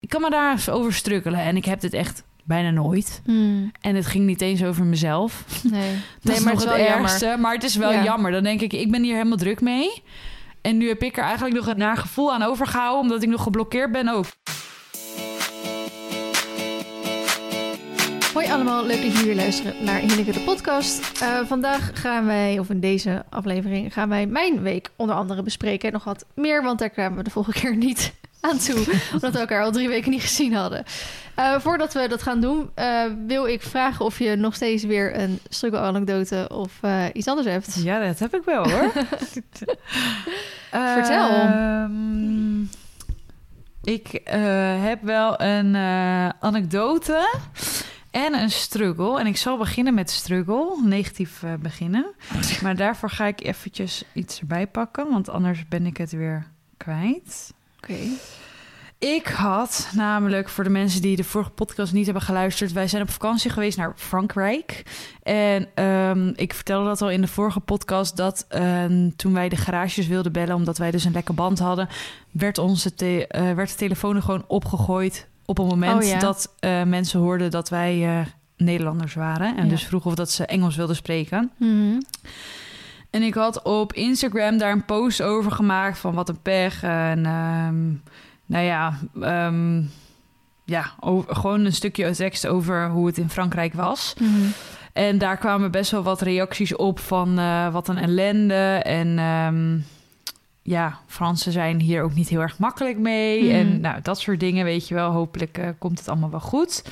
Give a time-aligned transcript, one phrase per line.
[0.00, 1.40] ik kan me daar eens over strukkelen.
[1.40, 3.20] En ik heb dit echt bijna nooit.
[3.24, 5.44] Hmm, En het ging niet eens over mezelf.
[5.70, 5.90] nee.
[6.22, 7.00] Dat nee, is maar nog het het, jammer.
[7.10, 7.36] ergste.
[7.38, 8.02] Maar het is wel Ja.
[8.04, 8.30] jammer.
[8.30, 10.02] Dan denk ik, ik ben hier helemaal druk mee.
[10.62, 13.00] En nu heb ik er eigenlijk nog een naar gevoel aan overgehouden...
[13.02, 14.26] omdat ik nog geblokkeerd ben ook.
[18.34, 21.20] Hoi allemaal, leuk dat jullie weer luisteren naar Hinneke de podcast.
[21.22, 25.92] Eh, vandaag gaan wij, of in deze aflevering, gaan wij mijn week onder andere bespreken.
[25.92, 28.86] Nog wat meer, want daar kwamen we de vorige keer niet aan toe.
[29.12, 30.84] omdat we elkaar al drie weken niet gezien hadden.
[31.38, 35.18] Eh, voordat we dat gaan doen, eh, wil ik vragen of je nog steeds weer
[35.18, 37.74] een struggle-anekdote of eh, iets anders hebt.
[37.74, 38.92] Ja, dat heb ik wel hoor.
[40.70, 41.28] Vertel.
[41.28, 42.62] Ehm,
[43.82, 44.20] ik
[44.80, 45.76] heb wel een
[46.40, 47.38] anekdote
[48.10, 49.20] en een struggle.
[49.20, 52.14] En ik zal beginnen met struggle, negatief beginnen.
[52.62, 56.46] Maar daarvoor ga ik eventjes iets erbij pakken, want anders ben ik het weer
[56.76, 57.56] kwijt.
[57.78, 57.94] Oké.
[58.98, 63.02] Ik had namelijk, voor de mensen die de vorige podcast niet hebben geluisterd, wij zijn
[63.02, 64.82] op vakantie geweest naar Frankrijk.
[65.22, 69.56] En ehm, ik vertelde dat al in de vorige podcast, dat ehm, toen wij de
[69.56, 71.88] garages wilden bellen, omdat wij dus een lekke band hadden,
[72.30, 76.18] werd, onze te- eh, werd de telefoon er gewoon opgegooid op het moment Oh ja.
[76.18, 78.26] dat eh, mensen hoorden dat wij eh,
[78.56, 79.56] Nederlanders waren.
[79.56, 79.70] En Ja.
[79.70, 81.50] dus vroegen of dat ze Engels wilden spreken.
[81.56, 82.00] Mhm.
[83.10, 86.82] En ik had op Instagram daar een post over gemaakt van wat een pech.
[86.82, 87.86] En ehm,
[88.46, 89.82] nou ja, ehm,
[90.64, 94.14] ja over, gewoon een stukje tekst over hoe het in Frankrijk was.
[94.20, 94.46] Mhm.
[94.92, 98.80] En daar kwamen best wel wat reacties op van eh, wat een ellende.
[98.82, 99.78] En ehm,
[100.62, 103.42] ja, Fransen zijn hier ook niet heel erg makkelijk mee.
[103.44, 103.54] Mhm.
[103.54, 105.10] En nou, dat soort dingen, weet je wel.
[105.10, 106.84] Hopelijk eh, komt het allemaal wel goed.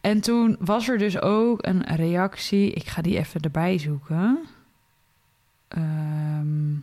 [0.00, 2.70] En toen was er dus ook een reactie.
[2.70, 4.38] Ik ga die even erbij zoeken.
[5.70, 6.74] Ehm,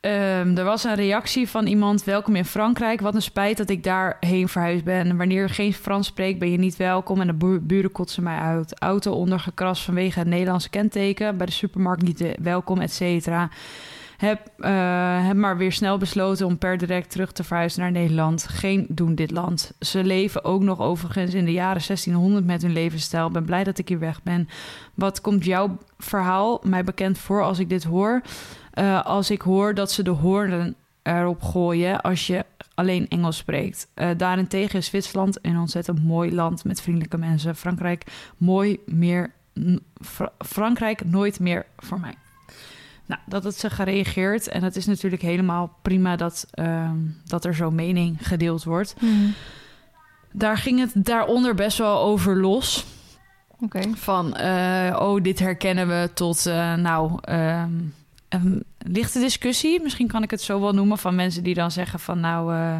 [0.00, 3.00] ehm, er was een reactie van iemand: Welkom in Frankrijk.
[3.00, 5.16] Wat een spijt dat ik daarheen verhuisd ben.
[5.16, 7.20] Wanneer je geen Frans spreekt, ben je niet welkom.
[7.20, 8.78] En de bu- buren kotsen mij uit.
[8.80, 11.36] Auto ondergekrast vanwege het Nederlandse kenteken.
[11.36, 13.50] Bij de supermarkt niet eh, welkom, et cetera.
[14.22, 18.46] Heb, eh, heb maar weer snel besloten om per direct terug te verhuizen naar Nederland.
[18.48, 19.72] Geen doen dit land.
[19.80, 23.30] Ze leven ook nog overigens in de jaren 1600 met hun levensstijl.
[23.30, 24.48] Ben blij dat ik hier weg ben.
[24.94, 28.20] Wat komt jouw verhaal mij bekend voor als ik dit hoor?
[28.70, 32.44] Eh, als ik hoor dat ze de hoornen erop gooien als je
[32.74, 33.88] alleen Engels spreekt.
[33.94, 37.56] Eh, daarentegen is Zwitserland een ontzettend mooi land met vriendelijke mensen.
[37.56, 38.04] Frankrijk
[38.36, 39.32] mooi meer.
[40.38, 42.14] Frankrijk nooit meer voor mij.
[43.12, 44.48] Nou, dat het ze gereageerd.
[44.48, 48.94] En het is natuurlijk helemaal prima dat, ehm, dat er zo'n mening gedeeld wordt.
[49.00, 49.30] Mhm.
[50.32, 52.84] Daar ging het daaronder best wel over los.
[53.60, 53.80] Oké.
[53.94, 57.72] Van, eh, oh, dit herkennen we tot, eh, nou, ehm,
[58.28, 59.82] een lichte discussie.
[59.82, 60.98] Misschien kan ik het zo wel noemen.
[60.98, 62.76] Van mensen die dan zeggen van, nou, eh,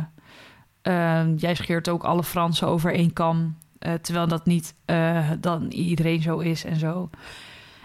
[0.83, 3.61] eh, jij scheert ook alle Fransen over één kam.
[4.01, 4.75] terwijl dat niet
[5.41, 7.11] dan iedereen zo is en zo.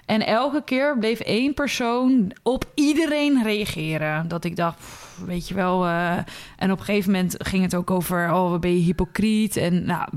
[0.07, 4.27] En elke keer bleef één persoon op iedereen reageren.
[4.27, 5.85] Dat ik dacht, pff, weet je wel.
[5.85, 6.17] eh,
[6.57, 9.57] en op een gegeven moment ging het ook over, oh, wat ben je hypocriet.
[9.57, 10.07] En nou,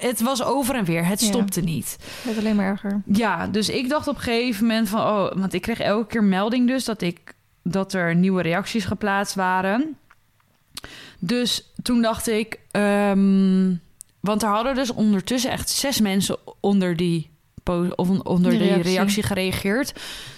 [0.00, 1.06] het was over en weer.
[1.06, 1.26] Het Ja.
[1.26, 1.96] stopte niet.
[2.00, 3.02] Het wordt alleen maar erger.
[3.04, 5.00] Ja, dus ik dacht op een gegeven moment van...
[5.00, 9.34] oh, want ik kreeg elke keer melding dus dat, ik, dat er nieuwe reacties geplaatst
[9.34, 9.96] waren.
[11.18, 12.58] Dus toen dacht ik...
[12.70, 13.74] ehm,
[14.20, 17.30] want er hadden dus ondertussen echt zes mensen onder die,
[17.68, 18.92] of on- onder Die die reactie.
[18.92, 19.22] reactie.
[19.22, 19.92] gereageerd.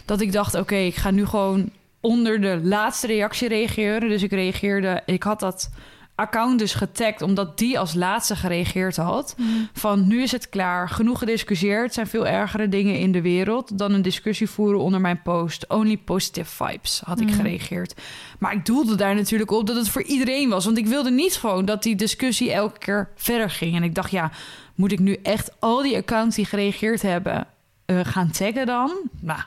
[0.04, 1.70] Dat ik dacht, oké, ik ga nu gewoon
[2.00, 4.08] onder de laatste reactie reageren.
[4.08, 5.02] Dus ik reageerde...
[5.06, 5.70] Ik had dat
[6.14, 7.22] account dus getagd...
[7.22, 9.34] omdat die als laatste gereageerd had
[9.72, 11.86] van nu is het klaar, genoeg gediscussieerd.
[11.88, 15.64] Er zijn veel ergere dingen in de wereld dan een discussie voeren onder mijn post.
[15.68, 17.36] Only positive vibes had ik Mhm.
[17.36, 17.94] gereageerd.
[18.38, 20.64] Maar ik doelde daar natuurlijk op dat het voor iedereen was.
[20.64, 23.74] Want ik wilde niet gewoon dat die discussie elke keer verder ging.
[23.76, 24.30] En ik dacht, ja,
[24.80, 27.46] moet ik nu echt al die accounts die gereageerd hebben
[27.84, 28.92] eh, gaan taggen dan?
[29.20, 29.40] Nou,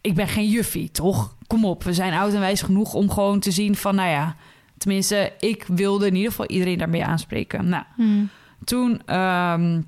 [0.00, 1.36] ik ben geen juffie, toch?
[1.46, 4.36] Kom op, we zijn oud en wijs genoeg om gewoon te zien van, nou ja...
[4.78, 7.68] Tenminste, ik wilde in ieder geval iedereen daarmee aanspreken.
[7.68, 8.24] Nou, Mhm.
[8.64, 9.80] toen ehm,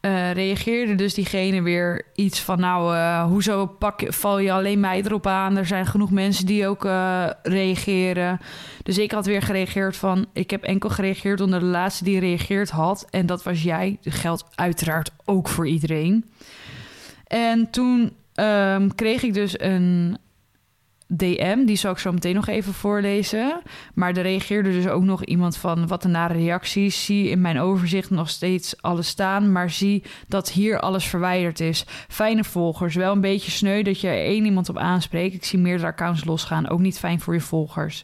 [0.00, 2.60] eh, reageerde dus diegene weer iets van...
[2.60, 5.56] nou, eh, hoezo pak, val je alleen mij erop aan?
[5.56, 8.40] Er zijn genoeg mensen die ook eh, reageren.
[8.82, 10.26] Dus ik had weer gereageerd van...
[10.32, 13.06] ik heb enkel gereageerd onder de laatste die gereageerd had.
[13.10, 13.98] En dat was jij.
[14.02, 16.30] Dat geldt uiteraard ook voor iedereen.
[17.26, 20.18] En toen ehm, kreeg ik dus een
[21.12, 21.64] DM.
[21.64, 23.60] Die zal ik zo meteen nog even voorlezen.
[23.94, 25.86] Maar er reageerde dus ook nog iemand van...
[25.86, 27.04] wat een nare reacties.
[27.04, 29.52] Zie in mijn overzicht nog steeds alles staan...
[29.52, 31.84] maar zie dat hier alles verwijderd is.
[32.08, 32.94] Fijne volgers.
[32.94, 35.34] Wel een beetje sneu dat je er één iemand op aanspreekt.
[35.34, 36.68] Ik zie meerdere accounts losgaan.
[36.68, 38.02] Ook niet fijn voor je volgers.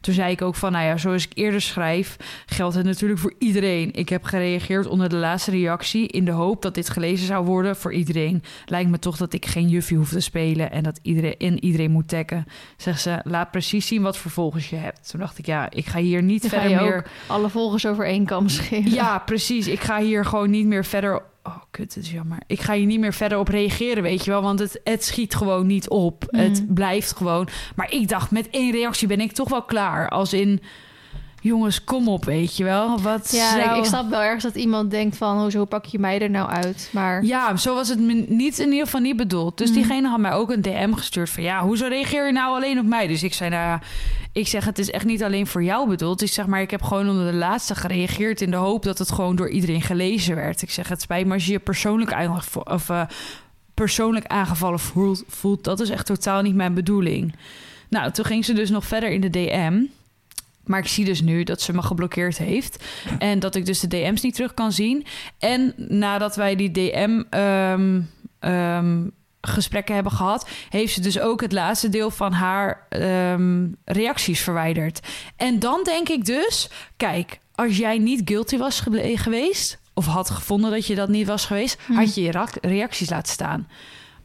[0.00, 2.16] Toen zei ik ook van, nou ja, zoals ik eerder schrijf,
[2.46, 3.92] geldt het natuurlijk voor iedereen.
[3.92, 7.76] Ik heb gereageerd onder de laatste reactie in de hoop dat dit gelezen zou worden
[7.76, 8.42] voor iedereen.
[8.66, 11.90] Lijkt me toch dat ik geen juffie hoef te spelen en dat iedereen, en iedereen
[11.90, 12.44] moet taggen.
[12.76, 15.10] Zegt ze, laat precies zien wat voor volgers je hebt.
[15.10, 17.06] Toen dacht ik, ja, ik ga hier niet Dan ga verder je meer...
[17.26, 18.92] alle volgers over één kam scheren.
[18.92, 19.66] Ja, precies.
[19.66, 21.22] Ik ga hier gewoon niet meer verder.
[21.42, 22.38] Oh, kut, het is jammer.
[22.46, 24.42] Ik ga hier niet meer verder op reageren, weet je wel.
[24.42, 26.24] Want het, het schiet gewoon niet op.
[26.30, 26.42] Mhm.
[26.42, 27.48] Het blijft gewoon.
[27.76, 30.08] Maar ik dacht, met één reactie ben ik toch wel klaar.
[30.08, 30.60] Als in,
[31.40, 33.00] jongens, kom op, weet je wel.
[33.00, 33.70] Wat Ja, zou...
[33.70, 35.40] ik, ik snap wel ergens dat iemand denkt van...
[35.40, 36.88] hoezo pak je mij er nou uit?
[36.92, 37.98] Maar Ja, zo was het
[38.28, 39.58] niet in ieder geval niet bedoeld.
[39.58, 39.78] Dus Mhm.
[39.78, 42.86] diegene had mij ook een DM gestuurd van ja, hoezo reageer je nou alleen op
[42.86, 43.06] mij?
[43.06, 43.80] Dus ik zei nou ja,
[44.32, 46.22] ik zeg het is echt niet alleen voor jou bedoeld.
[46.22, 49.12] Ik zeg maar ik heb gewoon onder de laatste gereageerd in de hoop dat het
[49.12, 50.62] gewoon door iedereen gelezen werd.
[50.62, 52.14] Ik zeg het spijt me als je je persoonlijk
[52.64, 53.02] of eh,
[53.74, 55.64] persoonlijk aangevallen voelt, voelt.
[55.64, 57.34] Dat is echt totaal niet mijn bedoeling.
[57.88, 59.80] Nou, toen ging ze dus nog verder in de DM.
[60.68, 62.84] Maar ik zie dus nu dat ze me geblokkeerd heeft.
[63.18, 65.06] En dat ik dus de DM's niet terug kan zien.
[65.38, 68.00] En nadat wij die DM ehm,
[68.38, 69.06] ehm,
[69.40, 75.00] gesprekken hebben gehad, heeft ze dus ook het laatste deel van haar ehm, reacties verwijderd.
[75.36, 78.82] En dan denk ik dus, kijk, als jij niet guilty was
[79.14, 81.96] geweest, of had gevonden dat je dat niet was geweest, Hmm.
[81.96, 83.68] had je je reacties laten staan.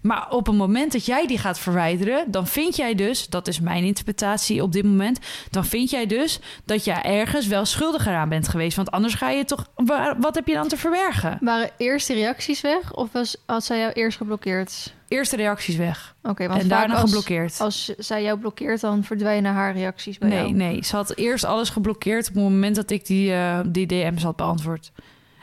[0.04, 3.60] Maar op het moment dat jij die gaat verwijderen, dan vind jij dus, dat is
[3.60, 5.20] mijn interpretatie op dit moment,
[5.50, 8.76] dan vind jij dus dat jij ergens wel schuldig eraan bent geweest.
[8.76, 11.38] Want anders ga je toch, wa- wat heb je dan te verbergen?
[11.42, 12.94] waren eerst de reacties weg?
[12.94, 14.94] Of was, had zij jou eerst geblokkeerd?
[15.08, 17.60] Eerste reacties weg Oké, want en daarna als, geblokkeerd.
[17.60, 20.52] Als zij jou blokkeert, dan verdwijnen haar reacties bij Nee, jou.
[20.52, 20.84] nee.
[20.84, 24.36] Ze had eerst alles geblokkeerd op het moment dat ik die, eh, die DM's had
[24.36, 24.92] beantwoord.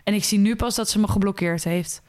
[0.05, 2.03] En ik zie nu pas dat ze me geblokkeerd heeft.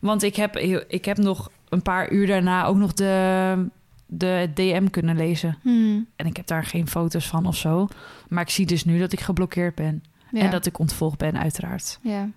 [0.00, 0.56] Want ik heb,
[0.88, 3.66] ik heb nog een paar uur daarna ook nog de,
[4.06, 5.58] de DM kunnen lezen.
[5.62, 7.88] Hmm, En ik heb daar geen foto's van of zo.
[8.28, 10.02] Maar ik zie dus nu dat ik geblokkeerd ben.
[10.30, 10.40] ja.
[10.40, 11.98] En dat ik ontvolgd ben, uiteraard.
[12.02, 12.28] Ja.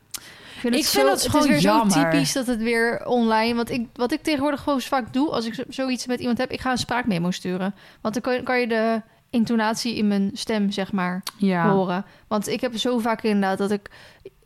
[0.54, 1.92] Ik vind het, zo, het gewoon is weer jammer.
[1.92, 3.56] zo typisch dat het weer online...
[3.56, 5.30] Want ik, wat ik tegenwoordig gewoon vaak doe...
[5.30, 6.52] als ik zo- zoiets met iemand heb...
[6.52, 7.76] ik ga een spraakmemo sturen.
[8.02, 11.70] Want dan kan je, kan je de intonatie in mijn stem, zeg maar, Ja.
[11.72, 12.06] horen.
[12.28, 13.90] Want ik heb zo vaak inderdaad dat ik,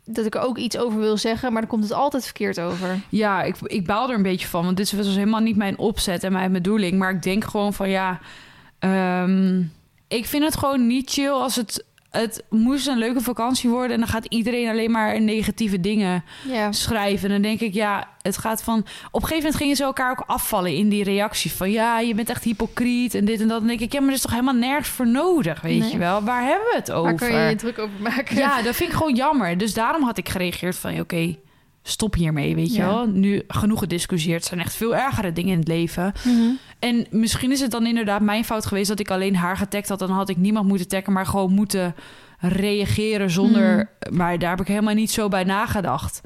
[0.04, 1.52] dat ik er ook iets over wil zeggen...
[1.52, 3.00] maar dan komt het altijd verkeerd over.
[3.08, 4.64] Ja, ik, ik baal er een beetje van.
[4.64, 6.98] Want dit was dus helemaal niet mijn opzet en mijn bedoeling.
[6.98, 8.20] Maar ik denk gewoon van ja.
[8.78, 9.62] ehm,
[10.08, 11.84] ik vind het gewoon niet chill als het.
[12.16, 13.90] Het moest een leuke vakantie worden.
[13.92, 16.24] En dan gaat iedereen alleen maar negatieve dingen
[16.70, 17.24] schrijven.
[17.26, 18.78] En dan denk ik, ja, het gaat van.
[18.78, 18.86] Op
[19.22, 21.52] een gegeven moment gingen ze elkaar ook afvallen in die reacties.
[21.52, 23.60] Van ja, je bent echt hypocriet en dit en dat.
[23.60, 25.90] En dan denk ik, ja, maar er is toch helemaal nergens voor nodig, weet Nee.
[25.92, 26.22] je wel?
[26.22, 27.10] Waar hebben we het over?
[27.10, 28.36] waar kun je je druk over maken?
[28.36, 29.58] Ja, dat vind ik gewoon jammer.
[29.58, 31.00] Dus daarom had ik gereageerd van...
[31.00, 31.36] oké,
[31.86, 32.86] stop hiermee, weet je Ja.
[32.86, 33.06] wel.
[33.06, 34.42] Nu genoeg gediscussieerd.
[34.42, 36.12] Er zijn echt veel ergere dingen in het leven.
[36.24, 36.50] Mhm.
[36.78, 38.88] En misschien is het dan inderdaad mijn fout geweest...
[38.88, 39.98] dat ik alleen haar getagd had.
[39.98, 41.12] Dan had ik niemand moeten taggen...
[41.12, 41.94] maar gewoon moeten
[42.38, 43.90] reageren zonder...
[44.10, 46.20] Maar daar heb ik helemaal niet zo bij nagedacht.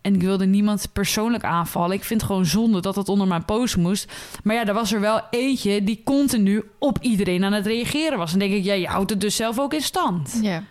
[0.00, 1.96] En ik wilde niemand persoonlijk aanvallen.
[1.96, 4.12] Ik vind het gewoon zonde dat dat onder mijn post moest.
[4.42, 8.32] Maar ja, er was er wel eentje die continu op iedereen aan het reageren was.
[8.32, 10.38] En denk ik, ja, je houdt het dus zelf ook in stand.
[10.42, 10.62] Ja.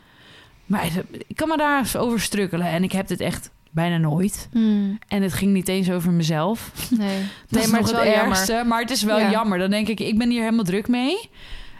[0.66, 0.90] Maar
[1.28, 2.68] ik kan me daar eens over strukkelen.
[2.68, 4.50] En ik heb dit echt bijna nooit.
[4.52, 4.98] Hmm.
[5.08, 6.72] En het ging niet eens over mezelf.
[6.90, 7.18] Nee.
[7.50, 8.68] Dat nee, is maar nog het het, is wel jammer.
[8.68, 9.30] Maar het is wel Ja.
[9.32, 9.58] jammer.
[9.60, 11.30] Dan denk ik, ik ben hier helemaal druk mee.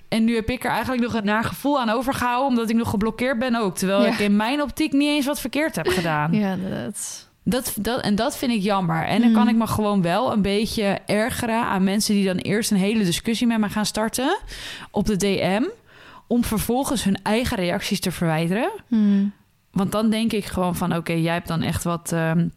[0.10, 2.48] En nu heb ik er eigenlijk nog een naar gevoel aan overgehouden...
[2.48, 3.78] omdat ik nog geblokkeerd ben ook.
[3.78, 4.08] Terwijl Ja.
[4.12, 6.34] ik in mijn optiek niet eens wat verkeerd heb gedaan.
[6.34, 7.30] Ja, inderdaad.
[7.44, 9.06] Dat, dat, en dat vind ik jammer.
[9.06, 9.50] En dan kan Mhm.
[9.52, 13.48] ik me gewoon wel een beetje ergeren aan mensen die dan eerst een hele discussie
[13.48, 14.38] met me gaan starten
[14.92, 15.64] op de DM.
[16.28, 18.70] Om vervolgens hun eigen reacties te verwijderen.
[18.88, 19.34] Hmm.
[19.78, 22.12] Want dan denk ik gewoon van oké, jij hebt dan echt wat.
[22.12, 22.48] ehm,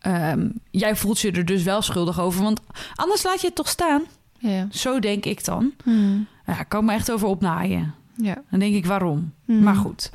[0.00, 2.42] ehm, jij voelt je er dus wel schuldig over.
[2.42, 2.60] Want
[2.94, 4.02] anders laat je het toch staan.
[4.38, 4.66] Ja.
[4.70, 5.72] Zo denk ik dan.
[5.84, 6.26] Hmm.
[6.46, 7.94] Ja, ik kan me echt over opnaaien.
[8.16, 8.42] Ja.
[8.50, 9.32] Dan denk ik waarom.
[9.44, 9.62] Hmm.
[9.62, 10.10] Maar goed.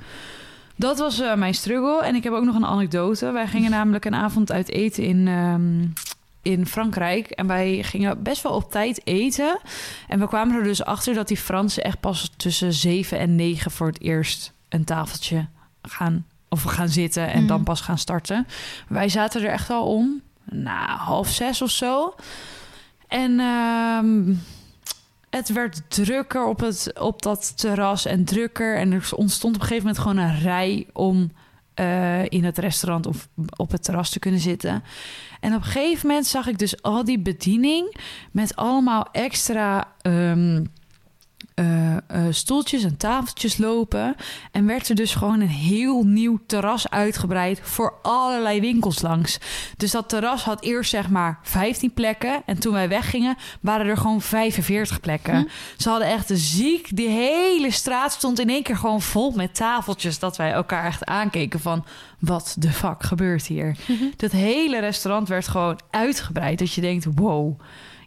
[0.75, 2.03] Dat was eh, mijn struggle.
[2.03, 3.31] En ik heb ook nog een anekdote.
[3.31, 5.85] Wij gingen namelijk een avond uit eten in, ehm,
[6.41, 7.29] in Frankrijk.
[7.29, 9.59] En wij gingen best wel op tijd eten.
[10.07, 13.71] En we kwamen er dus achter dat die Fransen echt pas tussen zeven en negen
[13.71, 15.47] voor het eerst een tafeltje
[15.87, 18.47] gaan of gaan zitten en dan pas gaan starten.
[18.87, 22.15] Wij zaten er echt al om, nou half zes of zo.
[23.07, 24.33] En ehm,
[25.29, 28.77] het werd drukker op, het, op dat terras en drukker.
[28.77, 31.31] En er ontstond op een gegeven moment gewoon een rij om
[31.73, 34.83] eh, in het restaurant of op het terras te kunnen zitten.
[35.39, 37.97] En op een gegeven moment zag ik dus al die bediening
[38.31, 40.63] met allemaal extra ehm,
[41.55, 44.15] eh, eh, stoeltjes en tafeltjes lopen.
[44.51, 49.37] En werd er dus gewoon een heel nieuw terras uitgebreid voor allerlei winkels langs.
[49.77, 52.41] Dus dat terras had eerst zeg maar 15 plekken.
[52.45, 55.35] En toen wij weggingen, waren er gewoon 45 plekken.
[55.35, 55.47] Hm.
[55.77, 56.95] Ze hadden echt de ziek.
[56.95, 60.19] Die hele straat stond in één keer gewoon vol met tafeltjes.
[60.19, 61.85] Dat wij elkaar echt aankeken van...
[62.19, 63.77] wat de fuck gebeurt hier?
[64.15, 66.59] Dat hele restaurant werd gewoon uitgebreid.
[66.59, 67.59] Dat je denkt, wow.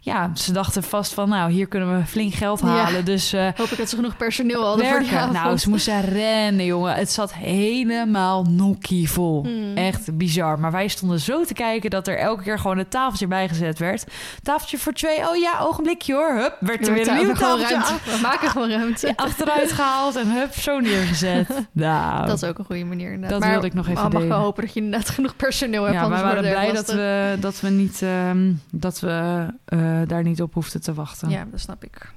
[0.09, 2.67] Ja, ze dachten vast van, nou, hier kunnen we flink geld Ja.
[2.67, 3.05] halen.
[3.05, 5.33] Dus eh, Hoop ik dat ze genoeg personeel hadden voor die werken.
[5.33, 6.93] Nou, ze moesten rennen, jongen.
[6.95, 9.43] Het zat helemaal nokkie vol.
[9.43, 9.75] Hmm.
[9.77, 10.59] Echt bizar.
[10.59, 14.03] Maar wij stonden zo te kijken dat er elke keer gewoon een tafeltje bijgezet werd.
[14.43, 15.17] Tafeltje voor twee.
[15.29, 16.31] Oh ja, ogenblikje hoor.
[16.33, 17.93] Hup, werd er weer een nieuw tafeltje ruimte.
[18.05, 19.13] We maken gewoon ruimte.
[19.15, 21.47] achteruit gehaald en hup, zo neergezet.
[21.71, 23.29] Nou, Dat is ook een goede manier inderdaad.
[23.29, 24.27] Dat maar wilde ik nog even mag ik delen.
[24.29, 25.95] wel hopen dat je inderdaad genoeg personeel hebt.
[25.95, 30.41] ja, wij waren blij dat we, dat we, niet, ehm, dat we eh, daar niet
[30.41, 31.29] op hoefden te wachten.
[31.29, 32.11] Ja, dat snap ik.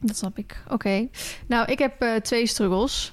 [0.00, 0.56] Dat snap ik.
[0.68, 1.08] Oké.
[1.46, 3.12] Nou, ik heb eh, twee struggles.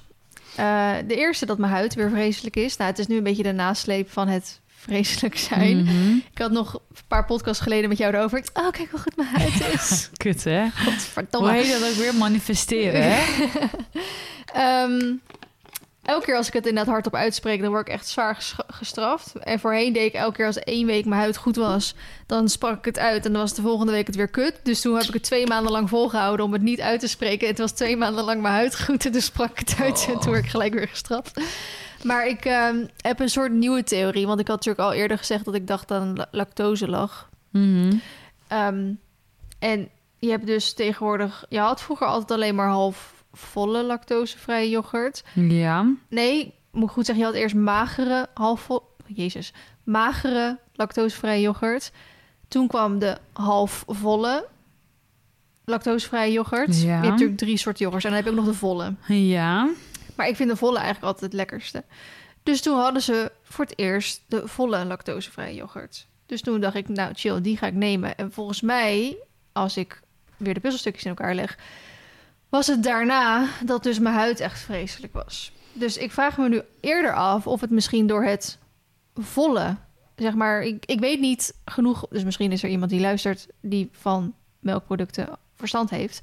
[0.56, 2.76] Eh, de eerste dat mijn huid weer vreselijk is.
[2.76, 5.82] Nou, het is nu een beetje de nasleep van het vreselijk zijn.
[5.82, 6.16] Mhm.
[6.32, 8.44] Ik had nog een paar podcasts geleden met jou erover.
[8.52, 10.08] Oh, kijk hoe goed mijn huid is.
[10.12, 10.60] Kut, hè?
[10.60, 11.52] Hoe Godverdomme.
[11.52, 12.14] heet dat ook weer?
[12.14, 13.20] Manifesteren, hè?
[14.52, 15.12] Ehm,
[16.02, 19.38] elke keer als ik het inderdaad hardop uitspreek, dan word ik echt zwaar ges- gestraft.
[19.38, 21.94] En voorheen deed ik elke keer als één week mijn huid goed was,
[22.26, 24.60] dan sprak ik het uit en dan was de volgende week het weer kut.
[24.62, 27.46] Dus toen heb ik het twee maanden lang volgehouden om het niet uit te spreken.
[27.48, 30.20] Het was twee maanden lang mijn huid goed en toen sprak ik het uit en
[30.20, 31.40] toen werd ik gelijk weer gestraft.
[32.02, 35.44] Maar ik ehm, heb een soort nieuwe theorie, want ik had natuurlijk al eerder gezegd
[35.44, 37.28] dat ik dacht la- lactose lag.
[37.50, 37.92] Mhm.
[38.48, 38.92] Ehm,
[39.58, 41.44] en je hebt dus tegenwoordig...
[41.48, 45.24] Je had vroeger altijd alleen maar half volle lactosevrije yoghurt.
[45.34, 45.92] Ja.
[46.08, 48.90] Nee, moet ik goed zeggen, je had eerst magere, halfvol...
[49.06, 49.52] Jezus,
[49.84, 51.92] magere lactosevrije yoghurt.
[52.48, 54.48] Toen kwam de halfvolle
[55.64, 56.80] lactosevrije yoghurt.
[56.80, 56.86] Ja.
[56.86, 58.04] Je hebt natuurlijk drie soorten yoghurts.
[58.04, 58.94] En dan heb je ook nog de volle.
[59.06, 59.68] Ja.
[60.16, 61.84] Maar ik vind de volle eigenlijk altijd het lekkerste.
[62.42, 66.06] Dus toen hadden ze voor het eerst de volle lactosevrije yoghurt.
[66.26, 68.16] Dus toen dacht ik, nou chill, die ga ik nemen.
[68.16, 69.16] En volgens mij,
[69.52, 70.00] als ik
[70.36, 71.58] weer de puzzelstukjes in elkaar leg...
[72.52, 75.52] was het daarna dat dus mijn huid echt vreselijk was.
[75.72, 78.58] Dus ik vraag me nu eerder af of het misschien door het
[79.14, 79.76] volle...
[80.16, 82.06] zeg maar, ik, ik weet niet genoeg...
[82.10, 86.20] dus misschien is er iemand die luistert die van melkproducten verstand heeft...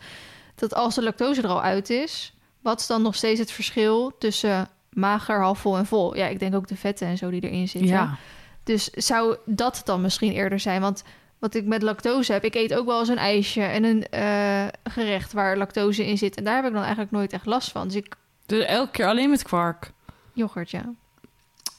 [0.56, 2.34] dat als de lactose er al uit is...
[2.62, 6.16] wat is dan nog steeds het verschil tussen mager, halfvol en vol?
[6.16, 7.92] Ja, ik denk ook de vetten en zo die erin zitten.
[7.92, 8.18] Ja.
[8.64, 10.82] Dus zou dat dan misschien eerder zijn?
[10.82, 11.04] Want
[11.40, 14.68] wat ik met lactose heb, ik eet ook wel eens een ijsje en een eh,
[14.84, 16.36] gerecht waar lactose in zit.
[16.36, 17.88] En daar heb ik dan eigenlijk nooit echt last van.
[17.88, 18.16] Dus ik,
[18.46, 19.92] Dus elke keer alleen met kwark.
[20.34, 20.94] yoghurt, ja.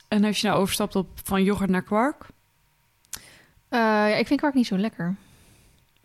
[0.09, 2.27] En als je nou overstapt op van yoghurt naar kwark?
[3.69, 5.05] Eh, ja, ik vind kwark niet zo lekker.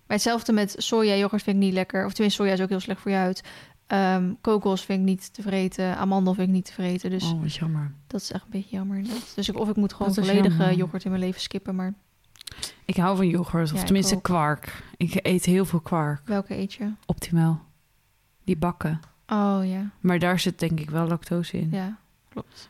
[0.08, 2.06] Maar hetzelfde met soja yoghurt vind ik niet lekker.
[2.06, 3.44] Of tenminste, soja is ook heel slecht voor je huid.
[3.88, 5.98] Ehm, kokos vind ik niet te vreten.
[5.98, 7.10] Amandel vind ik niet te vreten.
[7.10, 7.94] Dus Oh, wat jammer.
[8.08, 8.98] dat is echt een beetje jammer.
[8.98, 9.32] inderdaad.
[9.36, 11.76] Dus ik, of ik moet gewoon volledige yoghurt in mijn leven skippen.
[11.76, 11.94] Maar
[12.86, 14.84] Ik hou van yoghurt, of tenminste kwark.
[14.98, 16.22] Ik eet heel veel kwark.
[16.26, 16.92] welke eet je?
[17.06, 17.66] Optimaal.
[18.44, 19.00] Die bakken.
[19.28, 21.70] Oh ja, Maar daar zit denk ik wel lactose in.
[21.72, 21.98] ja.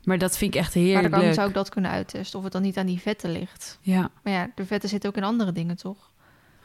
[0.04, 1.12] Maar dat vind ik echt Maar heerlijk.
[1.14, 2.38] dan kan, zou ik dat kunnen uittesten.
[2.38, 3.78] Of het dan niet aan die vetten ligt.
[3.82, 4.10] Ja.
[4.24, 6.12] Maar ja, de vetten zitten ook in andere dingen, toch?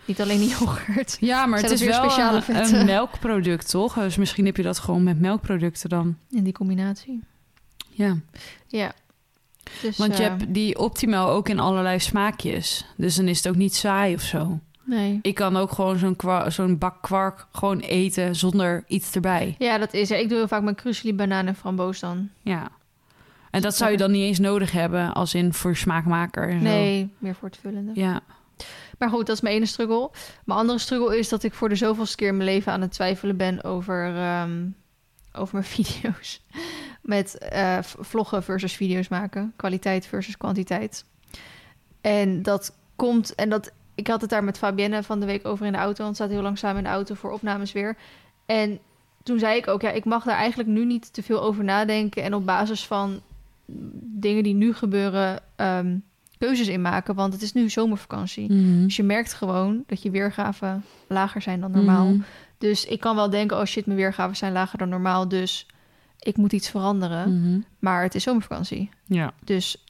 [0.05, 1.17] Niet alleen yoghurt.
[1.21, 3.95] ja, maar Zijn het is weer wel speciale een, een melkproduct, toch?
[3.95, 6.17] Dus misschien heb je dat gewoon met melkproducten dan.
[6.31, 7.23] In die combinatie.
[7.91, 8.17] Ja.
[8.67, 8.93] Ja.
[9.83, 12.85] Dus, Want je eh, hebt die optimaal ook in allerlei smaakjes.
[12.97, 14.59] Dus dan is het ook niet saai of zo.
[14.85, 15.19] Nee.
[15.23, 16.17] Ik kan ook gewoon
[16.49, 19.55] zo'n bak kwark gewoon eten zonder iets erbij.
[19.59, 20.19] Ja, dat is er.
[20.19, 22.29] Ik doe heel vaak mijn krusli, banaan en framboos dan.
[22.43, 22.69] Ja.
[23.51, 26.49] En dat zou je dan niet eens nodig hebben als in voor smaakmaker.
[26.49, 26.65] En zo.
[26.65, 27.91] Nee, meer voor het vullende.
[27.95, 28.21] Ja.
[28.99, 30.11] Maar goed, dat is mijn ene struggle.
[30.45, 32.93] Mijn andere struggle is dat ik voor de zoveelste keer in mijn leven aan het
[32.93, 34.67] twijfelen ben over, ehm,
[35.33, 36.41] over mijn video's.
[37.01, 39.53] Met eh, vloggen versus video's maken.
[39.57, 41.05] Kwaliteit versus kwantiteit.
[42.01, 45.67] En dat komt, en dat, ik had het daar met Fabienne van de week over
[45.67, 46.05] in de auto.
[46.05, 47.97] Want zaten heel lang samen in de auto voor opnames weer.
[48.47, 48.79] En
[49.23, 52.23] toen zei ik ook, ja, ik mag daar eigenlijk nu niet te veel over nadenken.
[52.23, 53.21] En op basis van
[54.03, 55.97] dingen die nu gebeuren, ehm,
[56.39, 57.15] keuzes in maken.
[57.15, 58.53] Want het is nu zomervakantie.
[58.53, 58.83] Mhm.
[58.83, 62.07] Dus je merkt gewoon dat je weergaven lager zijn dan normaal.
[62.07, 62.21] Mhm.
[62.59, 65.29] Dus ik kan wel denken, oh shit, mijn weergaven zijn lager dan normaal.
[65.29, 65.67] Dus
[66.21, 67.41] ik moet iets veranderen.
[67.41, 67.61] Mhm.
[67.79, 68.91] Maar het is zomervakantie.
[69.05, 69.33] Ja.
[69.45, 69.85] Dus,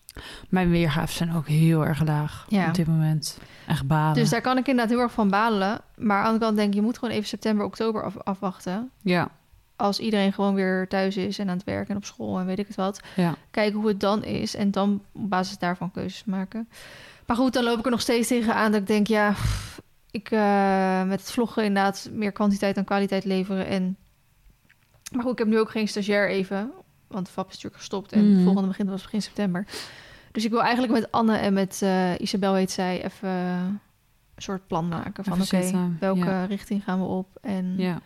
[0.49, 2.69] Mijn weergaven zijn ook heel erg laag Ja.
[2.69, 3.39] op dit moment.
[3.67, 4.15] Echt balen.
[4.15, 5.81] dus daar kan ik inderdaad heel erg van balen.
[5.97, 8.91] Maar aan de andere kant denk ik, je moet gewoon even september, oktober af- afwachten.
[9.03, 9.29] Ja.
[9.77, 12.59] Als iedereen gewoon weer thuis is en aan het werk en op school en weet
[12.59, 13.01] ik het wat.
[13.17, 13.35] Ja.
[13.51, 14.55] Kijken hoe het dan is.
[14.57, 16.69] En dan op basis daarvan keuzes maken.
[17.27, 19.35] Maar goed, dan loop ik er nog steeds tegen aan dat ik denk, ja,
[20.11, 23.67] ik eh, met het vloggen inderdaad meer kwantiteit dan kwaliteit leveren.
[23.67, 23.97] En,
[25.11, 26.71] maar goed, ik heb nu ook geen stagiair even.
[27.07, 29.67] Want FAP is natuurlijk gestopt en de volgende begint was begin september.
[30.33, 33.81] Dus ik wil eigenlijk met Anne en met eh, Isabel heet zij even een
[34.37, 35.25] soort plan maken.
[35.25, 36.45] Van oké, welke ja.
[36.45, 37.26] richting gaan we op?
[37.40, 38.00] En Ja,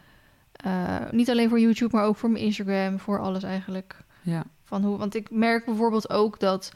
[0.52, 3.96] eh, niet alleen voor YouTube, maar ook voor mijn Instagram, voor alles eigenlijk.
[4.22, 4.44] ja.
[4.66, 6.72] Van hoe, want ik merk bijvoorbeeld ook dat.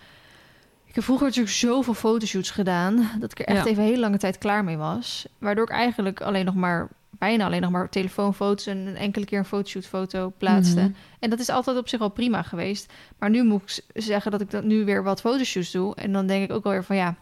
[0.85, 3.11] Ik heb vroeger natuurlijk zoveel fotoshoots gedaan.
[3.21, 3.71] Dat ik er echt Ja.
[3.71, 5.29] even een hele lange tijd klaar mee was.
[5.39, 6.89] Waardoor ik eigenlijk alleen nog maar.
[7.19, 10.81] Bijna alleen nog maar telefoonfoto's en een enkele keer een fotoshootfoto plaatste.
[10.81, 10.91] Mhm.
[11.19, 12.93] En dat is altijd op zich al prima geweest.
[13.19, 15.95] Maar nu moet ik zeggen dat ik dat nu weer wat fotoshoots doe.
[15.95, 17.17] En dan denk ik ook wel weer van ja.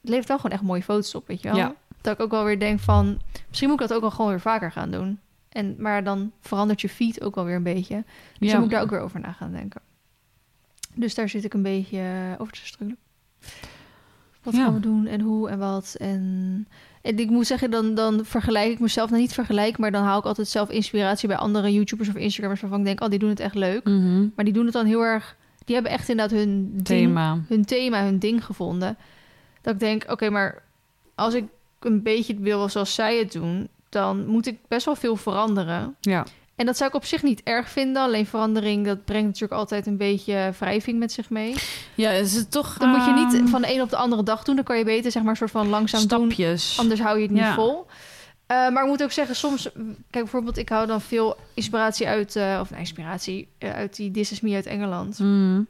[0.00, 1.56] Het levert wel gewoon echt mooie foto's op, weet je wel.
[1.56, 1.74] Ja.
[2.00, 3.20] Dat ik ook wel weer denk van.
[3.48, 5.20] Misschien moet ik dat ook wel gewoon weer vaker gaan doen.
[5.48, 8.04] En, maar dan verandert je feed ook wel weer een beetje.
[8.38, 8.50] Dus Ja.
[8.50, 9.80] dan moet ik daar ook weer over na gaan denken.
[10.94, 12.96] Dus daar zit ik een beetje eh, over te struggelen.
[14.42, 14.64] Wat Ja.
[14.64, 15.94] gaan we doen en hoe en wat.
[15.98, 16.68] En,
[17.02, 20.18] en ik moet zeggen, dan, dan vergelijk ik mezelf, nou niet vergelijk, maar dan haal
[20.18, 23.28] ik altijd zelf inspiratie bij andere YouTubers of Instagrammers waarvan ik denk, oh, die doen
[23.28, 23.84] het echt leuk.
[23.84, 24.28] Mhm.
[24.34, 27.38] Maar die doen het dan heel erg, die hebben echt inderdaad hun ding, Thema.
[27.48, 28.96] hun thema, hun ding gevonden.
[29.60, 30.62] Dat ik denk, oké, maar
[31.14, 31.44] als ik
[31.80, 35.96] een beetje wil zoals zij het doen, dan moet ik best wel veel veranderen.
[36.00, 36.26] Ja.
[36.60, 38.02] En dat zou ik op zich niet erg vinden.
[38.02, 41.54] Alleen verandering, dat brengt natuurlijk altijd een beetje wrijving met zich mee.
[41.94, 42.78] Ja, is het toch...
[42.78, 44.54] Dan moet je ehm, niet van de een op de andere dag doen.
[44.54, 46.18] Dan kan je beter zeg maar soort van langzaam doen.
[46.20, 46.78] stapjes.
[46.78, 47.54] Anders hou je het niet Ja.
[47.54, 47.86] vol.
[48.46, 49.62] Eh, maar ik moet ook zeggen, soms...
[50.10, 52.36] Kijk, bijvoorbeeld, ik hou dan veel inspiratie uit...
[52.36, 55.18] eh, of inspiratie eh, uit die This Is Me uit Engeland.
[55.18, 55.62] Mhm.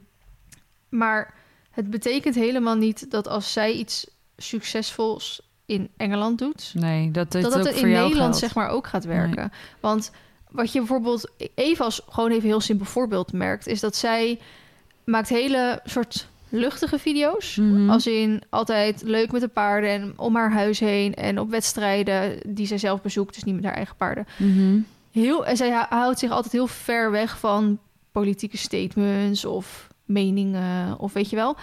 [0.88, 1.34] Maar
[1.70, 4.06] het betekent helemaal niet dat als zij iets
[4.36, 6.72] succesvols in Engeland doet...
[6.74, 8.36] Nee, dat dat ook het in Nederland geldt.
[8.38, 9.52] zeg maar ook gaat werken.
[9.80, 10.10] Want
[10.50, 14.38] wat je bijvoorbeeld even als gewoon even heel simpel voorbeeld merkt, is dat zij
[15.04, 17.56] maakt hele soort luchtige video's.
[17.56, 17.90] Mhm.
[17.90, 22.38] Als in altijd leuk met de paarden en om haar huis heen en op wedstrijden
[22.46, 24.26] die zij zelf bezoekt, dus niet met haar eigen paarden.
[24.36, 24.78] Mhm.
[25.12, 27.78] Heel, en zij hou- houdt zich altijd heel ver weg van
[28.12, 31.56] politieke statements of meningen of weet je wel.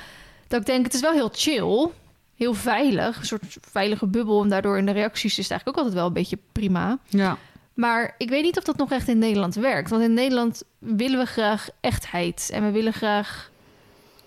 [0.47, 1.87] Dat ik denk, het is wel heel chill,
[2.35, 4.43] heel veilig, een soort veilige bubbel.
[4.43, 6.97] En daardoor in de reacties is het eigenlijk ook altijd wel een beetje prima.
[7.07, 7.37] Ja.
[7.77, 9.89] Maar ik weet niet of dat nog echt in Nederland werkt.
[9.89, 12.49] Want in Nederland willen we graag echtheid.
[12.53, 13.51] En we willen graag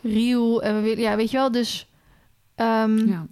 [0.01, 0.63] real.
[0.63, 1.87] En we willen, ja, weet je wel, dus...
[2.55, 3.27] ehm, ja.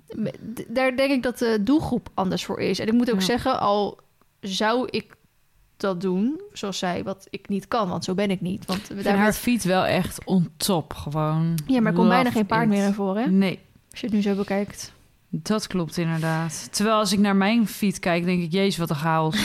[0.68, 2.78] daar denk ik dat de doelgroep anders voor is.
[2.78, 3.24] En ik moet ook Ja.
[3.26, 3.98] zeggen, al
[4.40, 5.16] zou ik
[5.76, 8.66] dat doen, zoals zij, wat ik niet kan, want zo ben ik niet.
[8.66, 11.58] Want daar haar met- feed wel echt on top, gewoon.
[11.66, 12.68] ja, maar er komt bijna geen paard it.
[12.68, 13.30] meer naar voren, hè?
[13.30, 13.58] Nee,
[13.90, 14.92] Als je het nu zo bekijkt.
[15.30, 16.68] Dat klopt inderdaad.
[16.70, 18.52] Terwijl als ik naar mijn feed kijk, denk ik...
[18.52, 19.36] Jezus, wat een chaos.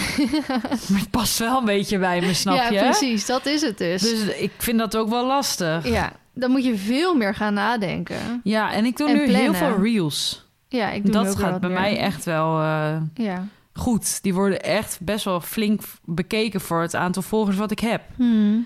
[0.89, 2.80] maar het past wel een beetje bij me, snap ja, je?
[2.80, 3.26] precies.
[3.26, 4.02] Dat is het dus.
[4.02, 5.88] Dus ik vind dat ook wel lastig.
[5.88, 8.39] Ja, dan moet je veel meer gaan nadenken.
[8.43, 10.46] Ja, en ik doe En nu heel veel reels.
[10.67, 11.80] Ja, ik doe Dat gaat bij meer.
[11.80, 13.48] mij echt wel eh, Ja.
[13.74, 14.24] goed.
[14.24, 18.02] Die worden echt best wel flink bekeken voor het aantal volgers wat ik heb.
[18.15, 18.65] Hmm.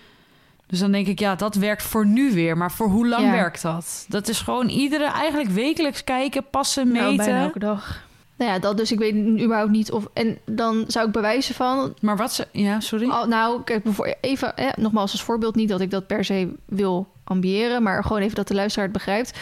[0.67, 2.57] Dus dan denk ik, ja, dat werkt voor nu weer.
[2.57, 3.31] Maar voor hoe lang Ja.
[3.31, 4.05] werkt dat?
[4.09, 7.25] Dat is gewoon iedere, eigenlijk wekelijks kijken, passen, Nou, meten.
[7.25, 8.05] bijna elke dag.
[8.37, 8.91] Nou ja, dat dus.
[8.91, 10.07] Ik weet überhaupt niet of...
[10.13, 11.93] En dan zou ik bewijzen van...
[12.01, 12.47] maar wat ze...
[12.51, 13.09] Ja, sorry.
[13.09, 13.85] Al, nou, kijk,
[14.21, 18.21] even eh, nogmaals als voorbeeld niet dat ik dat per se wil ambiëren, maar gewoon
[18.21, 19.37] even dat de luisteraar het begrijpt.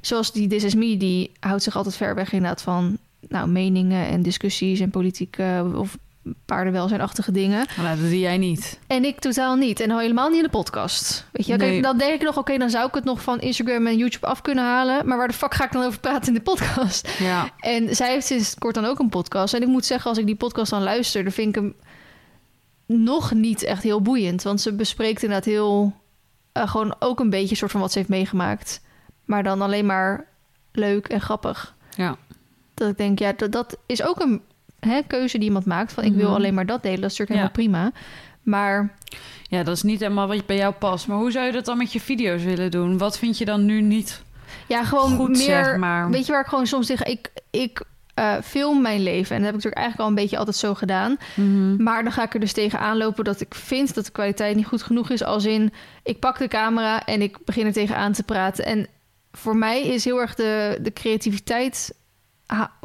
[0.00, 4.06] Zoals die This Is Me, die houdt zich altijd ver weg inderdaad van nou, meningen
[4.06, 5.96] en discussies en politiek eh, of
[6.46, 7.66] paardenwelzijnachtige dingen.
[7.76, 8.78] Nou, dat doe jij niet.
[8.86, 9.80] En ik totaal niet.
[9.80, 11.26] En al helemaal niet in de podcast.
[11.32, 11.70] Weet je, Nee.
[11.70, 14.26] kijk, dan denk ik nog, oké, dan zou ik het nog van Instagram en YouTube
[14.26, 15.06] af kunnen halen.
[15.08, 17.08] Maar waar de fuck ga ik dan over praten in de podcast?
[17.18, 17.50] Ja.
[17.58, 19.54] En zij heeft sinds kort dan ook een podcast.
[19.54, 21.74] En ik moet zeggen, als ik die podcast dan luister, dan vind ik hem
[22.86, 24.42] nog niet echt heel boeiend.
[24.42, 25.92] Want ze bespreekt inderdaad heel
[26.52, 28.80] eh, gewoon ook een beetje soort van wat ze heeft meegemaakt.
[29.24, 30.26] Maar dan alleen maar
[30.72, 31.74] leuk en grappig.
[31.96, 32.16] Ja.
[32.74, 34.42] Dat ik denk, ja, dat, dat is ook een
[34.86, 35.92] hè, keuze die iemand maakt.
[35.92, 36.34] Van ik wil Mhm.
[36.34, 37.00] alleen maar dat delen.
[37.00, 38.00] Dat is natuurlijk helemaal prima.
[38.42, 38.94] Maar
[39.42, 41.06] ja, dat is niet helemaal wat bij jou past.
[41.06, 42.98] Maar hoe zou je dat dan met je video's willen doen?
[42.98, 44.22] Wat vind je dan nu niet
[44.66, 45.38] ja, gewoon goed, meer.
[45.64, 46.10] zeg maar?
[46.10, 47.82] Weet je waar ik gewoon soms zeg, ik, ik
[48.14, 49.36] eh, film mijn leven.
[49.36, 51.16] En dat heb ik natuurlijk eigenlijk al een beetje altijd zo gedaan.
[51.34, 51.82] Mhm.
[51.82, 54.66] Maar dan ga ik er dus tegen aanlopen dat ik vind dat de kwaliteit niet
[54.66, 55.22] goed genoeg is.
[55.24, 58.64] Als in, ik pak de camera en ik begin er tegenaan te praten.
[58.64, 58.86] En
[59.32, 61.94] voor mij is heel erg de, de creativiteit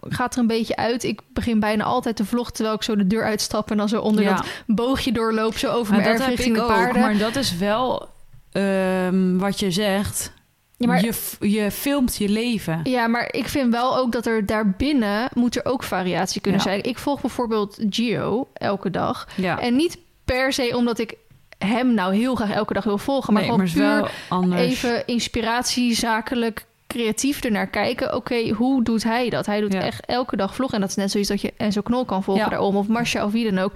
[0.09, 1.03] gaat er een beetje uit.
[1.03, 3.71] Ik begin bijna altijd te vloggen terwijl ik zo de deur uitstap...
[3.71, 4.35] en dan zo onder Ja.
[4.35, 6.67] dat boogje doorloop, zo over Maar mijn erf richting de ook.
[6.67, 7.01] paarden.
[7.01, 8.09] Maar dat is wel
[8.51, 10.35] ehm, wat je zegt.
[10.77, 12.79] Ja, maar- je, je filmt je leven.
[12.83, 16.67] Ja, maar ik vind wel ook dat er daarbinnen moet er ook variatie kunnen Ja.
[16.67, 16.83] zijn.
[16.83, 19.27] Ik volg bijvoorbeeld Gio elke dag.
[19.35, 19.59] Ja.
[19.59, 21.15] En niet per se omdat ik
[21.57, 23.33] hem nou heel graag elke dag wil volgen...
[23.33, 28.15] maar nee, gewoon maar puur wel even inspiratie, zakelijk creatief ernaar kijken.
[28.15, 29.45] Oké, hoe doet hij dat?
[29.45, 29.81] Hij doet Ja.
[29.81, 30.75] echt elke dag vloggen.
[30.75, 32.49] En dat is net zoiets dat je Enzo Knol kan volgen Ja.
[32.49, 32.75] daarom.
[32.75, 33.71] Of Marcia of wie dan ook.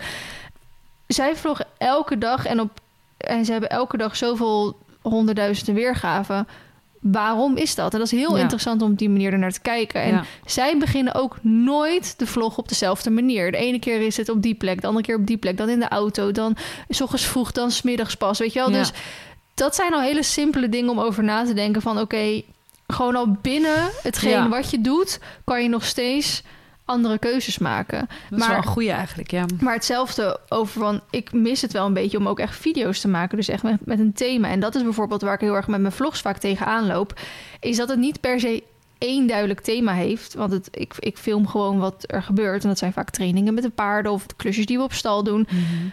[1.07, 2.71] Zij vloggen elke dag en, op,
[3.17, 6.47] en ze hebben elke dag zoveel honderdduizenden weergaven.
[6.99, 7.93] Waarom is dat?
[7.93, 8.41] En dat is heel Ja.
[8.41, 10.01] interessant om op die manier ernaar te kijken.
[10.01, 13.51] En zij beginnen ook nooit de vlog op dezelfde manier.
[13.51, 15.69] De ene keer is het op die plek, de andere keer op die plek, dan
[15.69, 16.55] in de auto, dan
[16.89, 18.71] s ochtends vroeg, dan smiddags pas, weet je wel?
[18.71, 18.91] Dus
[19.53, 22.41] dat zijn al hele simpele dingen om over na te denken van oké,
[22.93, 24.49] gewoon al binnen hetgeen Ja.
[24.49, 26.43] wat je doet, kan je nog steeds
[26.85, 27.99] andere keuzes maken.
[27.99, 29.45] Dat is Maar- wel een goeie eigenlijk, ja.
[29.61, 33.07] Maar hetzelfde over van, ik mis het wel een beetje om ook echt video's te
[33.07, 33.37] maken.
[33.37, 34.47] Dus echt met, met een thema.
[34.49, 37.19] En dat is bijvoorbeeld waar ik heel erg met mijn vlogs vaak tegenaan loop.
[37.59, 38.63] Is dat het niet per se
[39.01, 40.33] één duidelijk thema heeft.
[40.33, 42.63] Want het, ik, ik film gewoon wat er gebeurt.
[42.63, 45.23] En dat zijn vaak trainingen met de paarden of de klusjes die we op stal
[45.23, 45.47] doen.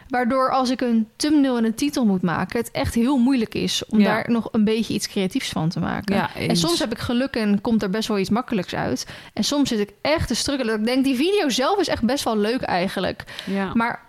[0.09, 3.83] Waardoor als ik een thumbnail en een titel moet maken, het echt heel moeilijk is
[3.89, 4.05] om Ja.
[4.05, 6.15] daar nog een beetje iets creatiefs van te maken.
[6.15, 9.07] Ja, En soms heb ik geluk en komt er best wel iets makkelijks uit.
[9.33, 10.79] En soms zit ik echt te struggelen.
[10.79, 13.25] Ik denk, die video zelf is echt best wel leuk eigenlijk.
[13.47, 13.71] Ja.
[13.75, 14.07] Maar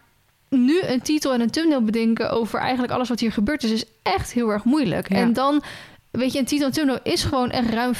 [0.50, 3.86] nu een titel en een thumbnail bedenken over eigenlijk alles wat hier gebeurd is, is
[4.04, 5.10] echt heel erg moeilijk.
[5.10, 5.16] Ja.
[5.16, 5.64] En dan,
[6.12, 7.98] weet je, een titel en thumbnail is gewoon echt ruim 50%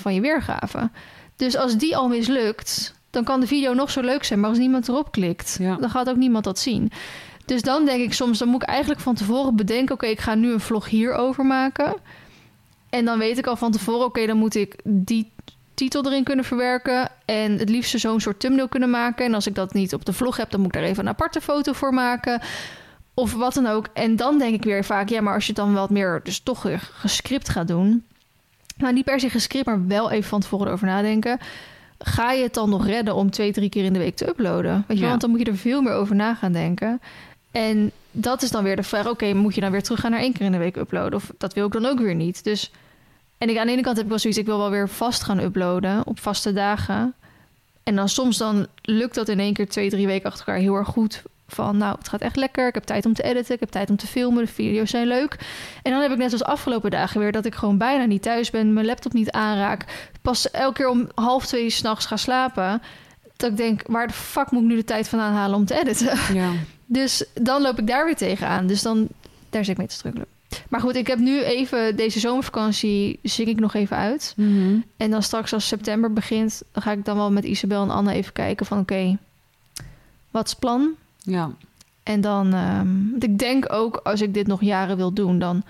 [0.00, 0.90] van je weergave.
[1.36, 4.40] Dus als die al mislukt, dan kan de video nog zo leuk zijn.
[4.40, 5.76] Maar als niemand erop klikt, Ja.
[5.76, 6.90] dan gaat ook niemand dat zien.
[7.44, 9.94] Dus dan denk ik soms, dan moet ik eigenlijk van tevoren bedenken...
[9.94, 11.94] oké, ik ga nu een vlog hierover maken.
[12.90, 15.30] En dan weet ik al van tevoren, oké, dan moet ik die
[15.74, 17.10] titel erin kunnen verwerken...
[17.24, 19.24] en het liefst zo'n soort thumbnail kunnen maken.
[19.24, 21.08] En als ik dat niet op de vlog heb, dan moet ik daar even een
[21.12, 22.40] aparte foto voor maken...
[23.14, 23.86] Of wat dan ook.
[23.92, 26.40] En dan denk ik weer vaak, ja, maar als je het dan wat meer, dus
[26.40, 28.04] toch weer gescript gaat doen.
[28.76, 31.38] Nou, niet per se gescript, maar wel even van tevoren over nadenken.
[31.98, 34.84] Ga je het dan nog redden om twee, drie keer in de week te uploaden?
[34.88, 35.08] Weet je Ja.
[35.08, 37.00] want dan moet je er veel meer over na gaan denken.
[37.50, 40.32] En dat is dan weer de vraag, oké, moet je dan weer teruggaan naar één
[40.32, 41.14] keer in de week uploaden?
[41.14, 42.44] Of dat wil ik dan ook weer niet.
[42.44, 42.70] Dus,
[43.38, 45.22] en ik, aan de ene kant heb ik wel zoiets, ik wil wel weer vast
[45.22, 47.14] gaan uploaden op vaste dagen.
[47.82, 50.74] En dan soms dan lukt dat in één keer twee, drie weken achter elkaar heel
[50.74, 51.22] erg goed.
[51.46, 52.66] Van nou, het gaat echt lekker.
[52.68, 53.54] Ik heb tijd om te editen.
[53.54, 54.44] Ik heb tijd om te filmen.
[54.44, 55.38] De video's zijn leuk.
[55.82, 58.50] En dan heb ik net als afgelopen dagen weer dat ik gewoon bijna niet thuis
[58.50, 58.72] ben.
[58.72, 60.10] Mijn laptop niet aanraak.
[60.22, 62.82] Pas elke keer om half twee s'nachts ga slapen.
[63.36, 65.80] Dat ik denk, waar de fuck moet ik nu de tijd van aanhalen om te
[65.80, 66.18] editen?
[66.34, 66.50] Ja.
[66.86, 68.66] Dus dan loop ik daar weer tegenaan.
[68.66, 69.08] Dus dan,
[69.50, 70.26] daar zit ik mee te struggelen.
[70.68, 74.32] Maar goed, ik heb nu even deze zomervakantie zing ik nog even uit.
[74.36, 74.76] Mhm.
[74.96, 78.12] En dan straks als september begint, dan ga ik dan wel met Isabel en Anne
[78.12, 79.18] even kijken van oké,
[80.30, 80.94] wat is het plan?
[81.24, 81.50] Ja.
[82.02, 85.62] En dan, ehm, want ik denk ook als ik dit nog jaren wil doen, dan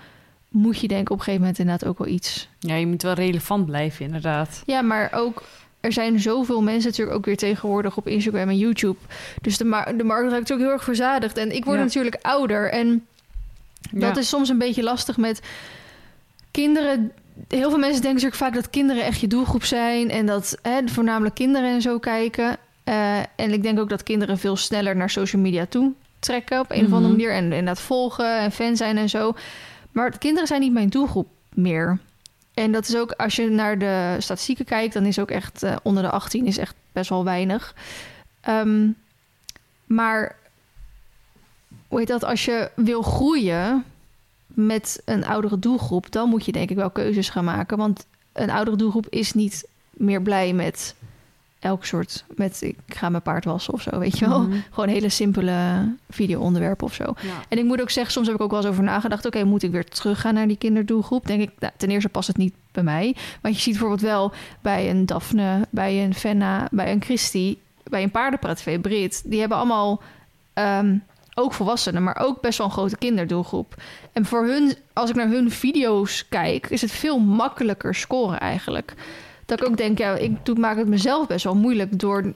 [0.49, 2.49] moet je denk ik op een gegeven moment inderdaad ook wel iets.
[2.59, 4.61] ja, je moet wel relevant blijven, inderdaad.
[4.65, 5.43] Ja, maar ook
[5.79, 8.97] er zijn zoveel mensen natuurlijk ook weer tegenwoordig op Instagram en YouTube.
[9.41, 11.37] Dus de, de markt raakt ook heel erg verzadigd.
[11.37, 11.83] En ik word Ja.
[11.83, 13.05] natuurlijk ouder en
[13.91, 14.17] dat Ja.
[14.21, 15.41] is soms een beetje lastig met
[16.51, 17.11] kinderen.
[17.47, 20.79] Heel veel mensen denken natuurlijk vaak dat kinderen echt je doelgroep zijn en dat hè,
[20.85, 22.57] voornamelijk kinderen en zo kijken.
[22.85, 26.71] Eh, en ik denk ook dat kinderen veel sneller naar social media toe trekken op
[26.71, 27.11] een of andere Mhm.
[27.11, 29.33] manier en, en dat volgen en fan zijn en zo.
[29.91, 31.99] Maar de kinderen zijn niet mijn doelgroep meer.
[32.53, 35.75] En dat is ook als je naar de statistieken kijkt, dan is ook echt eh,
[35.83, 37.75] onder de 18 is echt best wel weinig.
[38.41, 38.87] Ehm,
[39.85, 40.35] maar
[41.87, 42.23] hoe heet dat?
[42.23, 43.83] Als je wil groeien
[44.47, 47.77] met een oudere doelgroep, dan moet je denk ik wel keuzes gaan maken.
[47.77, 50.95] Want een oudere doelgroep is niet meer blij met
[51.65, 54.41] elk soort, met ik ga mijn paard wassen of zo, weet je wel.
[54.41, 54.57] Mhm.
[54.73, 57.03] Gewoon hele simpele video-onderwerpen of zo.
[57.03, 57.43] Ja.
[57.49, 59.25] En ik moet ook zeggen, soms heb ik ook wel eens over nagedacht...
[59.25, 61.27] oké, moet ik weer teruggaan naar die kinderdoelgroep?
[61.27, 63.15] Denk ik, nou, ten eerste past het niet bij mij.
[63.41, 66.67] Want je ziet bijvoorbeeld wel bij een Daphne, bij een Fenna...
[66.71, 69.21] bij een Christy, bij een paardenpraat Brit...
[69.25, 70.01] die hebben allemaal
[70.53, 70.97] ehm,
[71.33, 72.03] ook volwassenen...
[72.03, 73.75] maar ook best wel een grote kinderdoelgroep.
[74.13, 76.69] En voor hun, als ik naar hun video's kijk...
[76.69, 78.93] is het veel makkelijker scoren eigenlijk.
[79.45, 81.99] Dat ik ook denk, ja, ik doe, maak het mezelf best wel moeilijk...
[81.99, 82.33] door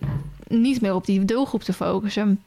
[0.48, 2.40] niet meer op die doelgroep te focussen...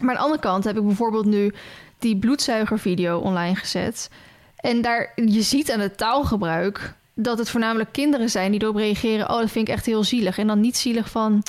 [0.00, 1.52] Maar aan de andere kant heb ik bijvoorbeeld nu
[1.98, 4.10] die bloedzuigervideo online gezet.
[4.56, 9.30] En daar, je ziet aan het taalgebruik dat het voornamelijk kinderen zijn die erop reageren.
[9.30, 10.38] Oh, dat vind ik echt heel zielig.
[10.38, 11.42] En dan niet zielig van,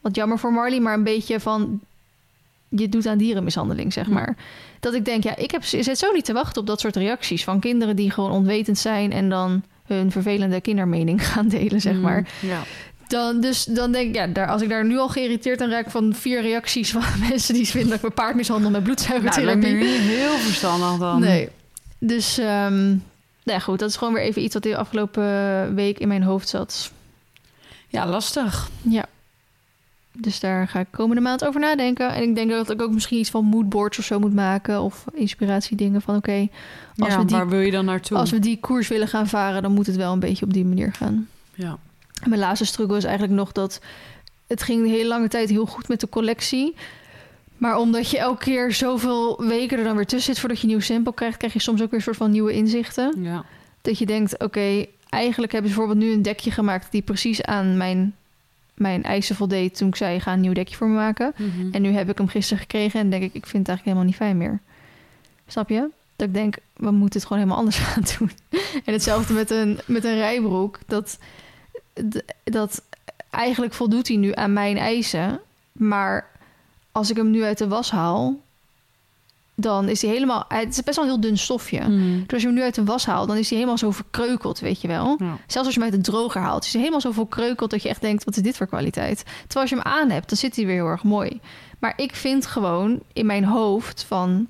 [0.00, 1.80] wat jammer voor Marley, maar een beetje van,
[2.68, 4.36] je doet aan dierenmishandeling, zeg maar.
[4.80, 7.44] Dat ik denk, ja, ik heb, zit zo niet te wachten op dat soort reacties
[7.44, 9.62] van kinderen die gewoon onwetend zijn en dan
[9.96, 12.28] hun vervelende kindermening gaan delen, zeg maar.
[12.40, 12.62] Ja.
[13.06, 15.90] Dan, dus dan denk ik, ja, daar, als ik daar nu al geïrriteerd aan raak
[15.90, 19.06] van vier reacties van mensen die vinden dat ik mijn paard mishandel met Nou, dat
[19.06, 19.74] bloedzuigertherapie.
[19.74, 21.20] niet heel verstandig dan.
[21.20, 21.48] nee.
[21.98, 22.96] Dus, ehm
[23.44, 26.48] nou goed, dat is gewoon weer even iets wat de afgelopen week in mijn hoofd
[26.48, 26.92] zat.
[27.88, 28.68] Ja, lastig.
[28.82, 29.04] Ja.
[30.12, 32.14] Dus daar ga ik komende maand over nadenken.
[32.14, 34.80] En ik denk dat ik ook misschien iets van moodboards of zo moet maken.
[34.82, 36.48] Of inspiratiedingen van oké,
[36.96, 38.16] als, Ja, we die- waar wil je dan naartoe?
[38.18, 40.64] als we die koers willen gaan varen, dan moet het wel een beetje op die
[40.64, 41.28] manier gaan.
[41.54, 41.78] Ja.
[42.22, 43.80] En mijn laatste struggle is eigenlijk nog dat
[44.46, 46.74] het ging de hele lange tijd heel goed met de collectie.
[47.56, 50.70] Maar omdat je elke keer zoveel weken er dan weer tussen zit voordat je een
[50.72, 53.22] nieuw sample krijgt, krijg je soms ook weer een soort van nieuwe inzichten.
[53.22, 53.44] Ja.
[53.82, 57.76] Dat je denkt, oké, eigenlijk hebben ze bijvoorbeeld nu een dekje gemaakt die precies aan
[57.76, 58.14] mijn,
[58.80, 61.32] mijn eisen voldeed toen ik zei, ga een nieuw dekje voor me maken.
[61.36, 61.72] Mhm.
[61.72, 64.04] En nu heb ik hem gisteren gekregen en denk ik, ik vind het eigenlijk helemaal
[64.04, 64.60] niet fijn meer.
[65.46, 65.88] Snap je?
[66.16, 68.30] Dat ik denk, we moeten het gewoon helemaal anders gaan doen.
[68.84, 70.78] En hetzelfde met een, met een rijbroek.
[70.86, 71.18] Dat,
[72.44, 72.82] dat
[73.30, 75.40] eigenlijk voldoet hij nu aan mijn eisen.
[75.72, 76.26] Maar
[76.92, 78.40] als ik hem nu uit de was haal,
[79.54, 80.44] dan is hij helemaal...
[80.48, 81.80] Het is best wel een heel dun stofje.
[81.80, 82.18] Mhm.
[82.20, 84.58] Dus als je hem nu uit de was haalt, dan is hij helemaal zo verkreukeld,
[84.58, 85.16] weet je wel.
[85.18, 85.36] Ja.
[85.46, 87.88] Zelfs als je hem uit de droger haalt, is hij helemaal zo verkreukeld dat je
[87.88, 89.22] echt denkt: wat is dit voor kwaliteit?
[89.24, 91.40] Terwijl als je hem aan hebt, dan zit hij weer heel erg mooi.
[91.78, 94.48] Maar ik vind gewoon in mijn hoofd van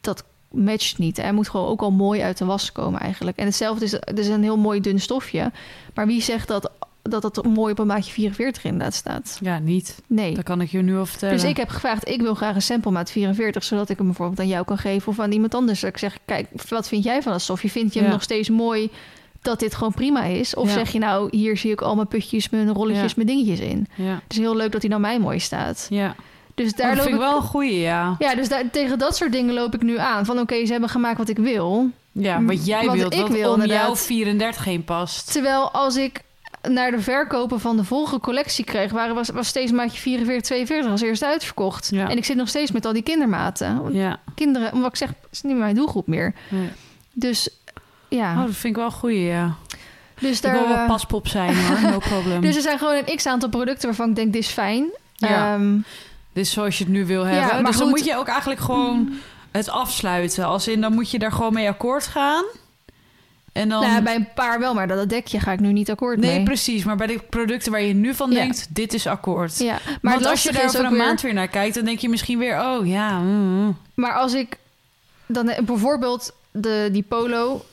[0.00, 1.16] dat matcht niet.
[1.16, 3.36] Hij moet gewoon ook al mooi uit de was komen eigenlijk.
[3.36, 5.52] En hetzelfde is, het is een heel mooi dun stofje.
[5.94, 6.70] Maar wie zegt dat
[7.02, 9.38] dat het mooi op een maatje 44 inderdaad staat?
[9.40, 10.02] ja, niet.
[10.06, 10.34] Nee.
[10.34, 11.34] Dat kan ik je nu al vertellen.
[11.34, 14.40] Dus ik heb gevraagd, ik wil graag een sample maat 44, zodat ik hem bijvoorbeeld
[14.40, 15.80] aan jou kan geven of aan iemand anders.
[15.80, 17.70] Dat ik zeg, kijk, wat vind jij van dat stofje?
[17.70, 18.90] Vind je hem nog steeds mooi
[19.42, 20.54] dat dit gewoon prima is?
[20.54, 20.72] Of Ja.
[20.72, 23.12] zeg je nou, hier zie ik al mijn putjes, mijn rolletjes, Ja.
[23.16, 23.86] mijn dingetjes in.
[23.94, 24.12] Ja.
[24.12, 25.86] Het is heel leuk dat hij nou mij mooi staat.
[25.90, 26.14] Ja.
[26.54, 28.16] Dus Daar daar dat loop vind ik wel een goeie, ja.
[28.18, 30.24] Ja, dus daar, tegen dat soort dingen loop ik nu aan.
[30.24, 31.90] Van oké, ze hebben gemaakt wat ik wil.
[32.12, 34.00] Ja, wat jij Wat wilt, ik wat wil, om jouw inderdaad.
[34.00, 35.32] 34 heen past.
[35.32, 36.20] Terwijl als ik
[36.68, 40.90] naar de verkopen van de volgende collectie kreeg, waren, was, was steeds maatje 44, 42
[40.90, 41.88] als eerste uitverkocht.
[41.92, 42.08] Ja.
[42.10, 43.92] En ik zit nog steeds met al die kindermaten.
[43.92, 44.20] Ja.
[44.34, 46.34] Kinderen, omdat ik zeg, is niet mijn doelgroep meer.
[46.48, 46.68] Nee.
[47.12, 47.48] Dus
[48.08, 49.54] ja, Oh, dat vind ik wel goeie, ja.
[50.20, 50.52] dus Ik daar.
[50.52, 51.90] wil wel eh, paspop zijn, hoor.
[51.90, 52.40] No problem.
[52.40, 54.84] dus er zijn gewoon een x aantal producten waarvan ik denk, dit is fijn.
[55.14, 55.54] Ja.
[55.54, 55.74] Ehm,
[56.32, 57.48] Dit is zoals je het nu wil hebben.
[57.62, 57.96] maar dus dan goed.
[57.98, 59.12] moet je ook eigenlijk gewoon
[59.50, 60.44] het afsluiten.
[60.46, 62.44] Als in, dan moet je daar gewoon mee akkoord gaan.
[63.52, 63.82] En dan...
[63.82, 66.42] nou, bij een paar wel, maar dat, dekje ga ik nu niet akkoord Nee, mee.
[66.44, 66.84] precies.
[66.84, 68.34] Maar bij de producten waar je nu van Ja.
[68.36, 69.58] denkt, dit is akkoord.
[69.58, 72.08] Ja, maar als je daar over een weer- maand weer naar kijkt, dan denk je
[72.08, 73.18] misschien weer, oh ja.
[73.18, 73.76] mm.
[73.94, 74.56] Maar als ik
[75.26, 77.64] dan eh, bijvoorbeeld de, die polo,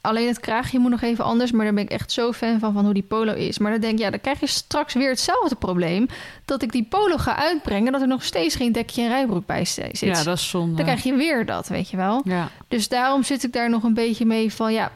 [0.00, 2.72] alleen het kraagje moet nog even anders, maar daar ben ik echt zo fan van
[2.72, 3.58] van hoe die polo is.
[3.58, 6.06] Maar dan denk ik, ja, dan krijg je straks weer hetzelfde probleem
[6.44, 9.64] dat ik die polo ga uitbrengen, dat er nog steeds geen dekje en rijbroek bij
[9.64, 9.98] zit.
[10.00, 10.74] Ja, dat is zonde.
[10.76, 12.20] Dan krijg je weer dat, weet je wel.
[12.24, 14.90] Ja, Dus daarom zit ik daar nog een beetje mee van ja.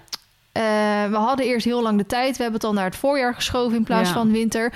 [0.52, 0.62] Eh,
[1.10, 2.36] we hadden eerst heel lang de tijd.
[2.36, 4.14] We hebben het al naar het voorjaar geschoven in plaats Ja.
[4.14, 4.72] van winter.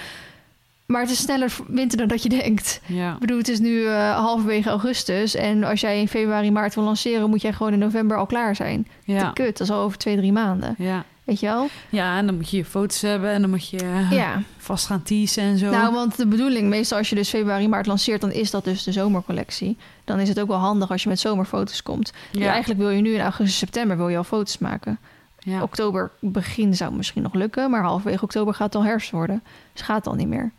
[0.87, 2.81] Maar het is sneller winter dan dat je denkt.
[2.87, 3.13] ja.
[3.13, 5.35] Ik bedoel, het is nu eh, halverwege augustus.
[5.35, 8.57] En als jij in februari, maart wil lanceren, moet jij gewoon in november al klaar
[8.57, 8.89] zijn.
[9.05, 9.19] Ja.
[9.27, 10.75] Te kut, dat is al over twee, drie maanden.
[10.79, 11.05] Ja.
[11.25, 11.69] Weet je wel?
[11.89, 14.43] ja, en dan moet je je foto's hebben en dan moet je eh, Ja.
[14.59, 15.71] vast gaan teasen en zo.
[15.71, 18.83] Nou, want de bedoeling, meestal als je dus februari, maart lanceert, dan is dat dus
[18.83, 19.77] de zomercollectie.
[20.05, 22.13] Dan is het ook wel handig als je met zomerfoto's komt.
[22.31, 22.51] Dus ja.
[22.51, 24.99] eigenlijk wil je nu in augustus, september wil je al foto's maken.
[25.45, 25.63] Ja.
[25.63, 29.43] Oktober begin zou misschien nog lukken, maar halverwege oktober gaat het al herfst worden.
[29.73, 30.53] Dus gaat al niet meer.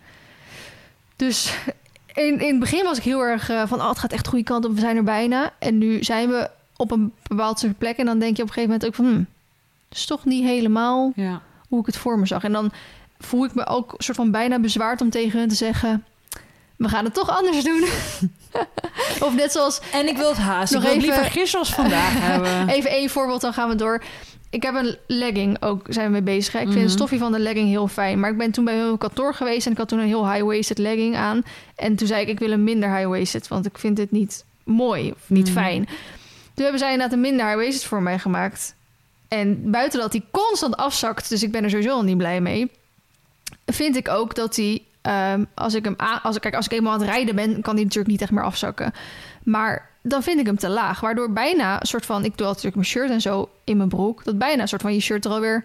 [1.16, 1.58] Dus
[2.14, 4.30] in, in het begin was ik heel erg eh, van, oh, het gaat echt de
[4.30, 5.52] goede kant op, we zijn er bijna.
[5.60, 8.54] En nu zijn we op een bepaald soort plek en dan denk je op een
[8.54, 9.28] gegeven moment ook van, hmm,
[9.90, 11.42] het is toch niet helemaal ja.
[11.70, 12.44] hoe ik het voor me zag.
[12.44, 12.72] En dan
[13.20, 16.06] voel ik me ook soort van bijna bezwaard om tegen hun te zeggen,
[16.76, 17.84] we gaan het toch anders doen.
[19.28, 20.74] of net zoals En ik wil het haast.
[20.74, 22.70] Nog ik wil het even- liever gisteren als vandaag hebben.
[22.70, 24.04] Even één voorbeeld, dan gaan we door.
[24.56, 26.54] Ik heb een legging ook, zijn we mee bezig.
[26.54, 26.60] hè.
[26.60, 26.86] Ik vind Mhm.
[26.86, 28.20] het stofje van de legging heel fijn.
[28.20, 30.78] Maar ik ben toen bij hun kantoor geweest en ik had toen een heel high-waisted
[30.78, 31.44] legging aan.
[31.76, 35.12] En toen zei ik, ik wil een minder high-waisted, want ik vind dit niet mooi
[35.12, 35.54] of niet Mhm.
[35.54, 35.86] fijn.
[36.54, 38.76] Toen hebben zij inderdaad een minder high-waisted voor mij gemaakt.
[39.28, 42.72] En buiten dat die constant afzakt, dus ik ben er sowieso al niet blij mee.
[43.66, 46.72] Vind ik ook dat die, ehm, als ik hem aan, als ik, kijk, als ik
[46.72, 48.94] eenmaal aan het rijden ben, kan die natuurlijk niet echt meer afzakken.
[49.44, 51.00] Maar dan vind ik hem te laag.
[51.00, 53.90] Waardoor bijna een soort van, ik doe altijd natuurlijk mijn shirt en zo in mijn
[53.90, 55.64] broek, dat bijna een soort van je shirt er alweer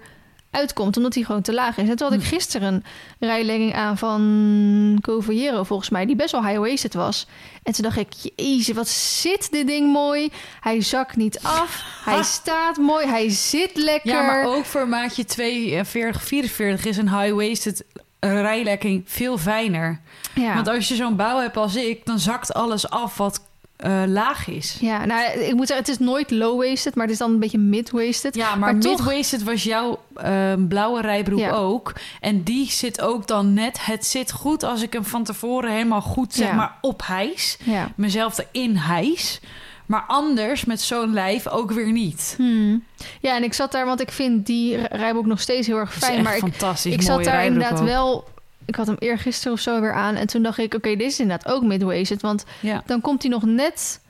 [0.50, 1.88] uitkomt, omdat hij gewoon te laag is.
[1.88, 2.28] En toen had ik Hm.
[2.34, 2.72] gisteren
[3.18, 7.26] een rijlegging aan van Covallero, volgens mij, die best wel high-waisted was.
[7.62, 10.28] En toen dacht ik, jezus, wat zit dit ding mooi.
[10.60, 12.22] Hij zakt niet af, hij Ha.
[12.22, 14.10] staat mooi, hij zit lekker.
[14.12, 17.84] Ja, maar ook voor maatje 42, 44 is een high-waisted
[18.20, 20.00] rijlekking veel fijner.
[20.34, 20.54] Ja.
[20.54, 23.48] Want als je zo'n bouw hebt als ik, dan zakt alles af wat
[23.80, 24.76] eh, laag is.
[24.80, 27.58] Ja, nou, ik moet zeggen, het is nooit low-waisted, maar het is dan een beetje
[27.58, 28.34] mid-waisted.
[28.34, 31.50] Ja, maar, Maar mid-waisted was jouw eh, blauwe rijbroek Ja.
[31.50, 31.92] ook.
[32.20, 33.84] En die zit ook dan net...
[33.84, 36.54] Het zit goed als ik hem van tevoren helemaal goed, zeg Ja.
[36.54, 37.56] maar, op hijs.
[37.62, 37.92] Ja.
[37.96, 39.40] Mezelf erin hijs.
[39.86, 42.34] Maar anders met zo'n lijf ook weer niet.
[42.36, 42.84] Hmm.
[43.20, 46.22] Ja, en ik zat daar, want ik vind die rijbroek nog steeds heel erg fijn.
[46.22, 46.92] Maar ik, fantastisch.
[46.94, 47.86] ik zat mooie daar inderdaad ook.
[47.86, 48.24] wel
[48.70, 50.14] ik had hem eergisteren of zo weer aan.
[50.14, 52.22] En toen dacht ik, oké, dit is inderdaad ook mid-waisted.
[52.22, 52.82] Want Ja.
[52.86, 54.00] dan komt hij nog net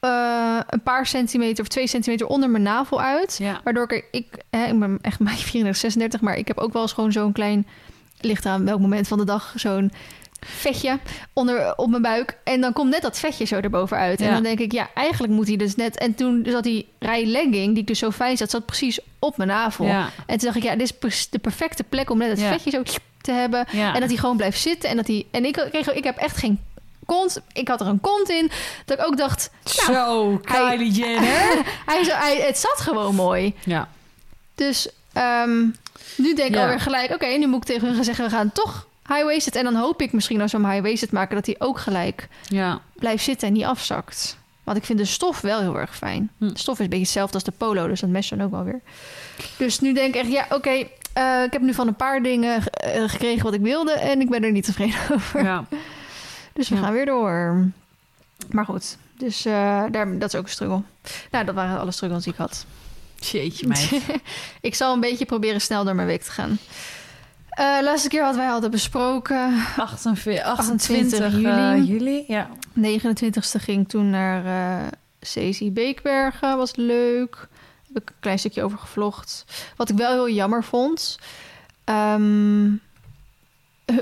[0.00, 3.36] eh, een paar centimeter of twee centimeter onder mijn navel uit.
[3.38, 3.60] Ja.
[3.64, 6.82] Waardoor ik, ik, hè, ik ben echt maar 34, 36, maar ik heb ook wel
[6.82, 7.66] eens gewoon zo'n klein,
[8.20, 9.92] ligt aan welk moment van de dag, zo'n
[10.46, 10.98] vetje
[11.32, 12.36] onder op mijn buik.
[12.44, 14.20] En dan komt net dat vetje zo erboven uit.
[14.20, 15.98] En dan denk ik, ja, eigenlijk moet hij dus net...
[15.98, 19.36] En toen zat die rij legging, die ik dus zo fijn zat, zat precies op
[19.36, 19.86] mijn navel.
[19.86, 20.08] Ja.
[20.26, 22.82] En toen dacht ik, ja, dit is de perfecte plek om net het vetje zo
[23.22, 23.66] te hebben.
[23.72, 23.94] Ja.
[23.94, 24.90] En dat hij gewoon blijft zitten.
[24.90, 26.60] En, dat hij, en ik, kreeg, ik heb echt geen
[27.06, 27.40] kont.
[27.52, 28.50] Ik had er een kont in.
[28.84, 31.62] Dat ik ook dacht, Zo, hij- Kylie Jenner.
[31.86, 33.54] hij, zo- hij, het zat gewoon mooi.
[33.64, 33.88] ja.
[34.54, 35.60] Dus ehm,
[36.16, 36.62] nu denk ik Ja.
[36.62, 37.12] alweer gelijk...
[37.14, 38.24] oké, nu moet ik tegen hun gaan zeggen...
[38.24, 39.56] we gaan toch high-waisted.
[39.56, 41.34] En dan hoop ik misschien als we hem high-waisted maken...
[41.36, 42.80] dat hij ook gelijk Ja.
[42.94, 44.36] blijft zitten en niet afzakt.
[44.64, 46.30] Want ik vind de stof wel heel erg fijn.
[46.38, 46.48] Hm.
[46.48, 47.86] De stof is een beetje hetzelfde als de polo...
[47.88, 48.80] dus dat matcht dan ook wel weer.
[49.56, 50.30] Dus nu denk ik echt...
[50.32, 50.86] ja, oké...
[51.12, 53.92] eh, ik heb nu van een paar dingen eh, gekregen wat ik wilde...
[53.92, 55.42] en ik ben er niet tevreden over.
[55.44, 55.64] ja.
[56.52, 56.80] Dus we Ja.
[56.82, 57.64] gaan weer door.
[58.50, 60.82] Maar goed, dus eh, daar, dat is ook een struggle.
[61.30, 62.66] Nou, dat waren alle struggles die ik had.
[63.16, 63.90] Jeetje, meid.
[64.60, 66.58] ik zal een beetje proberen snel door mijn week te gaan.
[67.82, 69.54] Laatste keer wat wij hadden besproken.
[69.76, 71.84] 28, 28 28 juli.
[71.92, 72.24] juli.
[72.28, 72.48] Ja.
[72.80, 74.86] 29e ging toen naar eh
[75.20, 76.56] Ceci Beekbergen.
[76.56, 77.48] Was leuk.
[77.92, 79.44] Heb ik een klein stukje over gevlogd.
[79.76, 81.18] Wat ik wel heel jammer vond.
[81.84, 82.70] ehm,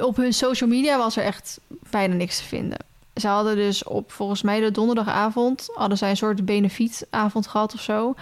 [0.00, 2.79] op hun social media was er echt bijna niks te vinden.
[3.14, 5.68] Ze hadden dus op volgens mij de donderdagavond...
[5.74, 8.14] hadden zij een soort benefietavond gehad of zo.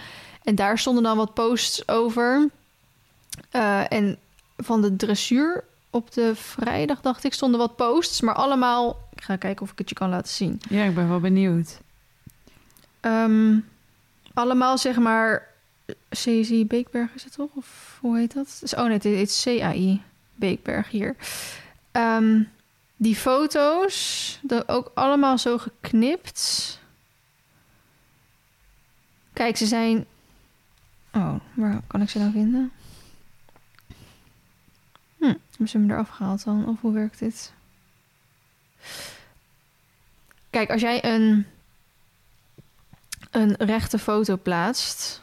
[0.43, 2.49] En daar stonden dan wat posts over.
[3.51, 4.17] Eh, en
[4.57, 8.21] van de dressuur op de vrijdag, dacht ik, stonden wat posts.
[8.21, 9.07] Maar allemaal...
[9.15, 10.61] Ik ga kijken of ik het je kan laten zien.
[10.69, 11.79] ja, ik ben wel benieuwd.
[12.99, 13.57] Ehm,
[14.33, 15.47] allemaal zeg maar...
[16.09, 17.49] CSI Beekberg is het toch?
[17.53, 18.73] Of hoe heet dat?
[18.77, 20.01] Oh nee, het is CAI
[20.35, 21.15] Beekberg hier.
[21.91, 22.43] Ehm,
[22.95, 26.79] die foto's, ook allemaal zo geknipt.
[29.33, 30.05] Kijk, ze zijn...
[31.13, 32.71] Oh, waar kan ik ze nou vinden?
[35.17, 36.67] Hm, hebben ze hem eraf gehaald dan?
[36.67, 37.53] Of hoe werkt dit?
[40.49, 41.45] Kijk, als jij een
[43.31, 45.21] een rechte foto plaatst.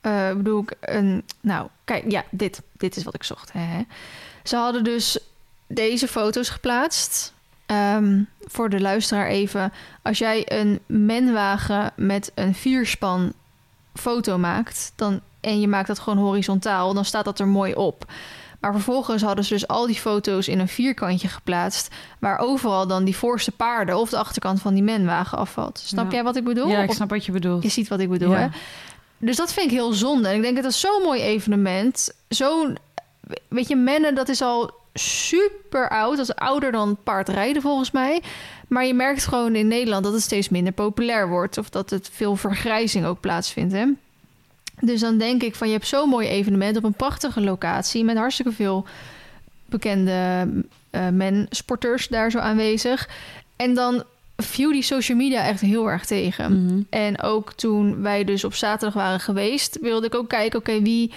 [0.00, 1.24] Eh, bedoel ik een.
[1.40, 3.52] Nou, kijk, ja, dit, dit is wat ik zocht.
[3.52, 3.82] Hè.
[4.42, 5.18] Ze hadden dus
[5.66, 7.32] deze foto's geplaatst.
[7.66, 9.72] Ehm, voor de luisteraar even.
[10.02, 13.32] Als jij een menwagen met een vierspan
[13.94, 14.92] foto maakt.
[14.96, 16.94] Dan, en je maakt dat gewoon horizontaal.
[16.94, 18.04] Dan staat dat er mooi op.
[18.60, 21.94] Maar vervolgens hadden ze dus al die foto's in een vierkantje geplaatst.
[22.18, 25.78] Waar overal dan die voorste paarden of de achterkant van die menwagen afvalt.
[25.78, 26.10] Snap Ja.
[26.12, 26.68] jij wat ik bedoel?
[26.68, 27.62] Ja, ik snap wat je bedoelt.
[27.62, 28.38] je ziet wat ik bedoel, Ja.
[28.38, 28.46] hè?
[29.20, 30.28] Dus dat vind ik heel zonde.
[30.28, 32.12] En ik denk, dat is zo'n mooi evenement.
[32.28, 32.78] Zo'n...
[33.48, 36.16] Weet je, mennen, dat is al super oud.
[36.16, 38.22] Dat is ouder dan paardrijden, volgens mij.
[38.68, 41.58] Maar je merkt gewoon in Nederland dat het steeds minder populair wordt.
[41.58, 43.84] Of dat het veel vergrijzing ook plaatsvindt, hè?
[44.80, 46.76] Dus dan denk ik van, je hebt zo'n mooi evenement...
[46.76, 48.04] op een prachtige locatie...
[48.04, 48.86] met hartstikke veel
[49.66, 50.48] bekende
[50.90, 53.08] eh men-sporters daar zo aanwezig.
[53.56, 54.04] En dan
[54.42, 56.64] viel die social media echt heel erg tegen.
[56.66, 56.80] Mhm.
[56.90, 61.12] En ook toen wij dus op zaterdag waren geweest, wilde ik ook kijken, oké, wie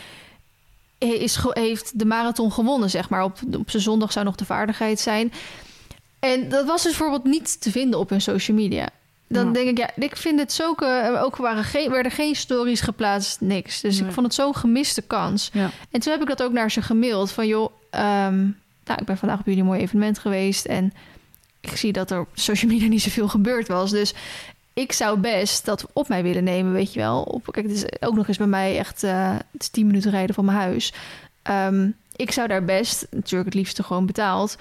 [0.97, 3.23] is, heeft de marathon gewonnen, zeg maar.
[3.23, 5.31] Op, op zijn zondag zou nog de vaardigheid zijn.
[6.19, 8.89] En dat was dus bijvoorbeeld niet te vinden op hun social media.
[9.27, 9.51] Dan Ja.
[9.53, 10.73] denk ik, ja, ik vind het zo...
[10.73, 13.81] eh, Ook waren geen, werden geen stories geplaatst, niks.
[13.81, 14.07] Dus Nee.
[14.07, 15.49] ik vond het zo'n gemiste kans.
[15.53, 15.69] Ja.
[15.91, 17.31] En toen heb ik dat ook naar ze gemaild.
[17.31, 18.37] Van joh, ehm,
[18.85, 20.65] nou, ik ben vandaag op jullie mooi evenement geweest.
[20.65, 20.93] En
[21.71, 23.91] ik zie dat er op social media niet zoveel gebeurd was.
[23.91, 24.13] Dus
[24.73, 27.21] ik zou best dat op mij willen nemen, weet je wel.
[27.21, 29.03] Op, kijk, het is ook nog eens bij mij echt...
[29.03, 30.93] eh het is 10 minuten rijden van mijn huis.
[31.41, 34.55] Ehm, ik zou daar best, natuurlijk het liefste gewoon betaald...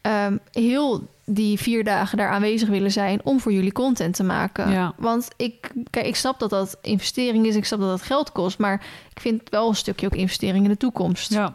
[0.00, 3.20] ehm, heel die vier dagen daar aanwezig willen zijn...
[3.24, 4.70] om voor jullie content te maken.
[4.70, 4.92] Ja.
[4.96, 7.56] Want ik, kijk, ik snap dat dat investering is.
[7.56, 8.58] Ik snap dat dat geld kost.
[8.58, 8.84] Maar
[9.14, 11.52] ik vind het wel een stukje ook investering in de toekomst Ja.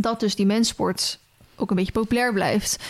[0.00, 1.18] dat dus die mensport
[1.56, 2.84] ook een beetje populair blijft.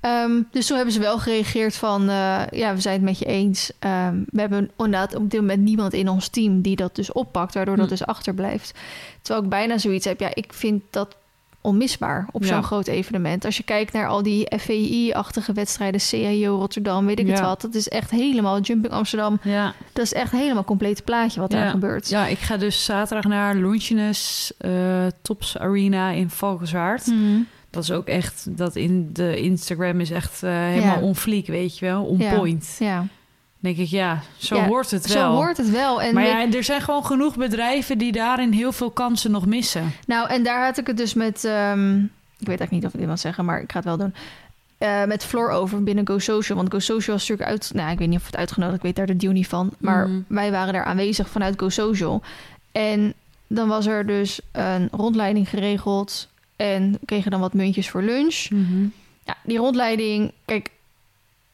[0.00, 2.08] Ehm, dus zo hebben ze wel gereageerd van...
[2.08, 3.72] eh, ja, we zijn het met je eens.
[3.78, 6.60] Ehm, we hebben inderdaad op dit moment niemand in ons team...
[6.60, 7.90] die dat dus oppakt, waardoor dat Hm.
[7.90, 8.78] dus achterblijft.
[9.22, 10.20] Terwijl ik bijna zoiets heb...
[10.20, 11.16] ja, ik vind dat
[11.62, 12.62] onmisbaar op zo'n Ja.
[12.62, 13.44] groot evenement.
[13.44, 16.00] Als je kijkt naar al die FVI-achtige wedstrijden...
[16.10, 17.60] CAO Rotterdam, weet ik het wat.
[17.60, 18.60] Dat is echt helemaal...
[18.60, 19.74] Jumping Amsterdam, Ja.
[19.92, 21.40] dat is echt helemaal een complete plaatje...
[21.40, 22.08] wat daar gebeurt.
[22.08, 27.06] ja, ik ga dus zaterdag naar Lunchenes eh, Tops Arena in Valkenswaard.
[27.06, 27.40] Mhm.
[27.70, 31.02] Dat is ook echt, dat in de Instagram is echt eh, helemaal Ja.
[31.04, 32.76] on fleek, weet je wel, on point.
[32.78, 33.06] Ja,
[33.58, 35.32] denk ik, ja, zo Ja, hoort het zo wel.
[35.34, 36.02] hoort het wel.
[36.02, 39.92] En maar ja, er zijn gewoon genoeg bedrijven die daarin heel veel kansen nog missen.
[40.06, 42.98] Nou, en daar had ik het dus met, ehm, ik weet eigenlijk niet of ik
[42.98, 44.14] dit mag zeggen, maar ik ga het wel doen.
[44.78, 46.58] Eh, met Floor over binnen Go Social.
[46.58, 47.70] Want Go Social was natuurlijk uit...
[47.74, 48.76] Nou, ik weet niet of het uitgenodigd...
[48.76, 49.70] Ik weet daar de deal niet van.
[49.78, 50.20] Maar Mhm.
[50.26, 52.22] wij waren daar aanwezig vanuit Go Social.
[52.72, 53.14] En
[53.46, 56.28] dan was er dus een rondleiding geregeld.
[56.60, 58.46] En kregen dan wat muntjes voor lunch.
[58.50, 58.86] Mhm.
[59.24, 60.32] Ja, die rondleiding...
[60.44, 60.70] Kijk,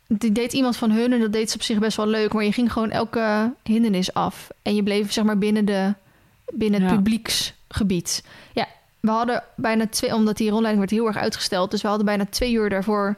[0.07, 1.13] die deed iemand van hun...
[1.13, 2.33] En dat deed ze op zich best wel leuk.
[2.33, 4.49] Maar je ging gewoon elke hindernis af.
[4.63, 5.95] En je bleef zeg maar binnen, de,
[6.53, 6.97] binnen het Ja.
[6.97, 8.25] publieksgebied.
[8.53, 8.67] Ja,
[9.01, 10.15] we hadden bijna twee...
[10.15, 11.71] Omdat die rondleiding werd heel erg uitgesteld.
[11.71, 13.17] Dus we hadden bijna twee uur daarvoor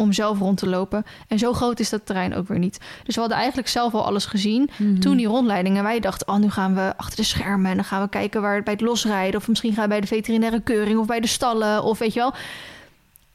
[0.00, 1.04] om zelf rond te lopen.
[1.28, 2.80] En zo groot is dat terrein ook weer niet.
[3.04, 4.70] Dus we hadden eigenlijk zelf al alles gezien.
[4.76, 4.98] Mhm.
[4.98, 5.76] Toen die rondleiding.
[5.76, 7.70] En wij dachten, oh, nu gaan we achter de schermen.
[7.70, 9.40] En dan gaan we kijken waar het bij het losrijden.
[9.40, 10.98] Of misschien gaan we bij de veterinaire keuring.
[10.98, 11.82] Of bij de stallen.
[11.82, 12.34] Of weet je wel.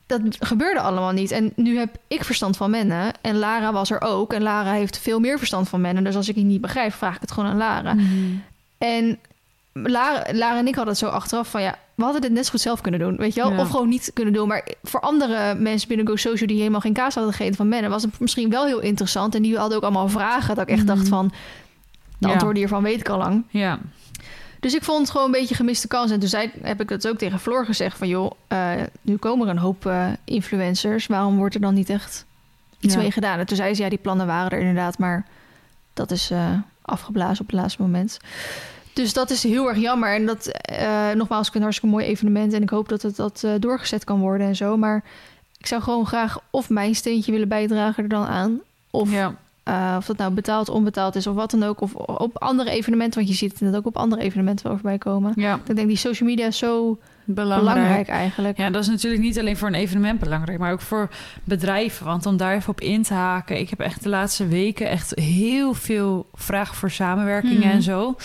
[0.05, 1.32] Dat gebeurde allemaal niet.
[1.32, 3.14] En nu heb ik verstand van mennen.
[3.22, 4.34] En Lara was er ook.
[4.34, 6.03] En Lara heeft veel meer verstand van mennen.
[6.03, 7.93] Dus als ik het niet begrijp, vraag ik het gewoon aan Lara.
[7.93, 8.36] Mhm.
[8.78, 9.20] En
[9.74, 12.52] Lara, Lara en ik hadden het zo achteraf van ja, we hadden dit net zo
[12.52, 13.52] goed zelf kunnen doen, weet je wel?
[13.52, 13.60] Ja.
[13.60, 14.48] Of gewoon niet kunnen doen.
[14.48, 17.89] Maar voor andere mensen binnen Go Social die helemaal geen kaas hadden gegeten van mennen,
[17.89, 19.36] was het misschien wel heel interessant.
[19.36, 20.96] En die hadden ook allemaal vragen dat ik echt Mhm.
[20.96, 21.28] dacht van,
[22.18, 22.32] de Ja.
[22.34, 23.44] antwoorden hiervan weet ik al lang.
[23.50, 23.80] Ja.
[24.60, 26.12] Dus ik vond het gewoon een beetje gemiste kans.
[26.12, 28.72] En toen zei, heb ik het ook tegen Floor gezegd van joh, eh,
[29.02, 31.08] nu komen er een hoop eh, influencers.
[31.08, 32.26] Waarom wordt er dan niet echt
[32.80, 33.00] iets Ja.
[33.00, 33.39] mee gedaan?
[33.39, 35.26] En toen zei ze ja, die plannen waren er inderdaad, maar
[35.94, 38.20] dat is eh, afgeblazen op het laatste moment.
[38.94, 40.14] Dus dat is heel erg jammer.
[40.16, 42.54] En dat, eh, nogmaals, ik vind het een hartstikke mooi evenement.
[42.54, 44.78] En ik hoop dat het dat eh, doorgezet kan worden en zo.
[44.78, 45.04] Maar
[45.58, 48.60] ik zou gewoon graag of mijn steentje willen bijdragen er dan aan.
[48.91, 49.36] Of, ja.
[49.64, 51.82] eh, of dat nou betaald, onbetaald is of wat dan ook.
[51.82, 54.98] Of op andere evenementen, want je ziet het net ook op andere evenementen wel voorbij
[54.98, 55.32] komen.
[55.36, 55.60] Ja.
[55.68, 57.74] Ik denk die social media is zo Belangrijk.
[57.74, 58.58] belangrijk eigenlijk.
[58.58, 61.10] Ja, dat is natuurlijk niet alleen voor een evenement belangrijk, maar ook voor
[61.44, 62.06] bedrijven.
[62.06, 65.20] Want om daar even op in te haken, ik heb echt de laatste weken echt
[65.20, 67.70] heel veel vragen voor samenwerkingen Mhm.
[67.70, 68.16] en zo.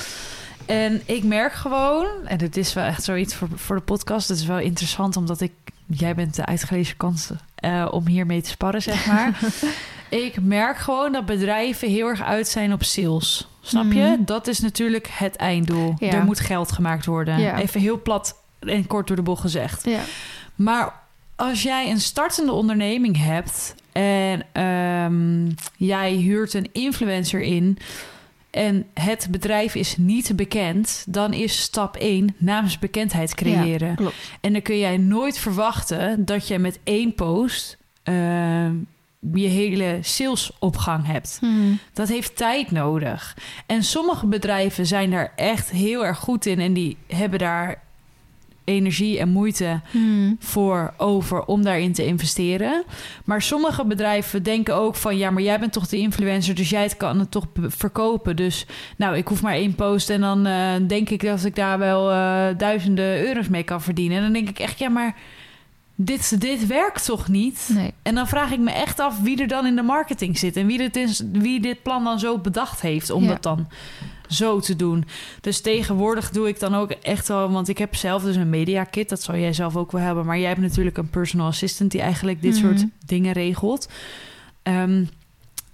[0.69, 4.39] En ik merk gewoon, en dit is wel echt zoiets voor, voor de podcast, het
[4.39, 5.53] is wel interessant omdat ik,
[5.87, 9.39] jij bent de uitgelezen kans eh, om hiermee te sparren, zeg maar.
[10.09, 13.49] ik merk gewoon dat bedrijven heel erg uit zijn op sales.
[13.61, 14.01] Snap je?
[14.01, 14.25] Mhm.
[14.25, 15.95] Dat is natuurlijk het einddoel.
[15.99, 16.13] Ja.
[16.13, 17.41] Er moet geld gemaakt worden.
[17.41, 17.59] Ja.
[17.59, 19.85] Even heel plat en kort door de bocht gezegd.
[19.85, 20.01] Ja.
[20.55, 20.93] Maar
[21.37, 27.79] als jij een startende onderneming hebt en ehm, jij huurt een influencer in
[28.51, 33.97] en het bedrijf is niet bekend, dan is stap 1 naamsbekendheid creëren.
[34.41, 38.75] En dan kun jij nooit verwachten dat je met één post ehm,
[39.35, 41.41] je hele salesopgang hebt.
[41.93, 43.37] Dat heeft tijd nodig.
[43.67, 47.83] En sommige bedrijven zijn daar echt heel erg goed in en die hebben daar
[48.69, 49.81] energie en moeite
[50.39, 52.85] voor over om daarin te investeren.
[53.25, 56.89] Maar sommige bedrijven denken ook van ja, maar jij bent toch de influencer, dus jij
[56.97, 58.37] kan het toch verkopen.
[58.37, 58.67] Dus
[58.97, 62.11] nou, ik hoef maar één post en dan eh, denk ik dat ik daar wel
[62.11, 64.17] eh, duizenden euro's mee kan verdienen.
[64.17, 65.15] En dan denk ik echt ja, maar
[66.01, 67.69] dit, dit werkt toch niet?
[67.73, 67.93] Nee.
[68.03, 70.67] En dan vraag ik me echt af wie er dan in de marketing zit en
[70.67, 73.29] wie dit, is, wie dit plan dan zo bedacht heeft om Ja.
[73.29, 73.69] dat dan
[74.29, 75.05] zo te doen.
[75.41, 78.85] Dus tegenwoordig doe ik dan ook echt wel, want ik heb zelf dus een media
[78.85, 81.91] kit, dat zou jij zelf ook wel hebben, maar jij hebt natuurlijk een personal assistant
[81.91, 82.61] die eigenlijk dit Mhm.
[82.67, 83.89] soort dingen regelt.
[84.63, 85.05] Ehm,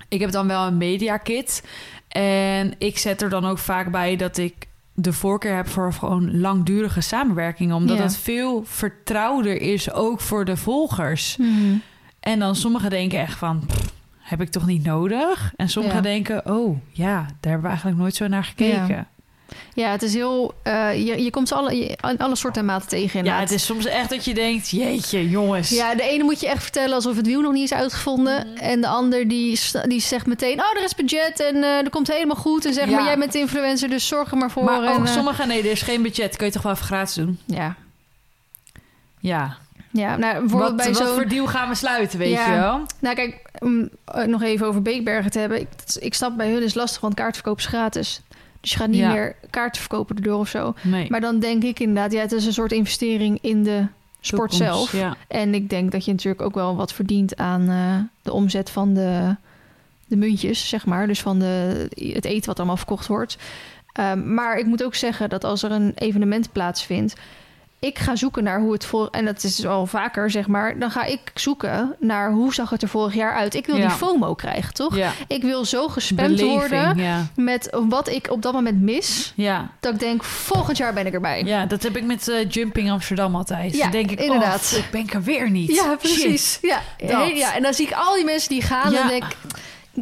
[0.08, 1.62] ik heb dan wel een media kit
[2.08, 4.54] en ik zet er dan ook vaak bij dat ik
[4.94, 8.02] de voorkeur heb voor gewoon langdurige samenwerkingen, omdat Ja.
[8.02, 11.36] het veel vertrouwder is ook voor de volgers.
[11.36, 11.76] Mhm.
[12.20, 15.52] En dan sommigen denken echt van, "Pff, heb ik toch niet nodig?
[15.56, 16.02] En sommigen Ja.
[16.02, 18.86] denken, oh ja, daar hebben we eigenlijk nooit zo naar gekeken.
[18.88, 19.06] Ja.
[19.74, 20.54] Ja, het is heel...
[20.62, 23.40] eh, je, je komt alle, je- alle soorten en maten tegen Ja, inderdaad.
[23.40, 25.68] het is soms echt dat je denkt, jeetje, jongens.
[25.68, 28.46] Ja, de ene moet je echt vertellen alsof het wiel nog niet is uitgevonden.
[28.46, 28.56] Mhm.
[28.56, 30.58] En de ander die, die zegt meteen...
[30.60, 32.64] oh, er is budget en eh er komt helemaal goed.
[32.64, 32.94] En zeg Ja.
[32.96, 34.64] maar, jij bent de influencer, dus zorg er maar voor.
[34.64, 36.36] maar ook en, eh, sommigen, nee, er is geen budget.
[36.36, 37.38] Kun je toch wel even gratis doen?
[37.44, 37.74] Ja,
[39.20, 39.56] Ja.
[39.90, 42.52] ja nou, Wat, bij wat voor deal gaan we sluiten, weet Ja.
[42.52, 42.80] je wel?
[42.98, 43.88] Nou kijk, om
[44.26, 45.60] nog even over Beekbergen te hebben.
[45.60, 45.68] Ik,
[45.98, 48.20] ik snap bij hun is lastig, want kaartverkoop is gratis.
[48.64, 49.12] Dus je gaat niet Ja.
[49.12, 50.74] meer kaarten verkopen erdoor of zo.
[50.82, 51.10] Nee.
[51.10, 53.86] Maar dan denk ik inderdaad, ja, het is een soort investering in de
[54.20, 54.92] sport Toekomst, zelf.
[54.92, 55.16] Ja.
[55.28, 58.94] En ik denk dat je natuurlijk ook wel wat verdient aan eh, de omzet van
[58.94, 59.36] de,
[60.06, 61.06] de muntjes, zeg maar.
[61.06, 63.36] Dus van de, het eten wat allemaal verkocht wordt.
[63.92, 67.14] Ehm, maar ik moet ook zeggen dat als er een evenement plaatsvindt...
[67.86, 69.08] ik ga zoeken naar hoe het voor...
[69.10, 70.78] en dat is al vaker, zeg maar...
[70.78, 73.54] dan ga ik zoeken naar hoe zag het er vorig jaar uit.
[73.54, 73.86] Ik wil Ja.
[73.86, 74.96] die FOMO krijgen, toch?
[74.96, 75.12] ja.
[75.28, 77.26] Ik wil zo gespamd worden Ja.
[77.36, 79.32] met wat ik op dat moment mis...
[79.36, 79.70] Ja.
[79.80, 81.42] dat ik denk, volgend jaar ben ik erbij.
[81.44, 83.74] ja, dat heb ik met eh, Jumping Amsterdam altijd.
[83.76, 84.70] Ja, dan denk ik, inderdaad.
[84.72, 85.74] oh, ik ben er weer niet.
[85.74, 86.52] Ja, precies.
[86.52, 86.58] Shit.
[86.62, 86.80] Ja,
[87.18, 87.36] Dat.
[87.36, 89.24] Ja, en dan zie ik al die mensen die gaan en denk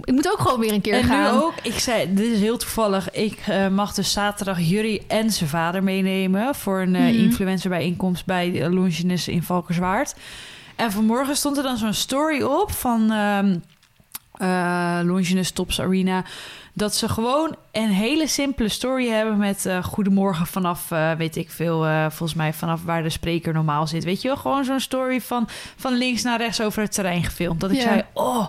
[0.04, 1.34] ik, moet ook gewoon weer een keer En gaan.
[1.34, 3.10] nu ook, ik zei, dit is heel toevallig.
[3.10, 7.14] Ik eh, mag dus zaterdag Jury en zijn vader meenemen voor een eh Mhm.
[7.18, 10.14] influencerbijeenkomst bij de Longinus in Valkenswaard.
[10.76, 16.24] En vanmorgen stond er dan zo'n story op van eh, Longinus Tops Arena.
[16.74, 21.50] Dat ze gewoon een hele simpele story hebben met eh, goedemorgen vanaf, eh, weet ik
[21.50, 24.04] veel, eh, volgens mij vanaf waar de spreker normaal zit.
[24.04, 27.60] Weet je wel, gewoon zo'n story van, van links naar rechts over het terrein gefilmd.
[27.60, 27.82] Dat ik Ja.
[27.82, 28.46] zei, oh,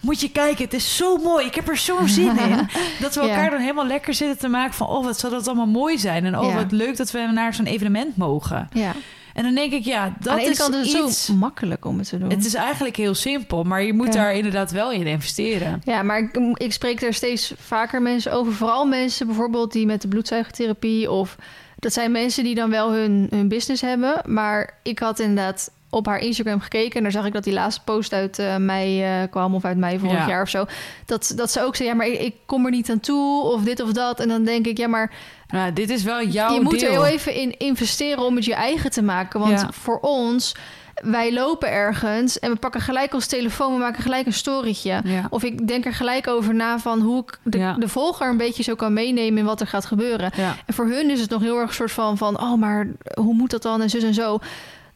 [0.00, 1.46] moet je kijken, het is zo mooi.
[1.46, 2.68] Ik heb er zo'n zin in.
[3.00, 3.28] Dat we Ja.
[3.28, 4.86] elkaar dan helemaal lekker zitten te maken van...
[4.86, 6.24] oh, wat zou dat allemaal mooi zijn.
[6.24, 6.54] En oh, Ja.
[6.54, 8.68] wat leuk dat we naar zo'n evenement mogen.
[8.72, 8.92] Ja.
[9.34, 11.24] En dan denk ik, ja, dat Aan de ene is kant is het iets...
[11.24, 12.30] zo makkelijk om het te doen.
[12.30, 14.12] Het is eigenlijk heel simpel, maar je moet Ja.
[14.12, 15.80] daar inderdaad wel in investeren.
[15.84, 18.52] Ja, maar ik, ik spreek er steeds vaker mensen over.
[18.52, 21.10] Vooral mensen bijvoorbeeld die met de bloedzuigertherapie...
[21.10, 21.36] of
[21.78, 24.22] dat zijn mensen die dan wel hun, hun business hebben.
[24.26, 26.96] Maar ik had inderdaad op haar Instagram gekeken...
[26.96, 29.54] en daar zag ik dat die laatste post uit eh, mei eh, kwam...
[29.54, 30.28] of uit mei vorig Ja.
[30.28, 30.64] jaar of zo.
[31.06, 33.42] Dat, dat ze ook zei, ja, maar ik, ik kom er niet aan toe...
[33.42, 34.20] of dit of dat.
[34.20, 35.12] En dan denk ik, ja, maar
[35.48, 36.88] Nou, dit is wel jouw je moet deel.
[36.88, 38.24] er heel even in investeren...
[38.24, 39.40] om het je eigen te maken.
[39.40, 39.68] Want Ja.
[39.72, 40.54] voor ons...
[41.02, 45.00] Wij lopen ergens en we pakken gelijk ons telefoon, we maken gelijk een storytje.
[45.04, 45.26] Ja.
[45.30, 47.72] Of ik denk er gelijk over na van hoe ik de, Ja.
[47.78, 50.30] de volger een beetje zo kan meenemen in wat er gaat gebeuren.
[50.36, 50.56] Ja.
[50.66, 53.34] En voor hun is het nog heel erg een soort van, van oh, maar hoe
[53.34, 54.38] moet dat dan en zus en zo.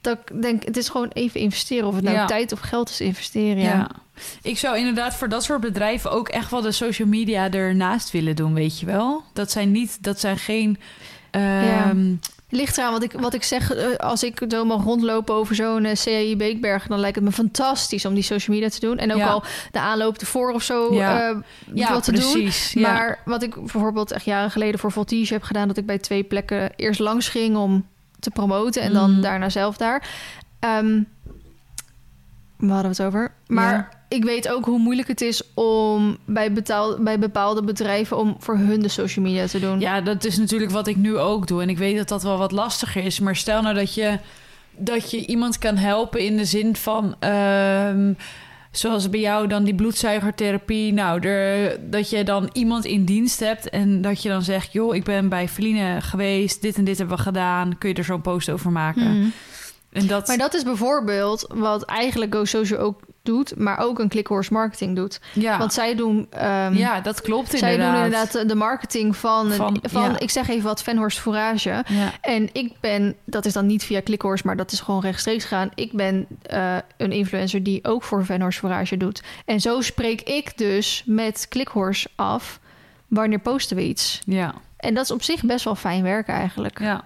[0.01, 1.87] Dat ik denk, het is gewoon even investeren.
[1.89, 2.27] Of het nou Ja.
[2.27, 3.63] tijd of geld is investeren.
[3.63, 3.69] Ja.
[3.69, 3.91] Ja.
[4.43, 8.37] Ik zou inderdaad voor dat soort bedrijven ook echt wel de social media ernaast willen
[8.37, 9.23] doen, weet je wel?
[9.33, 10.79] Dat zijn niet, dat zijn geen.
[11.31, 12.15] ehm,
[12.51, 13.75] Ligt eraan wat ik, wat ik zeg.
[13.75, 16.87] eh, Als ik zo mag rondlopen over zo'n CAI Beekberg...
[16.87, 18.99] dan lijkt het me fantastisch om die social media te doen.
[18.99, 19.29] En ook Ja.
[19.29, 21.29] al de aanloop ervoor of zo Ja.
[21.29, 21.37] eh,
[21.75, 22.33] ja, wat te doen.
[22.33, 22.73] precies.
[22.73, 22.81] Ja.
[22.93, 25.69] Maar wat ik bijvoorbeeld echt jaren geleden voor Voltige heb gedaan...
[25.69, 27.87] dat ik bij twee plekken eerst langs ging om
[28.21, 28.83] te promoten...
[28.83, 29.21] en dan Mhm.
[29.21, 30.09] daarna zelf daar.
[30.59, 31.03] Ehm
[32.57, 33.33] waar hadden we het over?
[33.47, 33.89] Maar Ja.
[34.09, 38.17] ik weet ook hoe moeilijk het is om bij, betaal, bij bepaalde bedrijven...
[38.17, 39.81] om voor hun de social media te doen.
[39.81, 41.63] Ja, dat is natuurlijk wat ik nu ook doe.
[41.63, 43.21] En ik weet dat dat wel wat lastiger is.
[43.21, 44.19] Maar stel nou dat je,
[44.77, 47.15] dat je iemand kan helpen in de zin van...
[47.19, 48.13] ehm,
[48.71, 50.93] zoals bij jou dan die bloedzuigertherapie.
[50.93, 53.71] Nou, er, dat je dan iemand in dienst hebt...
[53.71, 54.73] en dat je dan zegt...
[54.73, 56.63] joh, ik ben bij Feline geweest.
[56.63, 57.79] Dit en dit hebben we gedaan.
[57.79, 59.19] Kun je er zo'n post over maken?
[59.19, 59.29] Mhm.
[59.93, 60.27] En dat...
[60.27, 63.01] Maar dat is bijvoorbeeld wat eigenlijk Go Social ook
[63.35, 63.59] doet...
[63.59, 65.21] maar ook een Clickhorse Marketing doet.
[65.33, 65.59] ja.
[65.59, 66.27] Want zij doen...
[66.31, 67.95] ehm, ja, dat klopt Zij inderdaad.
[67.95, 70.19] doen inderdaad de marketing van, van, Van- ja.
[70.19, 71.85] ik zeg even wat, Venhorst Fourage.
[71.89, 72.13] Ja.
[72.21, 75.71] En ik ben, dat is dan niet via Clickhorse, maar dat is gewoon rechtstreeks gaan.
[75.75, 79.23] Ik ben eh, een influencer die ook voor Venhorst Fourage doet.
[79.45, 82.61] En zo spreek ik dus met Clickhorse af
[83.09, 84.21] wanneer posten we iets.
[84.27, 84.55] Ja.
[84.77, 86.81] En dat is op zich best wel fijn werken eigenlijk.
[86.81, 87.05] Ja.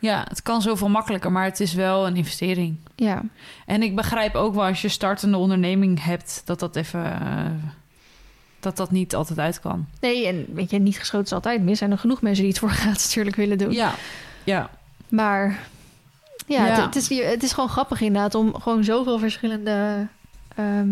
[0.00, 2.76] Ja, het kan zoveel makkelijker, maar het is wel een investering.
[2.96, 3.22] Ja,
[3.66, 7.04] En ik begrijp ook wel als je startende onderneming hebt, dat dat even.
[7.20, 7.44] eh,
[8.60, 9.86] dat dat niet altijd uit kan.
[10.00, 11.78] nee, en weet je, niet geschoten is altijd mis.
[11.78, 13.72] zijn er genoeg mensen die het voor gratis natuurlijk willen doen.
[13.72, 13.94] Ja,
[14.44, 14.70] ja,
[15.08, 15.58] Maar
[16.46, 16.74] ja, Ja.
[16.74, 20.06] Het, het is, het is gewoon grappig inderdaad om gewoon zoveel verschillende
[20.56, 20.88] ehm,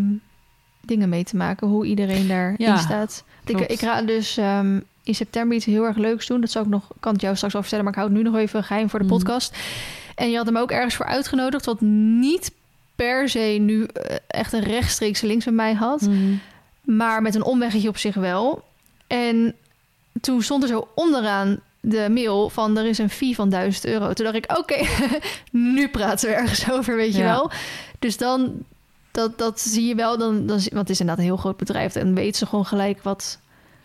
[0.81, 1.69] dingen mee te maken.
[1.69, 3.25] Hoe iedereen daarin Ja, staat.
[3.45, 6.41] Ik, ik ga dus ehm, in september iets heel erg leuks doen.
[6.41, 8.29] Dat zal ik nog, kan het jou straks al vertellen, maar ik hou het nu
[8.31, 9.15] nog even geheim voor de Mhm.
[9.15, 9.57] podcast.
[10.15, 12.53] En je had hem ook ergens voor uitgenodigd, wat niet
[12.97, 16.01] per se nu eh, echt een rechtstreekse links met mij had.
[16.01, 16.33] Mhm.
[16.83, 18.63] Maar met een omweggetje op zich wel.
[19.07, 19.55] En
[20.21, 24.13] toen stond er zo onderaan de mail van er is een fee van 1000 euro.
[24.13, 24.87] Toen dacht ik, oké,
[25.53, 27.25] nu praten we ergens over, weet je Ja.
[27.33, 27.51] wel.
[27.99, 28.53] Dus dan,
[29.11, 31.95] dat, dat zie je wel, dan, dan, want het is inderdaad een heel groot bedrijf.
[31.95, 33.39] En weten ze gewoon gelijk wat,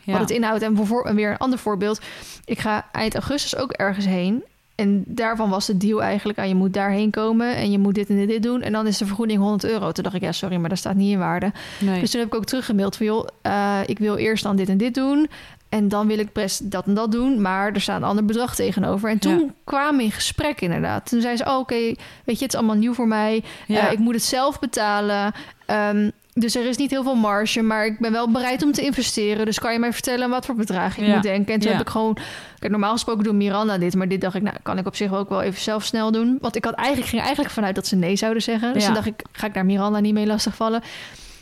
[0.03, 0.11] ja.
[0.11, 0.61] wat het inhoudt.
[0.61, 2.01] En, weer een ander voorbeeld.
[2.45, 4.43] Ik ga eind augustus ook ergens heen.
[4.75, 8.09] En daarvan was de deal eigenlijk aan je moet daarheen komen en je moet dit
[8.09, 8.61] en dit, doen.
[8.61, 9.91] En dan is de vergoeding 100 euro.
[9.91, 11.51] Toen dacht ik, ja, sorry, maar dat staat niet in waarde.
[11.79, 11.99] nee.
[11.99, 13.05] Dus toen heb ik ook teruggemaild van...
[13.05, 15.29] joh, eh, ik wil eerst dan dit en dit doen...
[15.69, 17.41] en dan wil ik best dat en dat doen...
[17.41, 19.09] maar er staat een ander bedrag tegenover.
[19.09, 19.53] En toen Ja.
[19.63, 21.09] kwamen we in gesprek inderdaad.
[21.09, 21.95] Toen zei ze, oh, oké, weet
[22.25, 23.43] je, het is allemaal nieuw voor mij.
[23.67, 23.87] ja.
[23.87, 25.31] Eh, ik moet het zelf betalen.
[25.65, 27.61] Ehm, dus er is niet heel veel marge...
[27.61, 29.45] maar ik ben wel bereid om te investeren.
[29.45, 31.13] Dus kan je mij vertellen wat voor bedrag ik Ja.
[31.13, 31.53] moet denken?
[31.53, 31.77] En toen Ja.
[31.77, 32.17] heb ik gewoon...
[32.59, 33.95] Kijk, normaal gesproken doet Miranda dit...
[33.95, 36.37] maar dit dacht ik, nou, kan ik op zich ook wel even zelf snel doen.
[36.41, 38.73] Want ik had eigenlijk, ging eigenlijk vanuit dat ze nee zouden zeggen.
[38.73, 38.85] Dus Ja.
[38.87, 40.81] toen dacht ik, ga ik daar Miranda niet mee lastigvallen...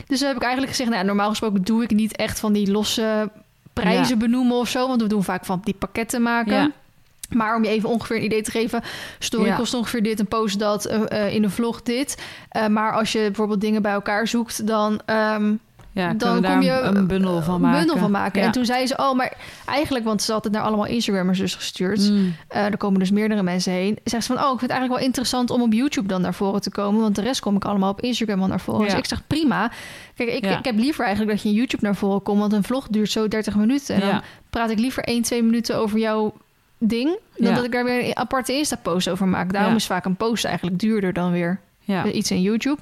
[0.08, 2.72] Dus toen heb ik eigenlijk gezegd, nou, normaal gesproken doe ik niet echt van die
[2.72, 3.30] losse
[3.74, 4.88] prijzen benoemen of zo.
[4.88, 6.74] Want we doen vaak van die pakketten maken.
[7.34, 8.82] Maar om je even ongeveer een idee te geven,
[9.20, 9.56] story Ja.
[9.56, 12.24] kost ongeveer dit, een post dat, eh, eh, in een vlog dit.
[12.50, 15.54] Eh, maar als je bijvoorbeeld dingen bij elkaar zoekt, dan ehm,
[15.94, 17.80] Ja, dan kom je een bundel van een maken.
[17.80, 18.40] bundel van maken.
[18.40, 18.46] Ja.
[18.46, 19.34] En toen zei ze, oh, maar
[19.66, 22.10] eigenlijk, want ze had het naar allemaal Instagrammers dus gestuurd.
[22.10, 22.36] Mm.
[22.48, 23.98] Er komen dus meerdere mensen heen.
[24.04, 26.34] Zegt ze van, oh, ik vind het eigenlijk wel interessant om op YouTube dan naar
[26.34, 27.02] voren te komen.
[27.02, 28.82] Want de rest kom ik allemaal op Instagram al naar voren.
[28.82, 28.88] Ja.
[28.90, 29.72] Dus ik zeg, prima.
[30.16, 30.58] Kijk, ik, Ja.
[30.58, 32.40] ik heb liever eigenlijk dat je in YouTube naar voren komt.
[32.40, 33.96] Want een vlog duurt zo 30 minuten.
[33.96, 36.34] En dan praat ik liever 1, 2 minuten over jouw
[36.84, 37.18] ding...
[37.38, 37.56] dan Ja.
[37.56, 39.52] dat ik daar weer een aparte Insta-post over maak.
[39.54, 39.78] Daarom Ja.
[39.78, 42.06] is vaak een post eigenlijk duurder dan weer Ja.
[42.06, 42.78] eh, iets in YouTube.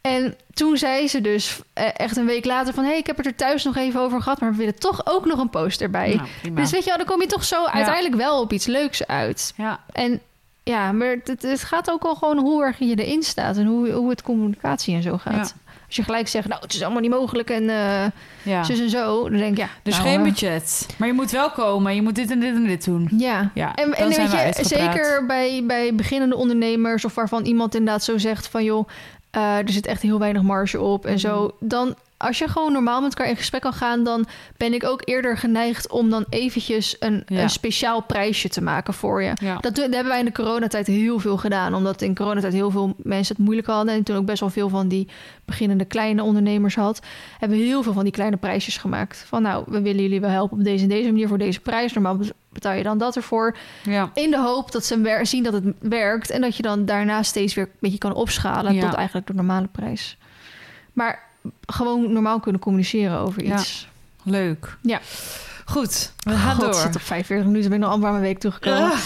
[0.00, 2.82] En toen zei ze dus eh, echt een week later van...
[2.84, 4.40] hé, hey, ik heb het er thuis nog even over gehad...
[4.40, 6.14] maar we willen toch ook nog een post erbij.
[6.14, 6.54] Nou.
[6.54, 9.52] Dus weet je wel, dan kom je toch zo uiteindelijk wel op iets leuks uit.
[9.56, 9.80] ja.
[9.92, 10.20] En
[10.64, 13.56] ja, maar het, het gaat ook al gewoon hoe erg je erin staat...
[13.56, 15.54] en hoe, hoe het communicatie en zo gaat.
[15.92, 18.04] Als je gelijk zegt, nou, het is allemaal niet mogelijk en eh
[18.42, 18.64] ja.
[18.64, 19.28] zus en zo...
[19.28, 19.68] dan denk ik, ja...
[19.82, 20.86] Dus nou, geen eh, budget.
[20.98, 21.94] Maar je moet wel komen.
[21.94, 23.08] Je moet dit en dit en dit doen.
[23.16, 27.44] Ja, Ja, En, en zijn weet we je, zeker bij, bij beginnende ondernemers of waarvan
[27.44, 28.88] iemand inderdaad zo zegt van joh,
[29.30, 31.42] eh, er zit echt heel weinig marge op en zo.
[31.42, 31.68] Mhm.
[31.68, 35.02] Dan als je gewoon normaal met elkaar in gesprek kan gaan, dan ben ik ook
[35.04, 37.42] eerder geneigd om dan eventjes een, Ja.
[37.42, 39.32] een speciaal prijsje te maken voor je.
[39.34, 39.56] Ja.
[39.56, 41.74] Dat, hebben wij in de coronatijd heel veel gedaan.
[41.74, 43.94] Omdat in coronatijd heel veel mensen het moeilijk hadden.
[43.94, 45.08] En toen ook best wel veel van die
[45.44, 47.00] beginnende kleine ondernemers had.
[47.38, 49.24] Hebben we heel veel van die kleine prijsjes gemaakt.
[49.26, 51.92] Van nou, we willen jullie wel helpen op deze en deze manier voor deze prijs.
[51.92, 52.18] Normaal
[52.48, 53.56] betaal je dan dat ervoor.
[53.82, 54.10] Ja.
[54.14, 56.30] In de hoop dat ze zien dat het werkt.
[56.30, 58.80] En dat je dan daarna steeds weer een beetje kan opschalen.
[58.80, 60.16] Tot eigenlijk de normale prijs.
[60.92, 61.30] Maar
[61.66, 63.58] gewoon normaal kunnen communiceren over Ja.
[63.58, 63.88] iets.
[64.24, 64.76] Leuk.
[64.82, 65.00] Ja.
[65.64, 66.74] Goed, we gaan God, door.
[66.74, 67.70] zit op 45 minuten.
[67.70, 68.92] Ben ik nog amper mijn week toegekomen.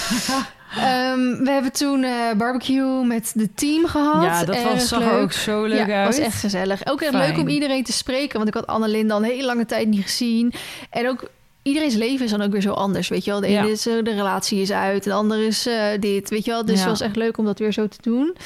[0.77, 4.23] Ehm, we hebben toen eh, barbecue met de team gehad.
[4.25, 5.13] Ja, dat Erg was, er leuk.
[5.13, 6.07] ook zo leuk ja, uit.
[6.17, 6.87] was echt gezellig.
[6.87, 7.29] Ook echt Fijn.
[7.29, 8.37] leuk om iedereen te spreken.
[8.37, 10.53] Want ik had Annelien dan een hele lange tijd niet gezien.
[10.91, 11.29] En ook
[11.63, 13.09] iedereen's leven is dan ook weer zo anders.
[13.09, 13.73] Weet je wel, de ene Ja.
[13.73, 15.05] is eh, de relatie is uit.
[15.05, 16.31] De andere is eh, dit.
[16.31, 16.81] Weet je wel, dus Ja.
[16.81, 18.37] het was echt leuk om dat weer zo te doen.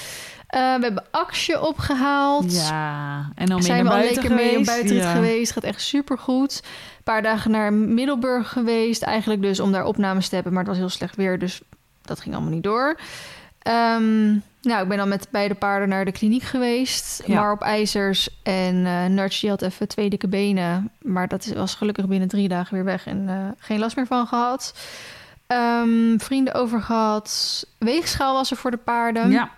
[0.50, 2.52] Eh, we hebben Aksje opgehaald.
[2.68, 4.66] Ja, en dan zijn we al lekker mee in geweest.
[4.70, 5.12] buitenrit Ja.
[5.12, 5.52] geweest.
[5.52, 6.60] Gaat echt super goed.
[6.64, 9.02] Een paar dagen naar Middelburg geweest.
[9.02, 10.52] Eigenlijk dus om daar opnames te hebben.
[10.52, 11.38] Maar het was heel slecht weer.
[11.38, 11.60] Dus
[12.02, 12.98] dat ging allemaal niet door.
[13.58, 14.28] Ehm,
[14.62, 17.22] nou, ik ben dan met beide paarden naar de kliniek geweest.
[17.26, 17.40] Ja.
[17.40, 18.28] Maar op ijzers.
[18.42, 18.82] En
[19.14, 20.90] Nudge die had even twee dikke benen.
[21.02, 23.06] Maar dat was gelukkig binnen drie dagen weer weg.
[23.06, 24.74] En eh, geen last meer van gehad.
[25.46, 27.64] Ehm, vrienden over gehad.
[27.78, 29.30] Weegschaal was er voor de paarden.
[29.30, 29.50] Ja,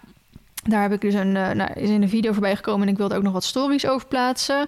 [0.63, 2.99] Daar heb ik dus een, eh, nou, is in een video voorbij gekomen en ik
[2.99, 4.67] wilde ook nog wat stories over plaatsen.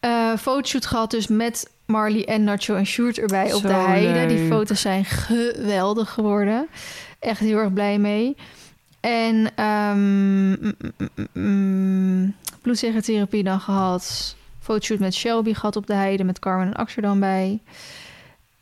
[0.00, 4.34] Eh fotoshoot gehad dus met Marley en Nacho en Sjoerd erbij op Zo de heide.
[4.34, 6.68] Die foto's zijn geweldig geworden.
[7.18, 8.36] Echt heel erg blij mee.
[9.00, 10.74] En mm,
[11.32, 14.36] mm, bloedzegertherapie dan gehad.
[14.60, 17.60] Fotoshoot met Shelby gehad op de heide met Carmen en Axel dan bij.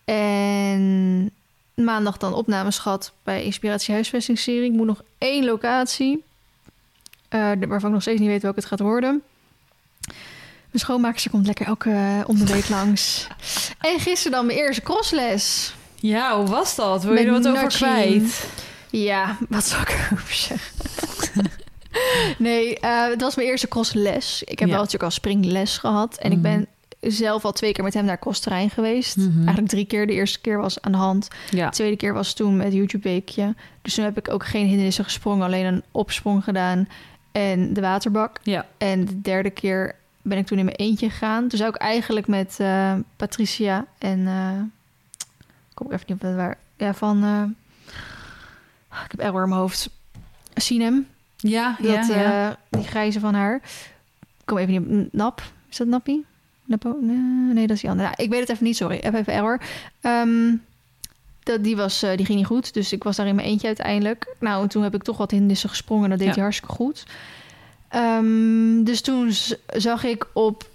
[0.05, 1.31] En
[1.75, 4.71] maandag dan opnames gehad bij Inspiratie Huisvestingsserie.
[4.71, 6.25] Ik moet nog één locatie.
[7.35, 9.22] Eh, de- waarvan ik nog steeds niet weet welke het gaat worden.
[10.70, 13.26] Mijn schoonmaakster komt lekker elke uh, om de week langs.
[13.80, 15.74] En gisteren dan mijn eerste crossles.
[15.95, 17.05] ja hoe was dat?
[17.05, 18.47] Wil je er wat over kwijt?
[18.91, 20.72] Ja, wat zou ik erover zeggen?
[22.39, 24.43] nee, eh, het was mijn eerste crossles.
[24.43, 24.74] Ik heb Ja.
[24.74, 26.16] wel natuurlijk al springles gehad.
[26.18, 26.43] En ik Mhm.
[26.43, 26.66] ben
[27.01, 29.16] zelf al twee keer met hem naar Kosterijn geweest.
[29.16, 29.37] Mhm.
[29.39, 30.07] Eigenlijk drie keer.
[30.07, 31.28] De eerste keer was aan de hand.
[31.51, 31.66] Ja.
[31.66, 33.55] De tweede keer was toen met YouTube Weekje.
[33.82, 35.47] Dus toen heb ik ook geen hindernissen gesprongen.
[35.47, 36.89] Alleen een opsprong gedaan
[37.35, 38.39] en de waterbak.
[38.43, 38.66] Ja.
[38.78, 41.49] En de derde keer ben ik toen in mijn eentje gegaan.
[41.49, 44.26] Toen zou ik eigenlijk met eh, Patricia en...
[44.26, 44.61] eh,
[45.74, 46.59] kom ik even niet op het waar...
[46.76, 47.24] Ja, van...
[47.24, 47.43] eh,
[49.05, 49.91] ik heb error in mijn hoofd.
[50.55, 51.07] Sinem.
[51.37, 52.57] Ja, Dat, ja, ja.
[52.68, 53.55] die grijze van haar.
[54.20, 55.12] Ik kom even niet op...
[55.12, 55.43] Nap?
[55.68, 56.24] Is dat Nappie?
[56.64, 56.99] Nappo?
[57.01, 58.09] Nee, dat is die andere.
[58.09, 58.97] Nou, ik weet het even niet, sorry.
[58.97, 59.61] Even, even error.
[60.01, 60.55] Ehm,
[61.45, 62.74] dat, die, was, eh, die ging niet goed.
[62.74, 64.34] Dus ik was daar in mijn eentje uiteindelijk.
[64.40, 66.05] Nou, en toen heb ik toch wat hindernissen gesprongen.
[66.05, 66.34] En dat deed Ja.
[66.34, 67.05] hij hartstikke goed.
[67.88, 69.32] Ehm, dus toen
[69.66, 70.68] zag ik op...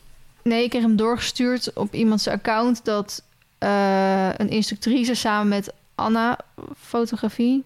[0.44, 2.86] Nee, ik kreeg hem doorgestuurd op iemands account...
[2.86, 3.24] dat
[3.58, 6.38] eh, een instructrice samen met Anna
[6.78, 7.64] fotografie...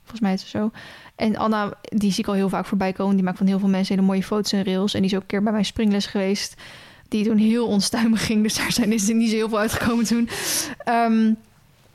[0.00, 0.70] Volgens mij is het zo.
[1.16, 3.14] En Anna, die zie ik al heel vaak voorbij komen.
[3.14, 4.94] Die maakt van heel veel mensen hele mooie foto's en rails.
[4.94, 6.54] En die is ook een keer bij mijn springles geweest.
[7.08, 8.42] Die toen heel onstuimig ging.
[8.42, 10.28] Dus daar zijn, is er niet zo heel veel uitgekomen toen.
[10.84, 11.32] Ehm,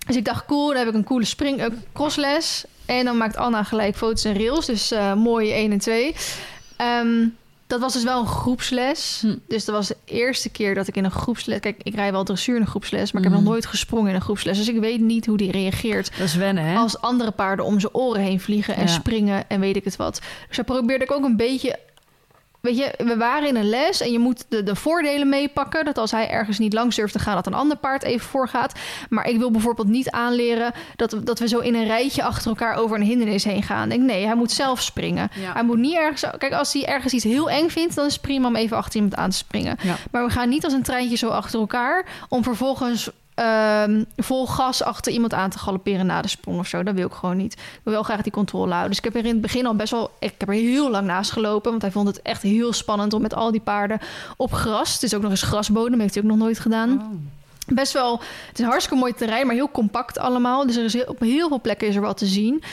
[0.07, 2.63] dus ik dacht, cool, dan heb ik een coole spring, eh, crossles.
[2.85, 4.65] En dan maakt Anna gelijk foto's en rails.
[4.65, 6.15] Dus eh mooi 1 en 2.
[6.77, 7.27] Ehm,
[7.67, 9.17] dat was dus wel een groepsles.
[9.21, 9.35] Hm.
[9.47, 11.59] Dus dat was de eerste keer dat ik in een groepsles...
[11.59, 13.11] Kijk, ik rij wel dressuur in een groepsles...
[13.11, 13.43] maar ik heb Mhm.
[13.43, 14.57] nog nooit gesprongen in een groepsles.
[14.57, 16.75] Dus ik weet niet hoe die reageert Dat is wennen, hè?
[16.77, 18.87] als andere paarden om zijn oren heen vliegen en Ja.
[18.87, 20.21] springen en weet ik het wat.
[20.47, 21.79] Dus daar probeerde ik ook een beetje
[22.63, 25.85] weet je, we waren in een les en je moet de, de voordelen meepakken.
[25.85, 28.79] Dat als hij ergens niet langs durft te gaan, dat een ander paard even voorgaat.
[29.09, 32.75] Maar ik wil bijvoorbeeld niet aanleren dat, dat we zo in een rijtje achter elkaar
[32.75, 33.91] over een hindernis heen gaan.
[33.91, 35.29] Ik denk, nee, hij moet zelf springen.
[35.35, 35.53] Ja.
[35.53, 36.25] Hij moet niet ergens.
[36.37, 38.95] Kijk, als hij ergens iets heel eng vindt, dan is het prima om even achter
[38.95, 39.77] iemand aan te springen.
[39.81, 39.95] Ja.
[40.11, 43.09] Maar we gaan niet als een treintje zo achter elkaar om vervolgens.
[43.35, 46.83] Ehm, vol gas achter iemand aan te galopperen na de sprong of zo.
[46.83, 47.53] Dat wil ik gewoon niet.
[47.53, 48.89] Ik wil wel graag die controle houden.
[48.89, 50.11] Dus ik heb er in het begin al best wel...
[50.19, 51.69] Ik heb er heel lang naast gelopen.
[51.69, 53.99] Want hij vond het echt heel spannend om met al die paarden
[54.37, 54.93] op gras...
[54.93, 55.99] Het is ook nog eens grasbodem.
[55.99, 56.91] Heeft hij ook nog nooit gedaan.
[56.91, 57.75] Oh.
[57.75, 58.19] Best wel...
[58.47, 60.65] Het is een hartstikke mooi terrein, maar heel compact allemaal.
[60.67, 62.63] Dus er is heel- op heel veel plekken is er wat te zien.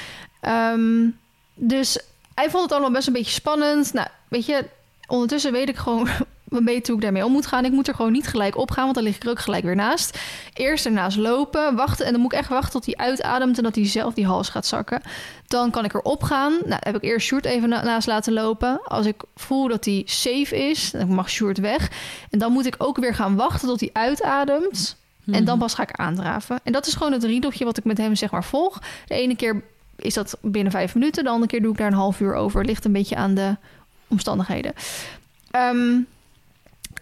[0.40, 1.08] Ehm,
[1.54, 1.98] dus
[2.34, 3.92] hij vond het allemaal best een beetje spannend.
[3.92, 4.64] Nou, weet je...
[5.06, 6.08] Ondertussen weet ik gewoon
[6.50, 7.64] beetje hoe ik daarmee om moet gaan.
[7.64, 9.64] Ik moet er gewoon niet gelijk op gaan, want dan lig ik er ook gelijk
[9.64, 10.18] weer naast.
[10.54, 12.06] Eerst ernaast lopen, wachten.
[12.06, 14.48] En dan moet ik echt wachten tot hij uitademt en dat hij zelf die hals
[14.48, 15.02] gaat zakken.
[15.46, 16.52] Dan kan ik erop gaan.
[16.64, 18.80] Nou, heb ik eerst Sjoerd even na- naast laten lopen.
[18.84, 21.90] Als ik voel dat hij safe is, dan mag Sjoerd weg.
[22.30, 24.96] En dan moet ik ook weer gaan wachten tot hij uitademt.
[25.30, 26.60] En dan pas ga ik aandraven.
[26.62, 28.78] En dat is gewoon het riedeltje wat ik met hem zeg maar volg.
[29.06, 29.62] De ene keer
[29.96, 31.24] is dat binnen vijf minuten.
[31.24, 32.64] De andere keer doe ik daar een half uur over.
[32.64, 33.56] Ligt een beetje aan de
[34.08, 34.72] omstandigheden.
[35.50, 35.98] Ehm,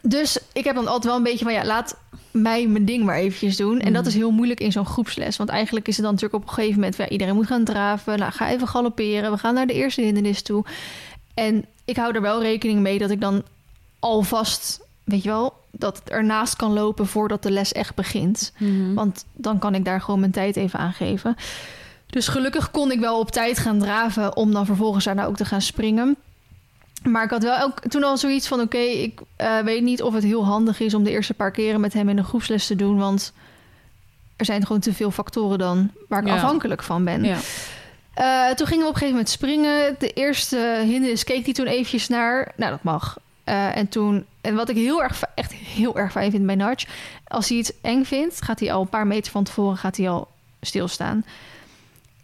[0.03, 1.55] dus ik heb dan altijd wel een beetje van...
[1.55, 1.97] ja, laat
[2.31, 3.81] mij mijn ding maar eventjes doen.
[3.81, 5.37] En dat is heel moeilijk in zo'n groepsles.
[5.37, 6.97] Want eigenlijk is het dan natuurlijk op een gegeven moment...
[6.97, 8.19] ja, iedereen moet gaan draven.
[8.19, 9.31] Nou, ga even galopperen.
[9.31, 10.65] We gaan naar de eerste hindernis toe.
[11.35, 13.43] En ik hou er wel rekening mee dat ik dan
[13.99, 14.81] alvast...
[15.05, 18.53] weet je wel, dat het ernaast kan lopen voordat de les echt begint.
[18.59, 18.95] Mhm.
[18.95, 21.37] Want dan kan ik daar gewoon mijn tijd even aan geven.
[22.07, 25.45] Dus gelukkig kon ik wel op tijd gaan draven om dan vervolgens daarna ook te
[25.45, 26.17] gaan springen.
[27.11, 30.15] Maar ik had wel ook toen al zoiets van: oké, ik eh, weet niet of
[30.15, 32.77] het heel handig is om de eerste paar keren met hem in een groepsles te
[32.77, 32.99] doen.
[32.99, 33.33] Want
[34.37, 36.35] er zijn gewoon te veel factoren dan waar ik Ja.
[36.35, 37.25] afhankelijk van ben.
[37.25, 37.39] Ja.
[38.15, 39.95] Eh, toen gingen we op een gegeven moment springen.
[39.99, 42.53] De eerste hindernis keek hij toen eventjes naar.
[42.57, 43.19] Nou, dat mag.
[43.45, 46.87] Eh, en toen, en wat ik heel erg, echt heel erg fijn vind bij Nudge,
[47.27, 50.09] als hij iets eng vindt, gaat hij al een paar meter van tevoren gaat hij
[50.09, 50.29] al
[50.61, 51.25] stilstaan.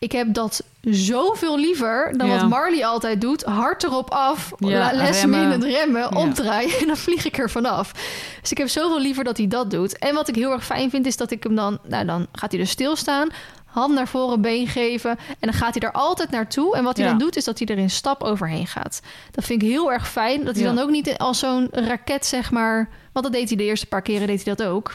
[0.05, 2.39] Ik heb dat zoveel liever dan Ja.
[2.41, 3.43] wat Marley altijd doet.
[3.43, 5.43] Hard erop af, Ja, les remmen.
[5.43, 6.09] in het remmen, Ja.
[6.09, 7.93] omdraaien en dan vlieg ik er vanaf.
[8.41, 9.99] Dus ik heb zoveel liever dat hij dat doet.
[9.99, 12.51] En wat ik heel erg fijn vind is dat ik hem dan, nou dan gaat
[12.51, 13.29] hij dus stilstaan,
[13.65, 16.77] hand naar voren, been geven en dan gaat hij er altijd naartoe.
[16.77, 17.11] En wat hij Ja.
[17.11, 19.01] dan doet is dat hij er in stap overheen gaat.
[19.31, 20.45] Dat vind ik heel erg fijn.
[20.45, 20.73] Dat hij Ja.
[20.73, 24.03] dan ook niet als zo'n raket zeg maar, want dat deed hij de eerste paar
[24.03, 24.93] keren deed hij dat ook.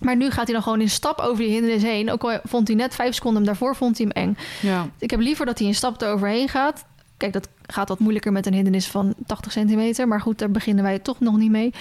[0.00, 2.10] Maar nu gaat hij dan gewoon in stap over die hindernis heen.
[2.10, 4.36] Ook al vond hij net vijf seconden hem daarvoor vond hij hem eng.
[4.62, 4.88] Ja.
[4.98, 6.84] Ik heb liever dat hij een stap eroverheen gaat.
[7.16, 10.08] Kijk, dat gaat wat moeilijker met een hindernis van 80 centimeter.
[10.08, 11.72] Maar goed, daar beginnen wij toch nog niet mee.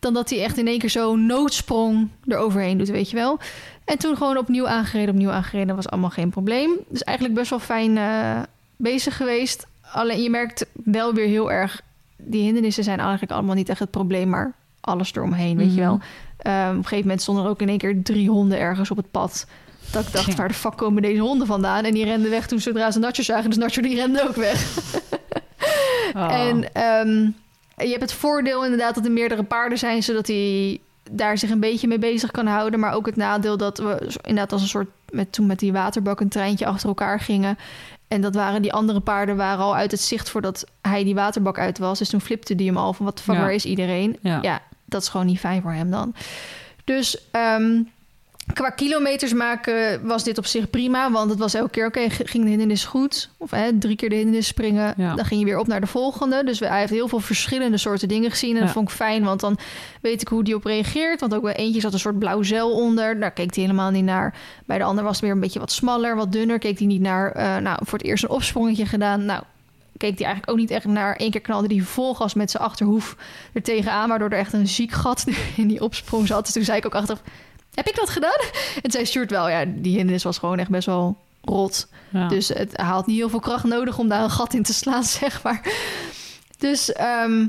[0.00, 3.38] Dan dat hij echt in één keer zo'n noodsprong eroverheen doet, weet je wel.
[3.84, 5.76] En toen gewoon opnieuw aangereden, opnieuw aangereden.
[5.76, 6.70] was allemaal geen probleem.
[6.88, 8.40] Dus eigenlijk best wel fijn eh,
[8.76, 9.66] bezig geweest.
[9.80, 11.80] Alleen je merkt wel weer heel erg...
[12.16, 15.88] Die hindernissen zijn eigenlijk allemaal niet echt het probleem, maar alles eromheen, weet je Mhm.
[15.88, 16.00] wel.
[16.38, 18.96] Ehm, op een gegeven moment stonden er ook in één keer drie honden ergens op
[18.96, 19.46] het pad.
[19.92, 20.34] Dat ik dacht, Ja.
[20.34, 21.84] waar de fuck komen deze honden vandaan?
[21.84, 23.50] En die renden weg toen zodra ze Nacho zagen.
[23.50, 24.60] Dus Nacho die rende ook weg.
[26.16, 26.32] Oh.
[26.32, 27.18] En ehm,
[27.76, 30.02] je hebt het voordeel inderdaad dat er meerdere paarden zijn...
[30.02, 30.78] zodat hij
[31.10, 32.80] daar zich een beetje mee bezig kan houden.
[32.80, 34.88] Maar ook het nadeel dat we inderdaad als een soort...
[35.10, 37.58] Met, toen met die waterbak een treintje achter elkaar gingen...
[38.08, 41.58] En dat waren die andere paarden waren al uit het zicht voordat hij die waterbak
[41.58, 41.98] uit was.
[41.98, 43.40] Dus toen flipte die hem al van wat de fuck, Ja.
[43.40, 44.16] waar is iedereen?
[44.20, 44.38] Ja.
[44.42, 46.14] ja, dat is gewoon niet fijn voor hem dan.
[46.84, 47.82] Dus ehm,
[48.52, 51.10] qua kilometers maken was dit op zich prima.
[51.10, 53.30] Want het was elke keer, oké, ging de hindernis goed?
[53.36, 54.94] Of hè, drie keer de hindernis springen.
[54.96, 55.14] Ja.
[55.14, 56.44] Dan ging je weer op naar de volgende.
[56.44, 58.54] Dus we- hij heeft heel veel verschillende soorten dingen gezien.
[58.56, 59.58] En dat vond ik fijn, want dan
[60.00, 61.20] weet ik hoe die op reageert.
[61.20, 63.20] Want ook bij eentje zat een soort blauw zeil onder.
[63.20, 64.34] Daar keek hij helemaal niet naar.
[64.66, 66.58] Bij de ander was het weer een beetje wat smaller, wat dunner.
[66.58, 69.24] Keek hij niet naar, eh, nou, voor het eerst een opsprongetje gedaan.
[69.24, 69.42] Nou,
[70.00, 71.14] keek hij eigenlijk ook niet echt naar.
[71.18, 73.16] Eén keer knalde hij vol gas met zijn achterhoef
[73.52, 75.24] er tegenaan, waardoor er echt een ziek gat
[75.56, 76.44] in die opsprong zat.
[76.44, 77.22] Dus toen zei ik ook achteraf,
[77.74, 78.40] heb ik dat gedaan?
[78.82, 81.88] En zei Stuart wel, ja, die hindernis was gewoon echt best wel rot.
[82.08, 82.28] Ja.
[82.28, 85.04] Dus het had niet heel veel kracht nodig om daar een gat in te slaan,
[85.20, 85.72] zeg maar.
[86.58, 87.46] Dus, ehm,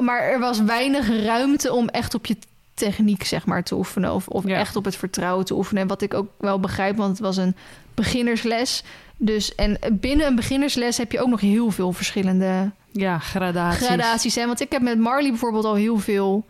[0.00, 2.36] maar er was weinig ruimte om echt op je
[2.74, 4.12] techniek, zeg maar, te oefenen.
[4.14, 4.56] Of, of Ja.
[4.58, 5.82] echt op het vertrouwen te oefenen.
[5.82, 7.56] En wat ik ook wel begrijp, want het was een
[7.94, 8.82] beginnersles.
[9.22, 13.86] Dus, en binnen een beginnersles heb je ook nog heel veel verschillende ja, gradaties.
[13.86, 14.46] gradaties zijn.
[14.46, 16.44] Want ik heb met Marley bijvoorbeeld al heel veel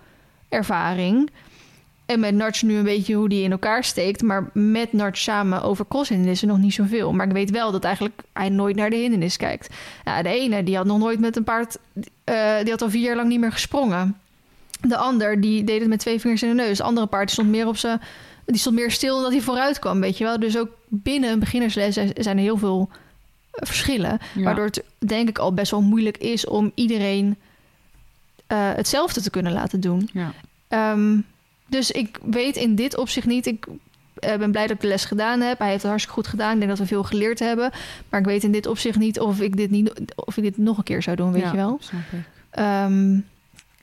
[0.48, 1.30] ervaring.
[2.06, 4.22] En met Nudge nu een beetje hoe die in elkaar steekt.
[4.22, 7.12] Maar met Nudge samen over crosshindernissen nog niet zoveel.
[7.12, 9.74] Maar ik weet wel dat eigenlijk hij nooit naar de hindernis kijkt.
[10.04, 11.78] Ja, de ene die had nog nooit met een paard...
[12.24, 14.18] eh, die had al vier jaar lang niet meer gesprongen.
[14.80, 16.76] De ander die deed het met twee vingers in de neus.
[16.76, 18.00] De andere paard stond meer op zijn...
[18.50, 20.40] Die stond meer stil dan dat hij vooruit kwam, weet je wel.
[20.40, 22.88] Dus ook binnen een beginnersles zijn er heel veel
[23.50, 24.18] eh, verschillen.
[24.34, 24.42] Ja.
[24.42, 27.36] Waardoor het denk ik al best wel moeilijk is om iedereen
[28.46, 30.08] eh, hetzelfde te kunnen laten doen.
[30.12, 30.32] Ja.
[30.68, 31.18] Ehm,
[31.66, 33.46] dus ik weet in dit opzicht niet.
[33.46, 33.66] Ik
[34.14, 35.58] eh, ben blij dat ik de les gedaan heb.
[35.58, 36.52] Hij heeft het hartstikke goed gedaan.
[36.52, 37.70] Ik denk dat we veel geleerd hebben.
[38.08, 40.78] Maar ik weet in dit opzicht niet of ik dit, niet, of ik dit nog
[40.78, 41.78] een keer zou doen, weet Ja, je wel.
[41.80, 42.18] Snap ik.
[42.50, 43.18] Ehm,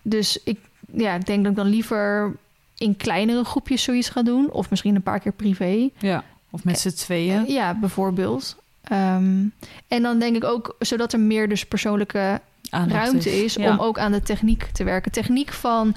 [0.01, 0.59] dus ik,
[0.93, 2.35] ja, ik denk dat ik dan liever
[2.77, 4.51] in kleinere groepjes zoiets ga doen.
[4.51, 5.89] Of misschien een paar keer privé.
[5.97, 6.23] Ja.
[6.49, 7.45] Of met z'n tweeën.
[7.47, 8.55] Ja, bijvoorbeeld.
[8.83, 9.43] Ehm,
[9.87, 13.71] en dan denk ik ook, zodat er meer dus persoonlijke Aandacht ruimte is, Ja.
[13.71, 15.11] om ook aan de techniek te werken.
[15.11, 15.95] Techniek van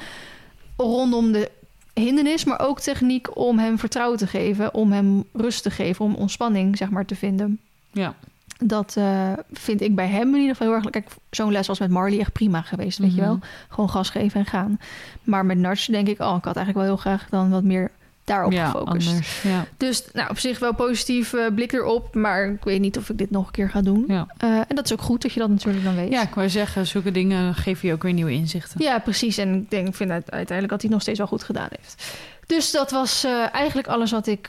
[0.77, 1.51] rondom de
[1.95, 6.15] hindernis, maar ook techniek om hem vertrouwen te geven, om hem rust te geven, om
[6.15, 7.61] ontspanning zeg maar te vinden.
[7.93, 8.15] Ja.
[8.63, 10.91] Dat eh, vind ik bij hem in ieder geval heel erg.
[10.91, 13.27] Kijk, zo'n les was met Marley echt prima geweest, weet je Mhm.
[13.31, 13.39] wel.
[13.69, 14.81] Gewoon gas geven en gaan.
[15.23, 17.91] Maar met Nudge denk ik, oh, ik had eigenlijk wel heel graag dan wat meer
[18.25, 19.09] daarop ja, gefocust.
[19.09, 19.43] anders.
[19.43, 19.65] Ja.
[19.77, 23.19] Dus nou, op zich wel positief eh, blik erop, maar ik weet niet of ik
[23.19, 24.05] dit nog een keer ga doen.
[24.09, 24.27] Ja.
[24.37, 26.11] Eh, en dat is ook goed dat je dat natuurlijk dan weet.
[26.13, 28.83] ja, ik wou zeggen, zulke dingen geven je ook weer nieuwe inzichten.
[28.83, 29.39] Ja, precies.
[29.39, 31.69] En ik denk, ik vind uit- uiteindelijk dat hij het nog steeds wel goed gedaan
[31.71, 32.17] heeft.
[32.47, 34.49] Dus dat was eigenlijk alles wat ik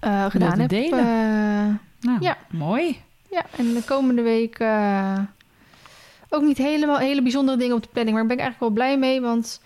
[0.00, 0.68] eh, gedaan heb.
[0.68, 1.80] delen.
[2.06, 2.36] Nou, Ja.
[2.50, 3.00] mooi.
[3.30, 5.18] ja, en de komende week eh,
[6.28, 8.16] ook niet helemaal hele bijzondere dingen op de planning.
[8.16, 9.60] Maar daar ben ik eigenlijk wel blij mee, want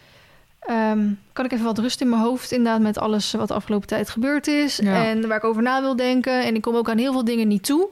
[0.60, 3.88] ehm, kan ik even wat rust in mijn hoofd inderdaad met alles wat de afgelopen
[3.88, 4.76] tijd gebeurd is.
[4.76, 5.04] Ja.
[5.04, 6.44] En waar ik over na wil denken.
[6.44, 7.88] En ik kom ook aan heel veel dingen niet toe.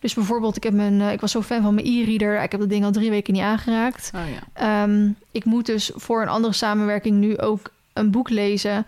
[0.00, 2.42] Dus bijvoorbeeld, ik, heb mijn, eh, ik was zo fan van mijn e-reader.
[2.42, 4.10] Ik heb dat ding al drie weken niet aangeraakt.
[4.14, 4.82] Oh ja.
[4.82, 8.86] Ehm, ik moet dus voor een andere samenwerking nu ook een boek lezen.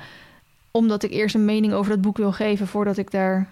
[0.70, 3.48] Omdat ik eerst een mening over dat boek wil geven voordat ik daar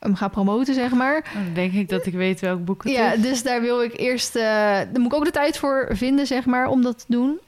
[0.00, 1.24] hem ga promoten, zeg maar.
[1.34, 3.20] Nou, Dan denk ik dat ik weet welk boek het Ja, is.
[3.22, 4.36] dus daar wil ik eerst.
[4.36, 7.38] eh daar moet ik ook de tijd voor vinden, zeg maar, om dat te doen.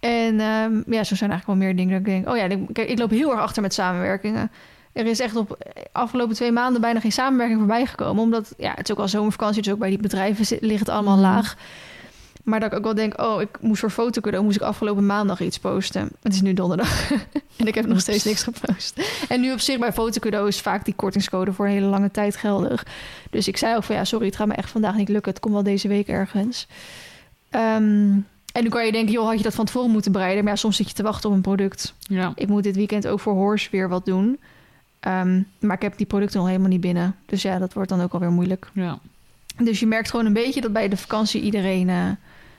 [0.00, 2.28] En ehm, ja, zo zijn eigenlijk wel meer dingen dat ik denk...
[2.28, 4.50] oh ja, ik- kijk, ik loop heel erg achter met samenwerkingen.
[4.92, 8.22] Er is echt op de afgelopen twee maanden bijna geen samenwerking voorbij gekomen.
[8.22, 11.16] Omdat, ja, het is ook al zomervakantie, dus ook bij die bedrijven ligt het allemaal
[11.16, 11.22] Mhm.
[11.24, 11.56] laag.
[12.48, 15.40] Maar dat ik ook wel denk, oh, ik moest voor fotocadeau, moest ik afgelopen maandag
[15.40, 16.10] iets posten.
[16.22, 17.10] Het is nu donderdag
[17.56, 19.00] en ik heb nog steeds niks gepost.
[19.28, 22.36] En nu op zich bij fotocadeau is vaak die kortingscode voor een hele lange tijd
[22.36, 22.86] geldig.
[23.30, 25.32] Dus ik zei ook van, ja, sorry, het gaat me echt vandaag niet lukken.
[25.32, 26.66] Het komt wel deze week ergens.
[27.50, 28.16] Ehm,
[28.52, 30.44] en nu kan je denken, joh, had je dat van tevoren moeten bereiden?
[30.44, 31.94] Maar ja, soms zit je te wachten op een product.
[31.98, 32.32] Ja.
[32.34, 34.38] Ik moet dit weekend ook voor Horse weer wat doen.
[35.00, 37.16] Ehm, maar ik heb die producten nog helemaal niet binnen.
[37.26, 38.70] Dus ja, dat wordt dan ook alweer moeilijk.
[38.72, 38.98] ja.
[39.62, 42.10] Dus je merkt gewoon een beetje dat bij de vakantie iedereen eh,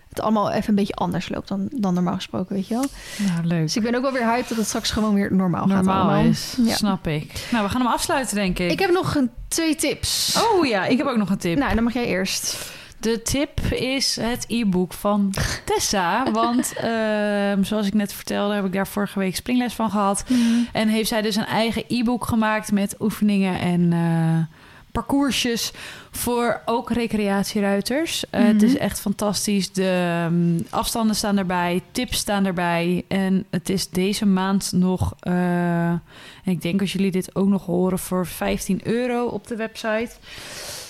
[0.09, 2.85] het allemaal even een beetje anders loopt dan, dan normaal gesproken, weet je wel.
[3.27, 3.61] Nou, leuk.
[3.61, 6.01] Dus ik ben ook wel weer hyped dat het straks gewoon weer normaal, gaat Normaal
[6.09, 6.23] allemaal.
[6.23, 6.55] is.
[6.63, 6.75] Ja.
[6.75, 7.47] Snap ik.
[7.51, 8.71] Nou, we gaan hem afsluiten, denk ik.
[8.71, 10.37] Ik heb nog een, twee tips.
[10.51, 11.57] Oh ja, ik heb ook nog een tip.
[11.57, 12.57] Nou, dan mag jij eerst.
[12.99, 15.33] De tip is het e-book van
[15.65, 16.31] Tessa.
[16.31, 20.23] Want ehm, zoals ik net vertelde, heb ik daar vorige week springles van gehad.
[20.71, 24.57] En heeft zij dus een eigen e-book gemaakt met oefeningen en eh,
[24.91, 25.71] parcoursjes
[26.11, 28.29] voor ook recreatieruiters.
[28.29, 28.49] Eh, Mhm.
[28.53, 29.71] Het is echt fantastisch.
[29.71, 33.05] De ehm, afstanden staan erbij, tips staan erbij.
[33.07, 36.01] En het is deze maand nog, eh, en
[36.45, 40.09] ik denk als jullie dit ook nog horen, voor 15 euro op de website.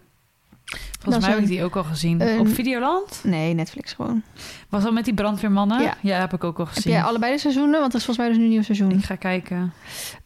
[1.01, 2.21] Volgens mij heb ik die ook al gezien.
[2.21, 3.21] een- Op Videoland?
[3.25, 4.23] Nee, Netflix gewoon.
[4.69, 5.83] Was dat met die brandweermannen?
[5.83, 5.95] Ja.
[6.01, 6.93] Ja, heb ik ook al Heb gezien.
[6.93, 7.81] jij allebei de seizoenen?
[7.81, 8.91] Want dat is volgens mij dus nu een nieuw seizoen.
[8.91, 9.73] Ik ga kijken.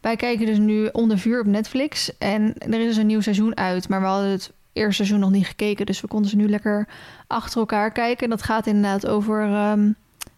[0.01, 2.17] Wij kijken dus nu Onder Vuur op Netflix.
[2.17, 3.89] En er is dus een nieuw seizoen uit.
[3.89, 5.85] Maar we hadden het eerste seizoen nog niet gekeken.
[5.85, 6.87] Dus we konden ze nu lekker
[7.27, 8.29] achter elkaar kijken.
[8.29, 9.91] Dat gaat inderdaad over, ehm,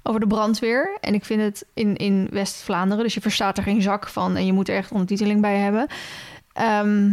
[0.03, 0.97] over de brandweer.
[1.01, 3.03] En ik vind het in, in West-Vlaanderen.
[3.03, 4.35] Dus je verstaat er geen zak van.
[4.35, 5.87] En je moet er echt ondertiteling bij hebben.
[6.53, 7.11] Ehm,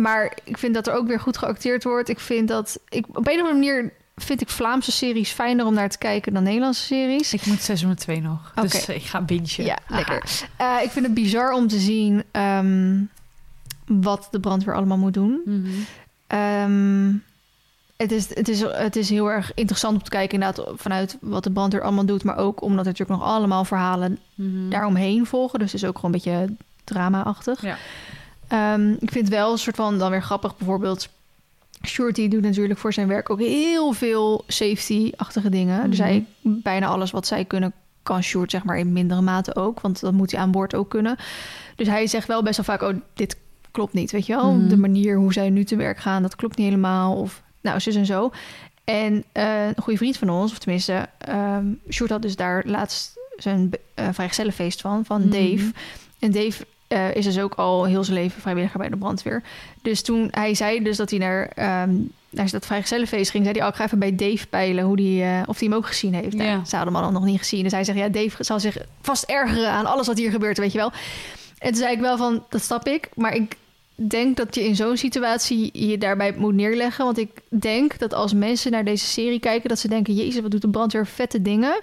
[0.00, 2.08] maar ik vind dat er ook weer goed geacteerd wordt.
[2.08, 2.78] Ik vind dat...
[2.88, 6.34] Ik, op een of andere manier vind ik Vlaamse series fijner om naar te kijken
[6.34, 7.32] dan Nederlandse series.
[7.32, 8.52] Ik moet seizoen 2 nog.
[8.54, 9.64] Dus ik ga bintje.
[9.64, 10.22] Ja, lekker.
[10.56, 13.00] Eh, ik vind het bizar om te zien ehm,
[13.86, 15.40] wat de brandweer allemaal moet doen.
[15.44, 15.68] Mhm.
[16.26, 17.12] Ehm,
[17.96, 21.44] het, is, het, is, het is heel erg interessant om te kijken inderdaad vanuit wat
[21.44, 22.24] de brandweer allemaal doet.
[22.24, 24.68] Maar ook omdat er natuurlijk nog allemaal verhalen Mhm.
[24.68, 25.58] daaromheen volgen.
[25.58, 27.62] Dus het is ook gewoon een beetje drama-achtig.
[27.62, 27.76] Ja.
[28.48, 31.08] Ehm, ik vind wel een soort van dan weer grappig bijvoorbeeld...
[31.86, 35.90] Shorty doet natuurlijk voor zijn werk ook heel veel safety-achtige dingen.
[35.90, 36.08] Dus Mhm.
[36.08, 37.72] hij, bijna alles wat zij kunnen,
[38.02, 39.80] kan Short zeg maar in mindere mate ook.
[39.80, 41.16] Want dat moet hij aan boord ook kunnen.
[41.76, 43.36] Dus hij zegt wel best wel vaak, oh, dit
[43.70, 44.52] klopt niet, weet je wel?
[44.52, 44.68] Mhm.
[44.68, 47.16] De manier hoe zij nu te werk gaan, dat klopt niet helemaal.
[47.16, 48.30] Of nou, zus en zo.
[48.84, 53.18] En eh, een goede vriend van ons, of tenminste, ehm Short had dus daar laatst
[53.36, 53.70] zijn
[54.00, 55.30] uh, vrijgezellenfeest van, van Mhm.
[55.30, 55.72] Dave.
[56.18, 59.42] En Dave eh, is dus ook al heel zijn leven vrijwilliger bij de brandweer.
[59.82, 61.90] Dus toen hij zei dus dat hij naar, ehm
[62.30, 65.22] naar dat vrijgezellenfeest ging, zei hij, oh, ik ga even bij Dave peilen hoe die,
[65.22, 66.34] eh, of hij hem ook gezien heeft.
[66.34, 66.64] Nou, Ja.
[66.64, 67.62] ze hadden hem al nog niet gezien.
[67.62, 70.72] Dus hij zegt, ja, Dave zal zich vast ergeren aan alles wat hier gebeurt, weet
[70.72, 70.92] je wel.
[71.58, 73.54] En toen zei ik wel van, dat snap ik, maar ik
[73.94, 77.04] denk dat je in zo'n situatie je daarbij moet neerleggen.
[77.04, 80.50] Want ik denk dat als mensen naar deze serie kijken, dat ze denken, jezus, wat
[80.50, 81.80] doet de brandweer vette dingen.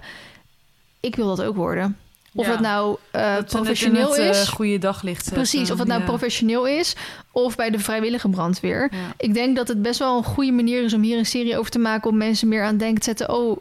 [1.00, 1.96] Ik wil dat ook worden.
[2.36, 2.50] Of Ja.
[2.52, 4.42] het nou eh, Dat professioneel het in het, is.
[4.42, 5.42] eh, goede daglicht zetten.
[5.42, 6.06] Precies, of het nou Ja.
[6.06, 6.96] professioneel is
[7.30, 8.88] of bij de vrijwillige brandweer.
[8.92, 8.98] Ja.
[9.16, 11.70] Ik denk dat het best wel een goede manier is om hier een serie over
[11.70, 12.10] te maken...
[12.10, 13.34] om mensen meer aan denken te zetten...
[13.34, 13.56] oh,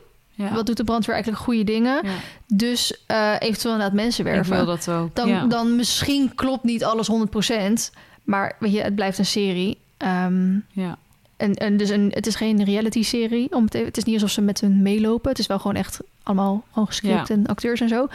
[0.53, 2.01] wat doet de brandweer eigenlijk goede dingen?
[2.47, 4.55] Dus eh, eventueel inderdaad mensen Ik werven.
[4.55, 5.15] wil dat ook.
[5.15, 5.45] Dan, ja.
[5.45, 7.91] dan misschien klopt niet alles 100%.
[8.23, 9.78] Maar weet je, het blijft een serie.
[9.97, 10.97] Ehm, ja.
[11.38, 13.47] en, en dus een, het is geen reality-serie.
[13.63, 15.30] Het, het is niet alsof ze met hun meelopen.
[15.30, 17.34] Het is wel gewoon echt allemaal gewoon gescript Ja.
[17.36, 18.07] en acteurs en zo.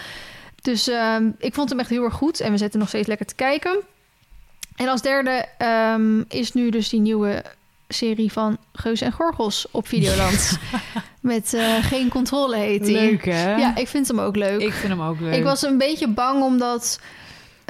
[0.62, 2.40] Dus ehm, ik vond hem echt heel erg goed.
[2.40, 3.78] En we zitten nog steeds lekker te kijken.
[4.76, 7.44] En als derde ehm, is nu dus die nieuwe
[7.88, 10.58] serie van Geus en Gorgels op Videoland.
[11.20, 12.94] met eh, Geen Controle heet die.
[12.94, 13.56] Leuk, hè?
[13.56, 14.60] Ja, ik vind hem ook leuk.
[14.60, 15.34] Ik vind hem ook leuk.
[15.34, 17.00] Ik was een beetje bang omdat...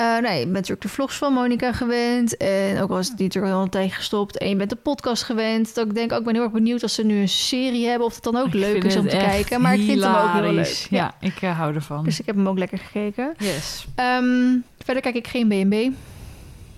[0.01, 2.37] eh nee, je bent natuurlijk de vlogs van Monica gewend.
[2.37, 4.39] En ook was het natuurlijk al een tijd gestopt.
[4.39, 5.75] En je bent de podcast gewend.
[5.75, 8.07] Dat ik denk ook, ik ben heel erg benieuwd als ze nu een serie hebben...
[8.07, 9.61] of het dan ook Ik leuk is om te kijken.
[9.61, 10.87] Maar ik vind hem ook heel leuk.
[10.91, 12.05] Ja, ik eh, hou ervan.
[12.05, 13.35] Dus ik heb hem ook lekker gekeken.
[13.39, 13.87] yes.
[13.95, 15.97] Ehm, verder kijk ik geen B&B.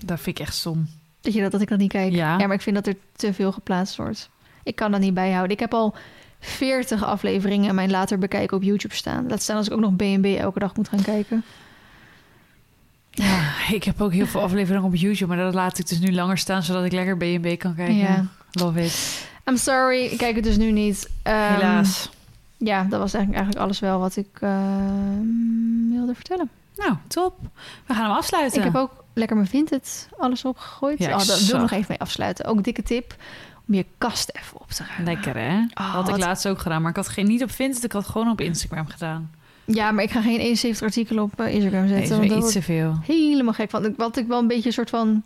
[0.05, 0.87] Dat vind ik echt stom.
[1.21, 2.13] Dat, je dat, dat ik dat niet kijk.
[2.13, 2.37] Ja.
[2.37, 4.29] maar ik vind dat er te veel geplaatst wordt.
[4.63, 5.51] Ik kan dat niet bijhouden.
[5.51, 5.95] Ik heb al
[6.39, 9.27] 40 afleveringen en mijn later bekijken op YouTube staan.
[9.27, 11.43] Laat staan als ik ook nog B&B elke dag moet gaan kijken.
[13.15, 16.13] Ja, ik heb ook heel veel afleveringen op YouTube, maar dat laat ik dus nu
[16.13, 17.95] langer staan, zodat ik lekker B&B kan kijken.
[17.95, 18.25] Ja.
[18.51, 19.25] Love it.
[19.49, 21.09] I'm sorry, ik kijk het dus nu niet.
[21.23, 22.09] Ehm, Helaas.
[22.57, 26.49] Ja, dat was eigenlijk, eigenlijk alles wel wat ik ehm, wilde vertellen.
[26.75, 27.39] Nou, top.
[27.85, 28.57] We gaan hem afsluiten.
[28.57, 30.99] Ik heb ook lekker mijn Vinted alles opgegooid.
[30.99, 32.45] Ja, oh, daar wil ik nog even mee afsluiten.
[32.45, 33.15] Ook dikke tip
[33.67, 35.13] om je kast even op te ruimen.
[35.13, 35.57] Lekker, hè?
[35.73, 37.91] Oh, had ik wat- laatst ook gedaan, maar ik had geen niet op Vinted, ik
[37.91, 39.31] had gewoon op Instagram gedaan.
[39.65, 42.03] Ja, maar ik ga geen 71 artikelen op eh, Instagram Nee, zetten.
[42.03, 42.97] is want iets dat te veel.
[43.05, 43.93] helemaal gek van.
[43.97, 45.23] Wat ik wel een beetje een soort van...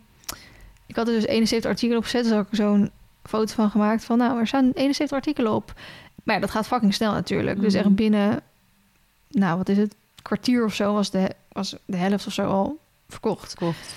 [0.86, 2.22] Ik had er dus 71 artikelen op gezet.
[2.24, 2.90] Dus had ik zo'n
[3.22, 4.18] foto van gemaakt van...
[4.18, 5.72] Nou, er staan 71 artikelen op.
[6.24, 7.60] Maar ja, dat gaat fucking snel natuurlijk.
[7.60, 7.82] Dus Mhm.
[7.84, 8.40] echt binnen...
[9.30, 9.94] Nou, wat is het?
[10.22, 12.78] kwartier of zo was de, was de helft of zo al
[13.08, 13.54] verkocht.
[13.54, 13.94] Kocht.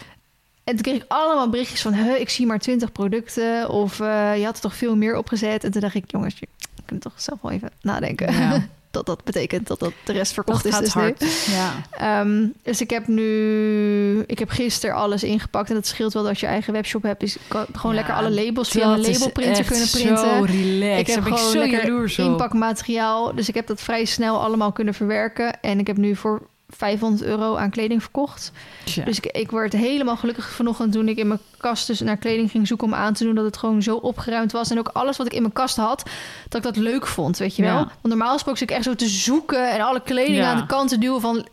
[0.64, 1.94] En toen kreeg ik allemaal berichtjes van...
[1.96, 3.70] Ik zie maar 20 producten.
[3.70, 5.64] Of eh, je had er toch veel meer opgezet.
[5.64, 6.48] En toen dacht ik, jongens, je
[6.86, 8.34] kunt toch zelf wel even nadenken.
[8.34, 8.68] Ja.
[8.92, 10.78] dat dat betekent dat dat de rest verkocht Dat is.
[10.78, 11.02] gaat dus nu.
[11.02, 11.46] hard.
[11.46, 12.20] Ja.
[12.22, 14.24] Ehm, dus ik heb nu...
[14.26, 15.70] Ik heb gisteren alles ingepakt.
[15.70, 17.20] En dat scheelt wel dat je eigen webshop hebt.
[17.20, 20.18] Dus ik kan gewoon Ja, lekker alle labels via een labelprinter kunnen printen.
[20.18, 21.00] zo relaxed.
[21.00, 23.36] Ik heb ben ik gewoon zo lekker inpakmateriaal.
[23.36, 25.62] Dus ik heb dat vrij snel allemaal kunnen verwerken.
[25.62, 26.42] En ik heb nu voor
[26.76, 28.52] 500 euro aan kleding verkocht.
[28.84, 29.04] Tja.
[29.04, 32.52] Dus ik, ik werd helemaal gelukkig vanochtend toen ik in mijn kast dus naar kleding
[32.52, 34.70] ging zoeken om aan te doen dat het gewoon zo opgeruimd was.
[34.72, 36.04] En ook alles wat ik in mijn kast had,
[36.50, 37.72] dat ik dat leuk vond, weet je wel.
[37.78, 37.78] Ja.
[38.02, 40.52] Want normaal gesproken zit ik echt zo te zoeken en alle kleding Ja.
[40.52, 41.48] aan de kant te duwen van,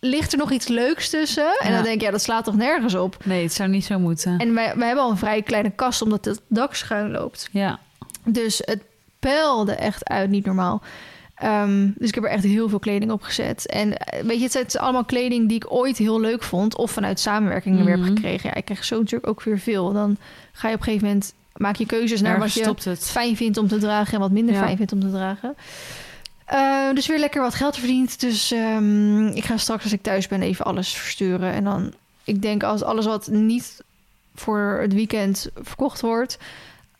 [0.00, 1.56] ligt er nog iets leuks tussen?
[1.60, 1.74] En Ja.
[1.74, 3.16] dan denk ik, ja, dat slaat toch nergens op.
[3.24, 4.38] Nee, het zou niet zo moeten.
[4.38, 7.48] En wij, wij hebben al een vrij kleine kast omdat het dak schuin loopt.
[7.52, 7.78] Ja.
[8.24, 8.82] Dus het
[9.18, 10.82] peilde echt uit, niet normaal.
[11.38, 13.66] Ehm, dus ik heb er echt heel veel kleding op gezet.
[13.66, 16.76] En eh, weet je, het is allemaal kleding die ik ooit heel leuk vond.
[16.76, 18.14] Of vanuit samenwerkingen weer heb Mhm.
[18.14, 18.48] gekregen.
[18.48, 19.92] Ja, ik krijg zo natuurlijk ook weer veel.
[19.92, 20.16] Dan
[20.52, 23.10] ga je op een gegeven moment maak je keuzes naar Ergens wat je het.
[23.10, 24.62] fijn vindt om te dragen en wat minder Ja.
[24.62, 25.54] fijn vindt om te dragen.
[26.44, 28.20] Eh, dus weer lekker wat geld verdiend.
[28.20, 31.52] Dus ehm, ik ga straks als ik thuis ben even alles versturen.
[31.52, 31.92] En dan,
[32.24, 33.82] ik denk als alles wat niet
[34.34, 36.38] voor het weekend verkocht wordt,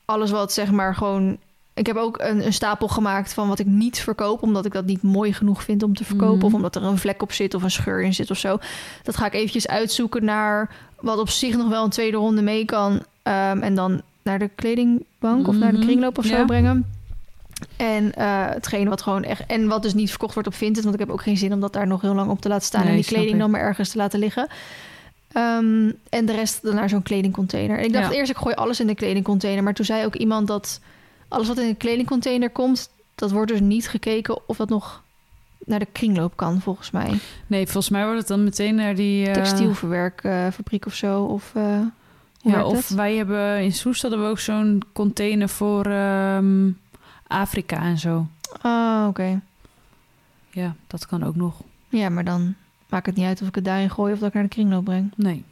[0.05, 1.39] alles wat zeg maar gewoon.
[1.79, 4.85] Ik heb ook een, een stapel gemaakt van wat ik niet verkoop, omdat ik dat
[4.85, 6.37] niet mooi genoeg vind om te verkopen.
[6.37, 6.47] Mhm.
[6.47, 8.59] Of omdat er een vlek op zit of een scheur in zit of zo.
[9.03, 10.70] Dat ga ik eventjes uitzoeken naar
[11.01, 13.03] wat op zich nog wel een tweede ronde mee kan.
[13.22, 15.87] Ehm, en dan naar de kledingbank of naar de Mhm.
[15.87, 16.45] kringloop of zo Ja.
[16.45, 16.93] brengen.
[17.76, 19.47] En eh hetgene wat gewoon echt.
[19.47, 20.83] En wat dus niet verkocht wordt op Vinted.
[20.83, 22.66] Want ik heb ook geen zin om dat daar nog heel lang op te laten
[22.66, 22.81] staan.
[22.81, 24.49] Nee, en die kleding dan maar ergens te laten liggen.
[25.33, 27.79] Ehm, en de rest dan naar zo'n kledingcontainer.
[27.79, 28.18] En ik dacht Ja.
[28.18, 29.62] eerst, ik gooi alles in de kledingcontainer.
[29.62, 30.81] Maar toen zei ook iemand dat
[31.29, 35.03] alles wat in de kledingcontainer komt, dat wordt dus niet gekeken of dat nog
[35.64, 37.18] naar de kringloop kan, volgens mij.
[37.47, 39.26] Nee, volgens mij wordt het dan meteen naar die...
[39.26, 41.22] eh, Textielverwerkfabriek of zo.
[41.22, 41.81] Of, eh,
[42.41, 42.97] Ja, of het?
[42.97, 46.70] wij hebben in Soest hadden we ook zo'n container voor ehm,
[47.26, 48.26] Afrika en zo.
[48.61, 49.41] Ah, oké.
[50.51, 51.55] Ja, dat kan ook nog.
[51.89, 52.55] Ja, maar dan
[52.89, 54.85] maakt het niet uit of ik het daarin gooi of dat ik naar de kringloop
[54.85, 55.12] breng.
[55.16, 55.45] Nee.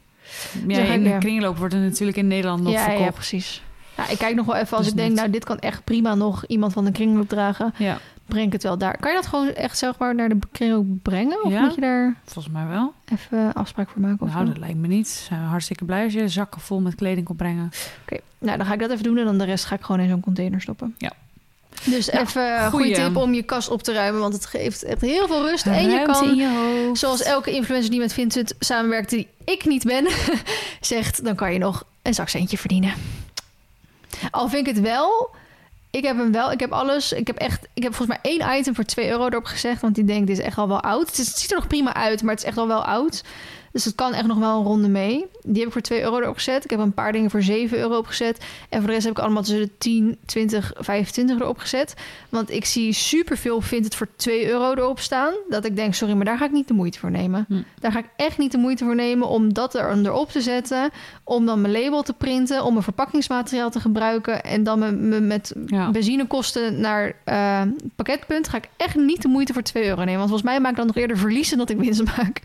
[0.66, 3.04] Ja, in de kringloop wordt het natuurlijk in Nederland nog ja, verkocht.
[3.04, 3.62] ja, precies.
[3.96, 5.18] Ja, ik kijk nog wel even als Dus ik denk, niet.
[5.18, 7.74] nou, dit kan echt prima nog iemand van de kringloop dragen.
[7.78, 8.96] Ja, Breng ik het wel daar.
[9.00, 11.44] Kan je dat gewoon echt zeg maar naar de kringloop brengen?
[11.44, 11.60] Of Ja.
[11.60, 12.92] moet je daar volgens mij wel.
[13.12, 14.26] even afspraak voor maken?
[14.26, 15.28] Of nou, dat lijkt me niet.
[15.48, 17.70] Hartstikke blij als je zakken vol met kleding kon brengen.
[18.02, 20.00] Oké, nou dan ga ik dat even doen en dan de rest ga ik gewoon
[20.00, 20.94] in zo'n container stoppen.
[20.98, 21.12] Ja.
[21.84, 24.82] Dus Nou, even een goede tip om je kast op te ruimen, want het geeft
[24.82, 25.66] echt heel veel rust.
[25.66, 30.06] En je kan, je zoals elke influencer die met Vincent samenwerkt, die ik niet ben,
[30.80, 32.92] zegt, dan kan je nog een zakcentje verdienen.
[34.30, 35.34] Al vind ik het wel.
[35.90, 36.52] Ik heb hem wel.
[36.52, 37.12] Ik heb alles.
[37.12, 37.66] Ik heb echt.
[37.74, 39.80] Ik heb volgens mij één item voor 2 euro erop gezegd.
[39.80, 41.06] Want die denkt, dit is echt al wel oud.
[41.06, 43.24] Het, het ziet er nog prima uit, maar het is echt al wel oud.
[43.76, 45.26] Dus het kan echt nog wel een ronde mee.
[45.42, 46.64] Die heb ik voor 2 euro erop gezet.
[46.64, 48.44] Ik heb een paar dingen voor 7 euro opgezet.
[48.68, 51.94] En voor de rest heb ik allemaal tussen de 10, 20, 25 erop gezet.
[52.28, 55.32] Want ik zie superveel vindt het voor 2 euro erop staan.
[55.48, 57.44] Dat ik denk, sorry, maar daar ga ik niet de moeite voor nemen.
[57.48, 57.62] Hm.
[57.80, 60.90] Daar ga ik echt niet de moeite voor nemen om dat er erop te zetten.
[61.24, 62.64] Om dan mijn label te printen.
[62.64, 64.42] Om mijn verpakkingsmateriaal te gebruiken.
[64.44, 65.90] En dan me, me met Ja.
[65.90, 67.62] benzinekosten naar eh,
[67.96, 68.48] pakketpunt.
[68.48, 70.16] Ga ik echt niet de moeite voor 2 euro nemen.
[70.18, 72.40] Want volgens mij maak ik dan nog eerder verliezen dat ik winst maak.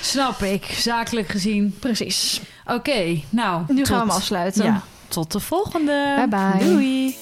[0.00, 1.76] Snap ik, zakelijk gezien.
[1.80, 2.40] Precies.
[2.66, 3.62] Oké, nou.
[3.68, 4.64] Nu tot, gaan we hem afsluiten.
[4.64, 6.12] Ja, tot de volgende.
[6.16, 6.68] Bye bye.
[6.68, 7.16] Doei.